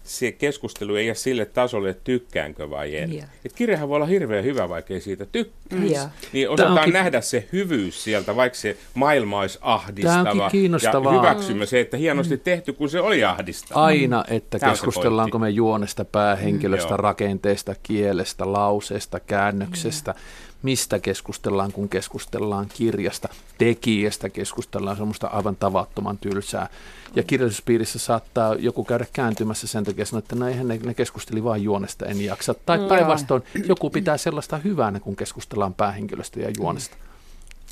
se 0.07 0.31
keskustelu 0.31 0.95
ei 0.95 1.05
jää 1.05 1.15
sille 1.15 1.45
tasolle, 1.45 1.89
että 1.89 2.03
tykkäänkö 2.03 2.69
vai 2.69 2.95
en. 2.95 3.13
Joo. 3.13 3.23
Et 3.45 3.53
kirjahan 3.53 3.89
voi 3.89 3.95
olla 3.95 4.05
hirveän 4.05 4.43
hyvä, 4.43 4.69
vaikka 4.69 4.93
ei 4.93 5.01
siitä 5.01 5.25
tykkäisi. 5.25 5.93
Joo. 5.93 6.07
Niin 6.33 6.49
osataan 6.49 6.77
onkin- 6.77 6.93
nähdä 6.93 7.21
se 7.21 7.47
hyvyys 7.53 8.03
sieltä, 8.03 8.35
vaikka 8.35 8.57
se 8.59 8.77
maailma 8.93 9.39
olisi 9.39 9.59
ahdistava. 9.61 10.49
Kiinnostavaa. 10.49 11.13
Ja 11.13 11.19
hyväksymme 11.19 11.65
se, 11.65 11.79
että 11.79 11.97
hienosti 11.97 12.37
tehty, 12.37 12.73
kun 12.73 12.89
se 12.89 13.01
oli 13.01 13.23
ahdistava. 13.23 13.83
Aina, 13.85 14.23
että 14.27 14.59
Tämä 14.59 14.71
keskustellaanko 14.71 15.39
me 15.39 15.49
juonesta, 15.49 16.05
päähenkilöstä, 16.05 16.89
Joo. 16.89 16.97
rakenteesta, 16.97 17.75
kielestä, 17.83 18.53
lauseesta, 18.53 19.19
käännöksestä, 19.19 20.15
mistä 20.63 20.99
keskustellaan, 20.99 21.71
kun 21.71 21.89
keskustellaan 21.89 22.67
kirjasta, 22.73 23.29
tekijästä 23.57 24.29
keskustellaan 24.29 24.97
semmoista 24.97 25.27
aivan 25.27 25.55
tavattoman 25.55 26.17
tylsää. 26.17 26.69
Ja 27.15 27.23
kirjallisuuspiirissä 27.23 27.99
saattaa 27.99 28.55
joku 28.55 28.83
käydä 28.83 29.05
kääntymässä 29.13 29.67
sen 29.67 29.83
takia 29.83 30.05
sanoa, 30.05 30.19
että 30.19 30.35
no 30.35 30.47
eihän 30.47 30.67
ne, 30.67 30.79
ne 30.83 30.93
keskusteli 30.93 31.43
vain 31.43 31.63
juonesta, 31.63 32.05
en 32.05 32.21
jaksa. 32.21 32.53
Tai 32.53 32.79
päinvastoin 32.89 33.43
joku 33.67 33.89
pitää 33.89 34.17
sellaista 34.17 34.57
hyvänä, 34.57 34.99
kun 34.99 35.15
keskustellaan 35.15 35.73
päähenkilöstä 35.73 36.39
ja 36.39 36.51
juonesta. 36.57 36.97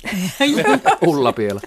Ulla 1.06 1.34
vielä. 1.38 1.60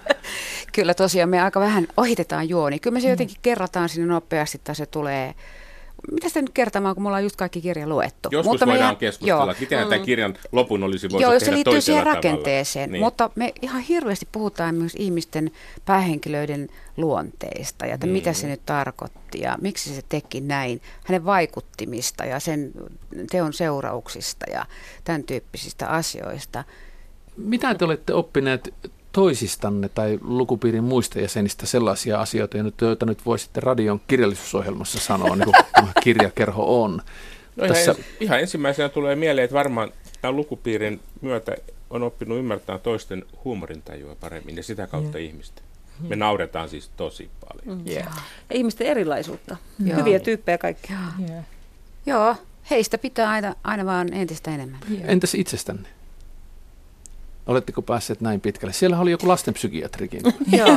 Kyllä 0.73 0.93
tosiaan 0.93 1.29
me 1.29 1.41
aika 1.41 1.59
vähän 1.59 1.87
ohitetaan 1.97 2.49
juoni. 2.49 2.79
Kyllä 2.79 2.93
me 2.93 3.01
se 3.01 3.09
jotenkin 3.09 3.37
kerrataan 3.41 3.89
sinne 3.89 4.07
nopeasti, 4.07 4.61
tai 4.63 4.75
se 4.75 4.85
tulee... 4.85 5.35
Mitä 6.11 6.27
sitä 6.27 6.41
nyt 6.41 6.49
kertomaan, 6.49 6.95
kun 6.95 7.03
mulla 7.03 7.17
on 7.17 7.23
just 7.23 7.35
kaikki 7.35 7.61
kirja 7.61 7.87
luettu. 7.87 8.29
Joskus 8.31 8.59
me 8.61 8.65
voidaan 8.65 8.79
ihan- 8.79 8.97
keskustella, 8.97 9.43
joo. 9.43 9.51
että 9.51 9.61
miten 9.61 9.87
tämän 9.87 10.05
kirjan 10.05 10.33
lopun 10.51 10.83
olisi 10.83 11.09
voitu 11.09 11.21
Joo, 11.23 11.31
tehdä 11.31 11.45
se 11.45 11.51
liittyy 11.51 11.81
siihen 11.81 12.03
tavalla. 12.03 12.15
rakenteeseen, 12.15 12.91
Niin. 12.91 13.03
mutta 13.03 13.29
me 13.35 13.53
ihan 13.61 13.81
hirveästi 13.81 14.27
puhutaan 14.31 14.75
myös 14.75 14.93
ihmisten 14.95 15.51
päähenkilöiden 15.85 16.69
luonteista 16.97 17.85
ja 17.85 17.93
että 17.93 18.07
Mm. 18.07 18.13
mitä 18.13 18.33
se 18.33 18.47
nyt 18.47 18.61
tarkoitti 18.65 19.39
ja 19.41 19.57
miksi 19.61 19.95
se 19.95 20.01
teki 20.09 20.41
näin, 20.41 20.81
hänen 21.03 21.25
vaikuttimista 21.25 22.25
ja 22.25 22.39
sen 22.39 22.71
teon 23.31 23.53
seurauksista 23.53 24.45
ja 24.51 24.65
tämän 25.03 25.23
tyyppisistä 25.23 25.87
asioista. 25.87 26.63
Mitä 27.37 27.75
te 27.75 27.85
olette 27.85 28.13
oppineet 28.13 28.73
toisistanne 29.11 29.89
tai 29.89 30.19
lukupiirin 30.21 30.83
muista 30.83 31.19
jäsenistä 31.19 31.65
sellaisia 31.65 32.21
asioita, 32.21 32.57
joita 32.81 33.05
nyt 33.05 33.25
voisitte 33.25 33.59
radion 33.59 34.01
kirjallisuusohjelmassa 34.07 34.99
sanoa, 34.99 35.35
niin 35.35 35.45
kuin 35.45 35.87
kirjakerho 36.03 36.83
on? 36.83 37.01
No 37.55 37.65
ihan, 37.65 37.75
Tässä- 37.75 37.91
ens, 37.91 38.05
ihan 38.19 38.39
ensimmäisenä 38.39 38.89
tulee 38.89 39.15
mieleen, 39.15 39.45
että 39.45 39.55
varmaan 39.55 39.91
tämän 40.21 40.35
lukupiirin 40.35 40.99
myötä 41.21 41.55
on 41.89 42.03
oppinut 42.03 42.37
ymmärtää 42.37 42.77
toisten 42.77 43.25
huumorintajua 43.43 44.15
paremmin 44.15 44.57
ja 44.57 44.63
sitä 44.63 44.87
kautta 44.87 45.17
ihmistä. 45.17 45.61
Me 46.09 46.15
nauretaan 46.15 46.69
siis 46.69 46.89
tosi 46.97 47.29
paljon. 47.47 47.81
Yeah. 47.87 48.23
Ja 48.49 48.55
ihmisten 48.55 48.87
erilaisuutta. 48.87 49.57
Joo. 49.85 49.99
Hyviä 49.99 50.19
tyyppejä 50.19 50.57
kaikki. 50.57 50.93
Yeah. 51.29 51.43
Joo, 52.05 52.35
heistä 52.69 52.97
pitää 52.97 53.29
aina, 53.29 53.55
aina 53.63 53.85
vaan 53.85 54.13
entistä 54.13 54.51
enemmän. 54.51 54.79
Entäs 55.03 55.35
itsestänne? 55.35 55.89
Oletteko 57.49 57.81
päässeet 57.81 58.21
näin 58.21 58.41
pitkälle? 58.41 58.73
Siellä 58.73 58.99
oli 58.99 59.11
joku 59.11 59.27
lastenpsykiatrikin. 59.27 60.21
Joo, 60.57 60.67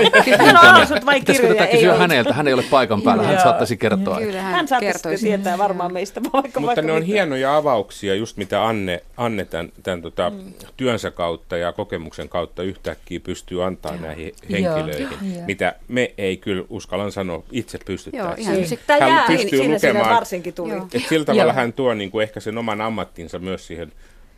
analysoinut 0.55 1.07
vain 1.07 1.21
Pitäisikö 1.21 1.47
kirjoja, 1.47 1.55
tätä 1.55 1.65
ei 1.65 1.77
kysyä 1.77 1.95
häneltä? 1.95 2.33
Hän 2.33 2.49
ei 2.49 2.55
ole 2.55 2.65
paikan 2.71 3.03
päällä. 3.03 3.23
Hän 3.23 3.41
saattaisi 3.41 3.77
kertoa. 3.77 4.19
kyllä 4.19 4.43
hän, 4.43 4.55
Hän 4.55 4.69
saattaisi 4.69 5.27
tietää 5.27 5.59
varmaan 5.59 5.93
meistä 5.93 6.21
vaikka 6.23 6.61
Mutta 6.61 6.67
vaikka 6.67 6.83
ne 6.83 6.93
on 6.93 7.03
hienoja 7.03 7.57
avauksia, 7.57 8.15
just 8.15 8.37
mitä 8.37 8.67
Anne, 8.67 9.03
Anne 9.17 9.45
tämän, 9.45 9.73
tämän 9.83 10.03
tota, 10.03 10.31
mm. 10.31 10.53
työnsä 10.77 11.11
kautta 11.11 11.57
ja 11.57 11.73
kokemuksen 11.73 12.29
kautta 12.29 12.63
yhtäkkiä 12.63 13.21
pystyy 13.21 13.65
antaa 13.65 13.97
näihin 13.97 14.33
henkilöihin, 14.51 15.09
mitä 15.47 15.75
me 15.89 16.15
ei 16.19 16.37
kyllä, 16.37 16.65
uskallan 16.69 17.13
sanoa, 17.13 17.43
itse 17.51 17.79
Joo, 18.13 18.35
ihan 18.37 18.57
Tämä 18.87 19.01
Hän 19.01 19.11
jää, 19.11 19.25
pystyy 19.27 19.69
lukemaan- 19.69 20.15
varsinkin 20.15 20.55
tuli. 20.55 20.73
Et 20.95 21.03
sillä 21.09 21.25
tavalla 21.25 21.53
hän 21.53 21.73
tuo 21.73 21.95
niin 21.95 22.11
kuin 22.11 22.23
ehkä 22.23 22.41
sen 22.41 22.59
oman 22.59 22.81
ammattinsa 22.81 23.39
myös 23.39 23.67
siihen 23.67 23.93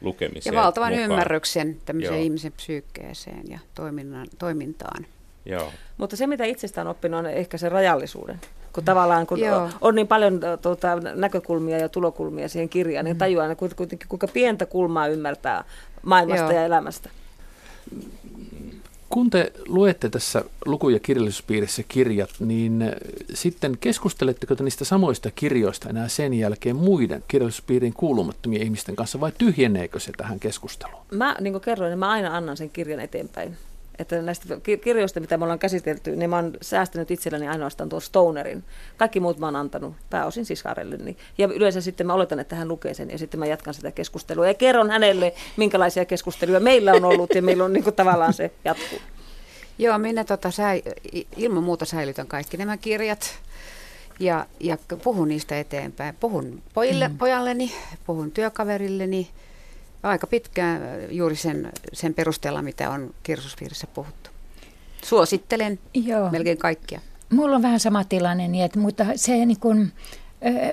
lukemiseen 0.04 0.54
ja 0.54 0.62
valtavan 0.62 0.92
mukaan. 0.92 1.10
ymmärryksen 1.10 1.76
tämmöiseen 1.84 2.14
Joo. 2.14 2.24
ihmisen 2.24 2.52
psyykkeeseen 2.52 3.42
ja 3.48 3.58
toiminnan, 3.74 4.26
toimintaan. 4.38 5.06
Joo. 5.46 5.72
Mutta 5.96 6.16
se, 6.16 6.26
mitä 6.26 6.44
itsestään 6.44 6.86
oppinut, 6.86 7.18
on 7.18 7.26
ehkä 7.26 7.58
se 7.58 7.68
rajallisuuden. 7.68 8.40
Kun 8.72 8.84
tavallaan 8.84 9.26
kun 9.26 9.40
Joo. 9.40 9.70
on 9.80 9.94
niin 9.94 10.08
paljon 10.08 10.40
äh, 10.44 10.58
tuota, 10.58 10.96
näkökulmia 10.96 11.78
ja 11.78 11.88
tulokulmia 11.88 12.48
siihen 12.48 12.68
kirjaan, 12.68 13.04
niin 13.04 13.18
tajuaa 13.18 13.42
aina 13.42 13.54
kuitenkin, 13.54 14.08
kuinka 14.08 14.28
pientä 14.28 14.66
kulmaa 14.66 15.06
ymmärtää 15.06 15.64
maailmasta 16.02 16.44
Joo. 16.44 16.52
ja 16.52 16.64
elämästä. 16.64 17.10
Kun 19.08 19.30
te 19.30 19.52
luette 19.68 20.08
tässä 20.08 20.44
luku- 20.66 20.88
ja 20.88 21.00
kirjallisuuspiirissä 21.00 21.82
kirjat, 21.88 22.30
niin 22.40 22.82
äh, 22.82 22.90
sitten 23.34 23.78
keskusteletteko 23.78 24.54
te 24.54 24.64
niistä 24.64 24.84
samoista 24.84 25.30
kirjoista 25.30 25.88
enää 25.88 26.08
sen 26.08 26.34
jälkeen 26.34 26.76
muiden 26.76 27.24
kirjallisuuspiirin 27.28 27.92
kuulumattomien 27.92 28.62
ihmisten 28.62 28.96
kanssa 28.96 29.20
vai 29.20 29.32
tyhjeneekö 29.38 30.00
se 30.00 30.12
tähän 30.16 30.40
keskusteluun? 30.40 31.02
Mä, 31.10 31.36
niin 31.40 31.52
kuin 31.52 31.62
kerroin, 31.62 31.90
niin 31.90 31.98
mä 31.98 32.10
aina 32.10 32.36
annan 32.36 32.56
sen 32.56 32.70
kirjan 32.70 33.00
eteenpäin. 33.00 33.56
Että 33.98 34.22
näistä 34.22 34.60
ki- 34.62 34.78
kirjoista, 34.78 35.20
mitä 35.20 35.36
me 35.36 35.44
ollaan 35.44 35.58
käsitelty, 35.58 36.16
niin 36.16 36.30
mä 36.30 36.36
oon 36.36 36.52
säästänyt 36.62 37.10
itselläni 37.10 37.48
ainoastaan 37.48 37.88
tuon 37.88 38.02
Stonerin. 38.02 38.64
Kaikki 38.96 39.20
muut 39.20 39.38
mä 39.38 39.46
oon 39.46 39.56
antanut 39.56 39.94
pääosin 40.10 40.44
sisarelleni. 40.44 41.16
Ja 41.38 41.46
yleensä 41.46 41.80
sitten 41.80 42.06
mä 42.06 42.14
oletan, 42.14 42.38
että 42.40 42.56
hän 42.56 42.68
lukee 42.68 42.94
sen 42.94 43.10
ja 43.10 43.18
sitten 43.18 43.40
mä 43.40 43.46
jatkan 43.46 43.74
sitä 43.74 43.90
keskustelua. 43.90 44.46
Ja 44.46 44.54
kerron 44.54 44.90
hänelle, 44.90 45.34
minkälaisia 45.56 46.04
keskusteluja 46.04 46.60
meillä 46.60 46.92
on 46.92 47.04
ollut 47.04 47.34
ja 47.34 47.42
meillä 47.42 47.64
on 47.64 47.72
niin 47.72 47.84
kuin 47.84 47.96
tavallaan 47.96 48.32
se 48.32 48.50
jatkuu. 48.64 48.98
Joo, 49.78 49.98
minä 49.98 50.24
tota, 50.24 50.50
säi, 50.50 50.82
i- 51.14 51.26
ilman 51.36 51.64
muuta 51.64 51.84
säilytän 51.84 52.26
kaikki 52.26 52.56
nämä 52.56 52.76
kirjat 52.76 53.38
ja, 54.20 54.46
ja 54.60 54.78
puhun 55.04 55.28
niistä 55.28 55.60
eteenpäin. 55.60 56.14
Puhun 56.20 56.62
pojille, 56.74 57.08
mm. 57.08 57.18
pojalleni, 57.18 57.72
puhun 58.06 58.30
työkaverilleni 58.30 59.30
aika 60.04 60.26
pitkään 60.26 60.82
juuri 61.10 61.36
sen, 61.36 61.72
sen 61.92 62.14
perusteella, 62.14 62.62
mitä 62.62 62.90
on 62.90 63.14
kirjallisuuspiirissä 63.22 63.86
puhuttu. 63.86 64.30
Suosittelen 65.04 65.78
Joo. 65.94 66.30
melkein 66.30 66.58
kaikkia. 66.58 67.00
Mulla 67.32 67.56
on 67.56 67.62
vähän 67.62 67.80
sama 67.80 68.04
tilanne, 68.04 68.48
niin 68.48 68.64
että, 68.64 68.78
mutta 68.78 69.06
se 69.16 69.46
niin 69.46 69.60
kun, 69.60 69.92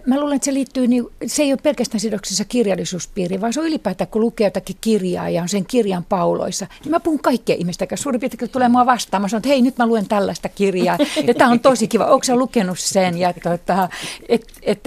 Mä 0.06 0.20
luulen, 0.20 0.36
että 0.36 0.46
se 0.46 0.54
liittyy, 0.54 0.88
niin, 0.88 1.08
se 1.26 1.44
ei 1.44 1.52
ole 1.54 1.60
pelkästään 1.64 2.00
sidoksissa 2.00 2.46
kirjallisuuspiiriin, 2.46 3.42
vaan 3.42 3.54
se 3.54 3.60
on 3.60 3.68
ylipäätään, 3.68 4.08
kun 4.08 4.22
lukee 4.22 4.48
jotakin 4.48 4.76
kirjaa 4.82 5.30
ja 5.30 5.42
on 5.42 5.50
sen 5.50 5.66
kirjan 5.66 6.06
pauloissa, 6.10 6.68
niin 6.84 6.92
mä 6.92 7.00
puhun 7.00 7.20
kaikkien 7.20 7.60
ihmisten 7.60 7.88
kanssa. 7.88 8.04
Suurin 8.04 8.22
piirtein 8.22 8.52
tulee 8.52 8.70
mua 8.70 8.86
vastaan. 8.86 9.22
Mä 9.22 9.28
sanon, 9.28 9.40
että 9.40 9.50
hei, 9.50 9.62
nyt 9.62 9.78
mä 9.78 9.88
luen 9.88 10.08
tällaista 10.08 10.50
kirjaa. 10.50 10.98
Ja 11.28 11.34
tämä 11.34 11.52
on 11.52 11.60
tosi 11.60 11.88
kiva. 11.88 12.06
Onko 12.06 12.24
sä 12.24 12.36
lukenut 12.36 12.80
sen? 12.80 13.18
Ja 13.18 13.34
tota, 13.44 13.90
et, 14.30 14.46
et, 14.62 14.80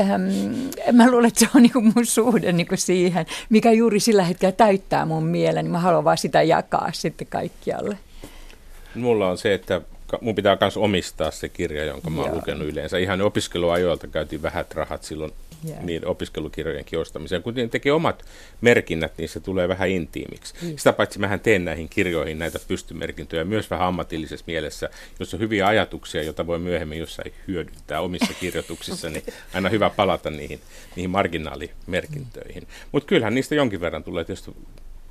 mä 0.93 1.11
luulen, 1.11 1.29
että 1.29 1.41
se 1.41 1.49
on 1.55 1.63
niinku 1.63 1.81
mun 1.81 2.07
suhde 2.07 2.53
niinku 2.53 2.77
siihen, 2.77 3.27
mikä 3.51 3.73
juuri 3.73 4.01
sillä 4.01 4.25
hetkellä 4.25 4.53
täyttää 4.53 5.07
mun 5.07 5.25
mielen. 5.25 5.65
Niin 5.65 5.73
mä 5.73 5.79
haluan 5.79 6.05
vaan 6.05 6.19
sitä 6.19 6.43
jakaa 6.43 6.91
sitten 6.93 7.27
kaikkialle. 7.27 7.99
Mulla 8.95 9.29
on 9.29 9.39
se, 9.39 9.55
että 9.55 9.81
mun 10.21 10.35
pitää 10.35 10.57
myös 10.61 10.77
omistaa 10.77 11.31
se 11.31 11.49
kirja, 11.49 11.85
jonka 11.85 12.11
mä 12.11 12.23
oon 12.23 12.35
lukenut 12.35 12.69
yleensä. 12.69 12.99
Ihan 12.99 13.21
opiskeluajoilta 13.21 14.07
käytiin 14.07 14.43
vähät 14.43 14.75
rahat 14.75 15.03
silloin 15.03 15.33
yeah. 15.69 15.83
niin 15.83 16.07
opiskelukirjojenkin 16.07 16.99
ostamiseen. 16.99 17.43
Kun 17.43 17.55
ne 17.55 17.69
tekee 17.69 17.93
omat 17.93 18.25
merkinnät, 18.61 19.13
niin 19.19 19.29
se 19.29 19.41
tulee 19.41 19.69
vähän 19.69 19.89
intiimiksi. 19.89 20.55
Mm. 20.63 20.77
Sitä 20.77 20.93
paitsi 20.93 21.19
mähän 21.19 21.41
teen 21.41 21.65
näihin 21.65 21.89
kirjoihin 21.89 22.39
näitä 22.39 22.59
pystymerkintöjä 22.69 23.45
myös 23.45 23.71
vähän 23.71 23.89
ammatillisessa 23.89 24.45
mielessä, 24.47 24.91
jossa 25.19 25.37
on 25.37 25.41
hyviä 25.41 25.67
ajatuksia, 25.67 26.23
joita 26.23 26.47
voi 26.47 26.59
myöhemmin 26.59 26.99
jossain 26.99 27.33
hyödyntää 27.49 28.01
omissa 28.01 28.35
kirjoituksissa, 28.41 29.11
niin 29.11 29.25
aina 29.55 29.69
hyvä 29.69 29.91
palata 29.91 30.31
niihin, 30.31 30.61
niihin 30.97 31.11
marginaalimerkintöihin. 31.11 32.63
Mm. 32.63 32.69
Mutta 32.93 33.07
kyllähän 33.07 33.35
niistä 33.35 33.55
jonkin 33.55 33.81
verran 33.81 34.05
tulee 34.05 34.25
tietysti 34.25 34.51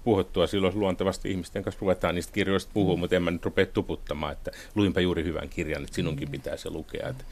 puhuttua 0.03 0.47
silloin 0.47 0.79
luontevasti 0.79 1.31
ihmisten 1.31 1.63
kanssa 1.63 1.81
ruvetaan 1.81 2.15
niistä 2.15 2.33
kirjoista 2.33 2.71
puhua, 2.73 2.95
mutta 2.95 3.15
en 3.15 3.23
mä 3.23 3.31
nyt 3.31 3.45
rupea 3.45 3.65
tuputtamaan, 3.65 4.33
että 4.33 4.51
luinpa 4.75 4.99
juuri 4.99 5.23
hyvän 5.23 5.49
kirjan, 5.49 5.83
että 5.83 5.95
sinunkin 5.95 6.27
mm. 6.27 6.31
pitää 6.31 6.57
se 6.57 6.69
lukea. 6.69 7.09
Että 7.09 7.23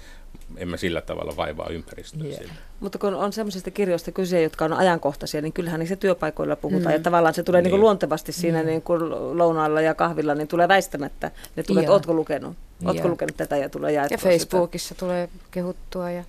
en 0.58 0.68
mä 0.68 0.78
sillä 0.78 1.02
tavalla 1.02 1.36
vaivaa 1.36 1.70
ympäristöä 1.70 2.28
yeah. 2.28 2.52
Mutta 2.80 2.98
kun 2.98 3.14
on 3.14 3.34
sellaisista 3.34 3.72
kirjoista 3.72 4.12
kyse, 4.12 4.42
jotka 4.42 4.66
on 4.66 4.74
ajankohtaisia, 4.74 5.42
niin 5.42 5.54
kyllähän 5.54 5.80
niissä 5.80 5.96
työpaikoilla 5.96 6.56
puhutaan. 6.56 6.94
Mm. 6.94 6.98
Ja 6.98 7.00
tavallaan 7.00 7.34
se 7.34 7.44
tulee 7.44 7.62
niin. 7.62 7.72
Niin 7.72 7.82
luontevasti 7.82 8.32
siinä 8.32 8.62
mm. 8.62 8.66
niin 8.66 8.82
kuin 8.82 9.10
lounaalla 9.38 9.82
ja 9.82 9.94
kahvilla, 9.94 10.36
niin 10.36 10.48
tulee 10.48 10.68
väistämättä. 10.68 11.32
Ne 11.56 11.64
tulee, 11.64 11.82
että 11.82 11.92
ootko 11.92 12.14
lukenut? 12.14 12.58
Ootko 12.86 13.08
lukenut 13.08 13.38
tätä 13.38 13.58
ja 13.58 13.70
tulee 13.70 13.92
jaettua 13.92 14.16
Ja 14.16 14.32
Facebookissa 14.32 14.90
sitä. 14.90 15.00
tulee 15.00 15.30
kehuttua 15.52 16.12
ja 16.12 16.24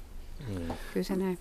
mm. 0.49 0.75
kyllä 0.93 1.05
se 1.05 1.17
näin. 1.17 1.39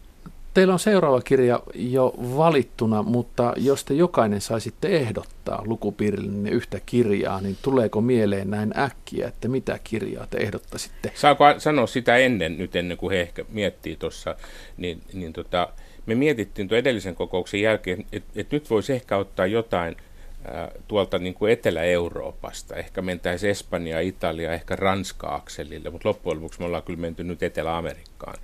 Teillä 0.54 0.74
on 0.74 0.80
seuraava 0.80 1.22
kirja 1.22 1.60
jo 1.76 2.14
valittuna, 2.38 3.04
mutta 3.04 3.54
jos 3.58 3.84
te 3.84 3.94
jokainen 3.94 4.42
saisitte 4.42 4.88
ehdottaa 4.88 5.64
lukupiirillinen 5.66 6.54
yhtä 6.54 6.80
kirjaa, 6.86 7.42
niin 7.42 7.58
tuleeko 7.62 8.02
mieleen 8.02 8.50
näin 8.50 8.80
äkkiä, 8.80 9.28
että 9.28 9.48
mitä 9.48 9.80
kirjaa 9.84 10.28
te 10.28 10.38
ehdottaisitte? 10.38 11.12
Saako 11.16 11.44
sanoa 11.58 11.88
sitä 11.88 12.18
ennen, 12.18 12.58
nyt 12.58 12.76
ennen 12.76 12.98
kuin 12.98 13.12
he 13.12 13.22
ehkä 13.22 13.46
miettii 13.50 13.96
tuossa, 13.96 14.36
niin, 14.78 15.02
niin 15.14 15.34
tota, 15.34 15.70
me 16.06 16.16
mietittiin 16.16 16.68
tuon 16.68 16.80
edellisen 16.80 17.16
kokouksen 17.16 17.62
jälkeen, 17.62 18.06
että 18.12 18.32
et 18.36 18.52
nyt 18.52 18.70
voisi 18.70 18.94
ehkä 18.94 19.18
ottaa 19.18 19.46
jotain 19.46 19.96
tuolta 20.88 21.20
niin 21.20 21.34
kuin 21.34 21.52
Etelä-Euroopasta. 21.52 22.76
Ehkä 22.76 23.02
mentäisiin 23.02 23.50
Espanja, 23.50 24.00
Italia, 24.00 24.54
ehkä 24.54 24.76
Ranska-akselille, 24.76 25.90
mutta 25.90 26.10
loppujen 26.10 26.38
lopuksi 26.38 26.60
me 26.60 26.66
ollaan 26.66 26.84
kyllä 26.84 27.00
menty 27.00 27.24
nyt 27.24 27.44
Etelä-Amerikkaan 27.44 28.38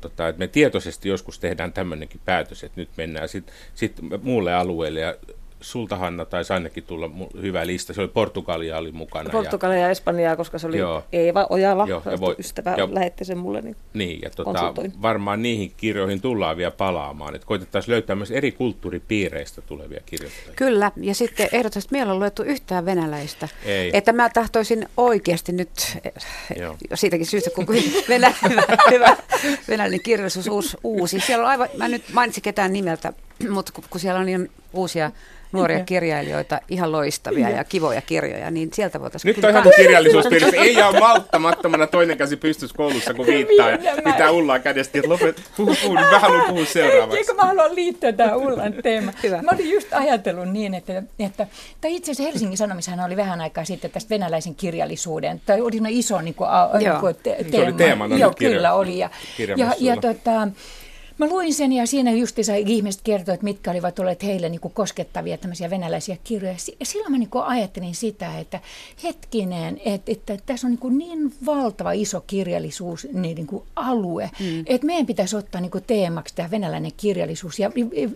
tota, 0.00 0.28
että 0.28 0.38
me 0.38 0.48
tietoisesti 0.48 1.08
joskus 1.08 1.38
tehdään 1.38 1.72
tämmöinenkin 1.72 2.20
päätös, 2.24 2.64
että 2.64 2.80
nyt 2.80 2.88
mennään 2.96 3.28
sitten 3.28 3.54
sit 3.74 3.92
muulle 4.22 4.54
alueelle 4.54 5.00
ja 5.00 5.16
sulta 5.60 5.96
Hanna 5.96 6.24
taisi 6.24 6.52
ainakin 6.52 6.84
tulla 6.84 7.10
hyvä 7.42 7.66
lista. 7.66 7.92
Se 7.94 8.00
oli 8.00 8.08
Portugalia 8.08 8.78
oli 8.78 8.92
mukana. 8.92 9.30
Portugalia 9.30 9.76
ja, 9.76 9.82
ja 9.82 9.90
Espanjaa, 9.90 10.36
koska 10.36 10.58
se 10.58 10.66
oli 10.66 10.78
joo, 10.78 11.04
Eeva 11.12 11.46
Ojala, 11.50 11.86
joo, 11.88 12.02
ja 12.10 12.20
voi, 12.20 12.34
ystävä, 12.38 12.74
ja, 12.76 12.88
lähetti 12.94 13.24
sen 13.24 13.38
mulle. 13.38 13.60
Niin, 13.60 13.76
niin 13.92 14.20
ja 14.22 14.30
tota, 14.30 14.74
varmaan 15.02 15.42
niihin 15.42 15.72
kirjoihin 15.76 16.20
tullaan 16.20 16.56
vielä 16.56 16.70
palaamaan. 16.70 17.34
Että 17.34 17.46
koitettaisiin 17.46 17.92
löytää 17.92 18.16
myös 18.16 18.30
eri 18.30 18.52
kulttuuripiireistä 18.52 19.62
tulevia 19.62 20.00
kirjoittajia. 20.06 20.52
Kyllä, 20.56 20.92
ja 20.96 21.14
sitten 21.14 21.48
ehdotusti 21.52 21.92
meillä 21.92 22.12
on 22.12 22.18
luettu 22.18 22.42
yhtään 22.42 22.84
venäläistä. 22.84 23.48
Ei. 23.64 23.90
Että 23.92 24.12
mä 24.12 24.30
tahtoisin 24.30 24.88
oikeasti 24.96 25.52
nyt, 25.52 25.98
joo. 26.60 26.76
siitäkin 26.94 27.26
syystä, 27.26 27.50
kun 27.50 27.66
venä, 28.08 28.32
hyvä, 28.48 28.62
hyvä, 28.90 29.16
venäläinen 29.68 30.02
kirjallisuus 30.02 30.76
uusi. 30.84 31.20
Siellä 31.20 31.44
on 31.44 31.50
aivan, 31.50 31.68
mä 31.76 31.88
nyt 31.88 32.02
mainitsin 32.12 32.42
ketään 32.42 32.72
nimeltä, 32.72 33.12
mutta 33.50 33.72
kun 33.90 34.00
siellä 34.00 34.20
on 34.20 34.26
niin 34.26 34.50
uusia 34.72 35.10
nuoria 35.52 35.84
kirjailijoita, 35.84 36.60
ihan 36.68 36.92
loistavia 36.92 37.50
ja 37.50 37.64
kivoja 37.64 38.02
kirjoja, 38.02 38.50
niin 38.50 38.70
sieltä 38.72 39.00
voitaisiin... 39.00 39.36
Nyt 39.36 39.44
on 39.44 39.50
ihan 39.50 39.64
kirjallisuuspiirissä. 39.76 40.56
Ei 40.56 40.74
jää 40.74 40.92
malttamattomana 40.92 41.86
toinen 41.86 42.18
käsi 42.18 42.36
pystyssä 42.36 42.76
koulussa, 42.76 43.14
kun 43.14 43.26
viittaa 43.26 43.70
ja 43.70 43.78
pitää 44.04 44.30
Ullaa 44.30 44.58
kädestä, 44.58 44.98
että 44.98 45.08
lopet, 45.08 45.42
puhu, 45.56 45.76
puhu, 45.82 45.94
nyt 45.94 46.10
mä 46.10 46.18
haluan 46.18 46.46
puhua 46.48 46.64
seuraavaksi. 46.64 47.18
Eikö 47.18 47.34
mä 47.34 47.42
haluan 47.42 47.74
liittyä 47.74 48.12
tähän 48.12 48.36
Ullan 48.36 48.74
teemaan? 48.82 49.16
Hyvä. 49.22 49.42
Mä 49.42 49.50
olin 49.54 49.70
just 49.70 49.92
ajatellut 49.92 50.48
niin, 50.48 50.74
että, 50.74 51.02
että 51.18 51.46
tai 51.80 51.94
itse 51.94 52.12
asiassa 52.12 52.30
Helsingin 52.30 52.58
Sanomissahan 52.58 53.06
oli 53.06 53.16
vähän 53.16 53.40
aikaa 53.40 53.64
sitten 53.64 53.90
tästä 53.90 54.10
venäläisen 54.10 54.54
kirjallisuuden, 54.54 55.40
tai 55.46 55.60
oli 55.60 55.78
iso 55.88 56.20
niin 56.20 56.34
kuin, 56.34 56.48
niin 56.78 56.92
kuin 57.00 57.16
te, 57.22 57.36
teema. 57.36 57.50
Se 57.50 57.62
oli 57.62 57.72
teemana 57.72 58.16
Joo, 58.16 58.34
kyllä 58.38 58.72
oli. 58.72 58.98
Ja, 58.98 59.10
ja, 59.56 59.72
ja 59.78 59.96
tota, 59.96 60.48
Mä 61.18 61.26
luin 61.26 61.54
sen 61.54 61.72
ja 61.72 61.86
siinä 61.86 62.12
justiinsa 62.12 62.54
ihmiset 62.54 63.00
kertoivat, 63.04 63.34
että 63.34 63.44
mitkä 63.44 63.70
olivat 63.70 63.98
olleet 63.98 64.22
heille 64.22 64.48
niin 64.48 64.60
kuin 64.60 64.74
koskettavia 64.74 65.38
tämmöisiä 65.38 65.70
venäläisiä 65.70 66.16
kirjoja. 66.24 66.56
Ja 66.80 66.86
silloin 66.86 67.12
mä 67.12 67.18
niin 67.18 67.30
kuin 67.30 67.44
ajattelin 67.44 67.94
sitä, 67.94 68.38
että 68.38 68.60
hetkinen, 69.02 69.80
että, 69.84 70.12
että 70.12 70.36
tässä 70.46 70.66
on 70.66 70.70
niin, 70.70 70.78
kuin 70.78 70.98
niin 70.98 71.32
valtava 71.46 71.92
iso 71.92 72.20
kirjallisuus 72.26 73.06
niin, 73.12 73.34
niin 73.34 73.46
kuin 73.46 73.62
alue, 73.76 74.30
mm. 74.40 74.64
että 74.66 74.86
meidän 74.86 75.06
pitäisi 75.06 75.36
ottaa 75.36 75.60
niin 75.60 75.70
kuin 75.70 75.84
teemaksi 75.86 76.34
tämä 76.34 76.50
venäläinen 76.50 76.92
kirjallisuus 76.96 77.58
ja, 77.58 77.70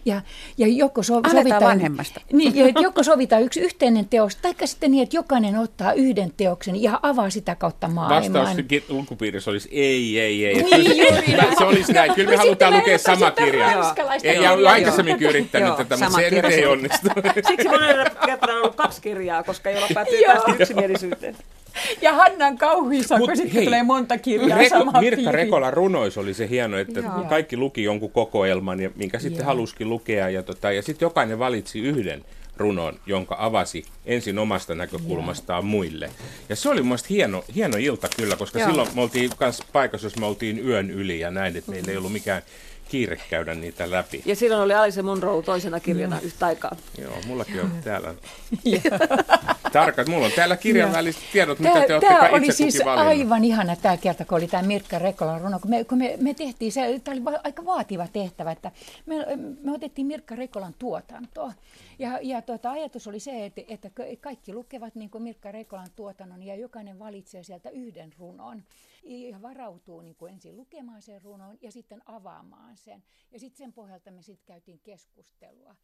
ja, 0.05 0.21
ja 0.59 0.67
joko 0.67 1.03
so, 1.03 1.21
sovitaan, 1.31 1.63
vanhemmasta. 1.63 2.21
Niin, 2.33 2.57
ja 2.57 2.69
joko 2.81 3.03
sovitaan 3.03 3.43
yksi 3.43 3.61
yhteinen 3.61 4.09
teos, 4.09 4.37
tai 4.37 4.55
sitten 4.65 4.91
niin, 4.91 5.03
että 5.03 5.17
jokainen 5.17 5.59
ottaa 5.59 5.93
yhden 5.93 6.33
teoksen 6.37 6.83
ja 6.83 7.01
avaa 7.03 7.31
sitä 7.31 7.55
kautta 7.55 7.89
maailman. 7.89 8.33
Vastaus 8.33 8.89
lukupiirissä 8.89 9.51
olisi 9.51 9.69
ei, 9.73 10.21
ei, 10.21 10.47
ei. 10.47 10.63
Niin, 10.63 11.37
se 11.59 11.65
olisi 11.65 11.93
näin. 11.93 12.15
Kyllä 12.15 12.31
me 12.31 12.37
halutaan 12.37 12.75
lukea 12.75 12.92
lukea 12.93 13.17
sama 13.17 13.31
kirja. 13.31 13.95
Ei, 14.23 14.43
ja 14.43 14.53
olen 14.53 14.67
aikaisemminkin 14.67 15.29
yrittänyt 15.29 15.77
tätä, 15.77 15.97
mutta 15.97 16.21
se 16.21 16.31
nyt 16.31 16.45
ei 16.45 16.67
onnistu. 16.67 17.09
Siksi 17.49 17.69
monella 17.69 18.05
kertaa 18.27 18.55
on 18.55 18.57
ollut 18.57 18.75
kaksi 18.75 19.03
kirjaa, 19.03 19.43
koska 19.43 19.71
ei 19.71 19.79
ole 19.79 19.87
päätty 19.95 20.15
päästä 20.27 20.53
yksimielisyyteen. 20.59 21.37
Ja 22.01 22.13
Hannan 22.13 22.59
kauhuissa, 22.59 23.19
kun 23.19 23.37
sitten 23.37 23.55
hei, 23.55 23.65
tulee 23.65 23.83
monta 23.83 24.19
kirjaa 24.19 24.59
Reko, 24.59 24.79
samaan 24.79 25.05
Mirkka 25.05 25.17
piiriin. 25.17 25.35
Rekola 25.35 25.71
runois 25.71 26.19
oli 26.19 26.35
se 26.35 26.49
hieno, 26.49 26.79
että 26.79 27.01
Joo. 27.01 27.25
kaikki 27.29 27.57
luki 27.57 27.83
jonkun 27.83 28.11
kokoelman, 28.11 28.81
ja 28.81 28.91
minkä 28.97 29.19
sitten 29.19 29.39
Joo. 29.39 29.47
halusikin 29.47 29.91
lukea. 29.91 30.29
Ja, 30.29 30.43
tota, 30.43 30.73
ja 30.73 30.83
sitten 30.83 31.07
jokainen 31.07 31.39
valitsi 31.39 31.81
yhden 31.81 32.25
runon, 32.57 32.99
jonka 33.07 33.37
avasi 33.39 33.85
ensin 34.07 34.39
omasta 34.39 34.75
näkökulmastaan 34.75 35.65
muille. 35.65 36.11
Ja 36.49 36.57
se 36.57 36.69
oli 36.69 36.83
mielestäni 36.83 37.15
hieno, 37.15 37.45
hieno 37.55 37.77
ilta 37.77 38.09
kyllä, 38.17 38.37
koska 38.37 38.59
Joo. 38.59 38.69
silloin 38.69 38.89
me 38.95 39.03
oltiin 39.03 39.31
myös 39.41 39.63
paikassa, 39.73 40.07
jos 40.07 40.17
me 40.17 40.27
oltiin 40.27 40.69
yön 40.69 40.91
yli 40.91 41.21
ja 41.21 41.31
näin, 41.31 41.57
että 41.57 41.71
meillä 41.71 41.91
ei 41.91 41.97
ollut 41.97 42.13
mikään 42.13 42.43
kiire 42.93 43.19
käydä 43.31 43.55
niitä 43.55 43.91
läpi. 43.91 44.23
Ja 44.25 44.37
silloin 44.37 44.63
oli 44.63 44.75
Alice 44.75 45.03
Munro 45.03 45.43
toisena 45.43 45.81
kirjana 45.81 46.17
mm. 46.17 46.27
yhtä 46.27 46.47
aikaa. 46.47 46.77
Joo, 46.99 47.17
mullakin 47.27 47.61
on 47.61 47.71
täällä 47.85 48.15
tarkat. 49.73 50.09
Mulla 50.09 50.27
on 50.27 50.33
täällä 50.33 50.57
kirjan 50.57 50.93
väliset 50.93 51.23
tiedot, 51.33 51.59
mitä 51.59 51.87
te 51.87 51.95
olette 51.95 52.15
itse 52.15 52.29
oli 52.31 52.53
siis 52.53 52.85
valinnut. 52.85 53.09
aivan 53.09 53.45
ihana 53.45 53.77
tämä 53.77 53.97
kerta, 53.97 54.25
kun 54.25 54.39
oli 54.39 54.47
tämä 54.47 54.63
Mirkka 54.63 54.99
Rekolan 54.99 55.41
runo. 55.41 55.59
Kun 55.59 55.71
me, 55.71 55.85
kun 55.85 55.99
me, 55.99 56.17
me 56.21 56.35
tehtiin, 56.35 56.73
se, 56.73 57.01
tämä 57.05 57.31
oli 57.31 57.39
aika 57.45 57.65
vaativa 57.65 58.07
tehtävä, 58.13 58.53
että 58.53 58.71
me, 59.07 59.17
me 59.63 59.73
otettiin 59.73 60.07
Mirkka 60.07 60.37
Rekolan 60.37 60.75
tuotantoa. 60.79 61.53
Ja, 61.99 62.19
ja 62.23 62.43
tuota, 62.43 62.71
ajatus 62.71 63.07
oli 63.07 63.21
se, 63.21 63.45
että, 63.45 63.61
että 63.69 63.91
kaikki 64.21 64.55
lukevat 64.55 64.95
niin 64.95 65.11
kuin 65.11 65.23
Mirkka 65.23 65.53
Rekolan 65.53 65.89
tuotannon 65.97 66.43
ja 66.43 66.55
jokainen 66.55 66.99
valitsee 66.99 67.43
sieltä 67.43 67.71
yhden 67.71 68.13
runon 68.19 68.63
ja 69.03 69.43
varautuu 69.43 70.01
niin 70.01 70.17
kuin 70.17 70.33
ensin 70.33 70.57
lukemaan 70.57 71.03
sen 71.03 71.23
runon 71.23 71.59
ja 71.61 71.73
sitten 71.73 72.03
avaamaan 72.07 72.77
sen. 72.77 73.05
Ja 73.31 73.39
sitten 73.41 73.59
sen 73.59 73.73
pohjalta 73.73 74.11
me 74.11 74.23
sitten 74.23 74.47
käytiin 74.47 74.81
keskustelua. 74.81 75.77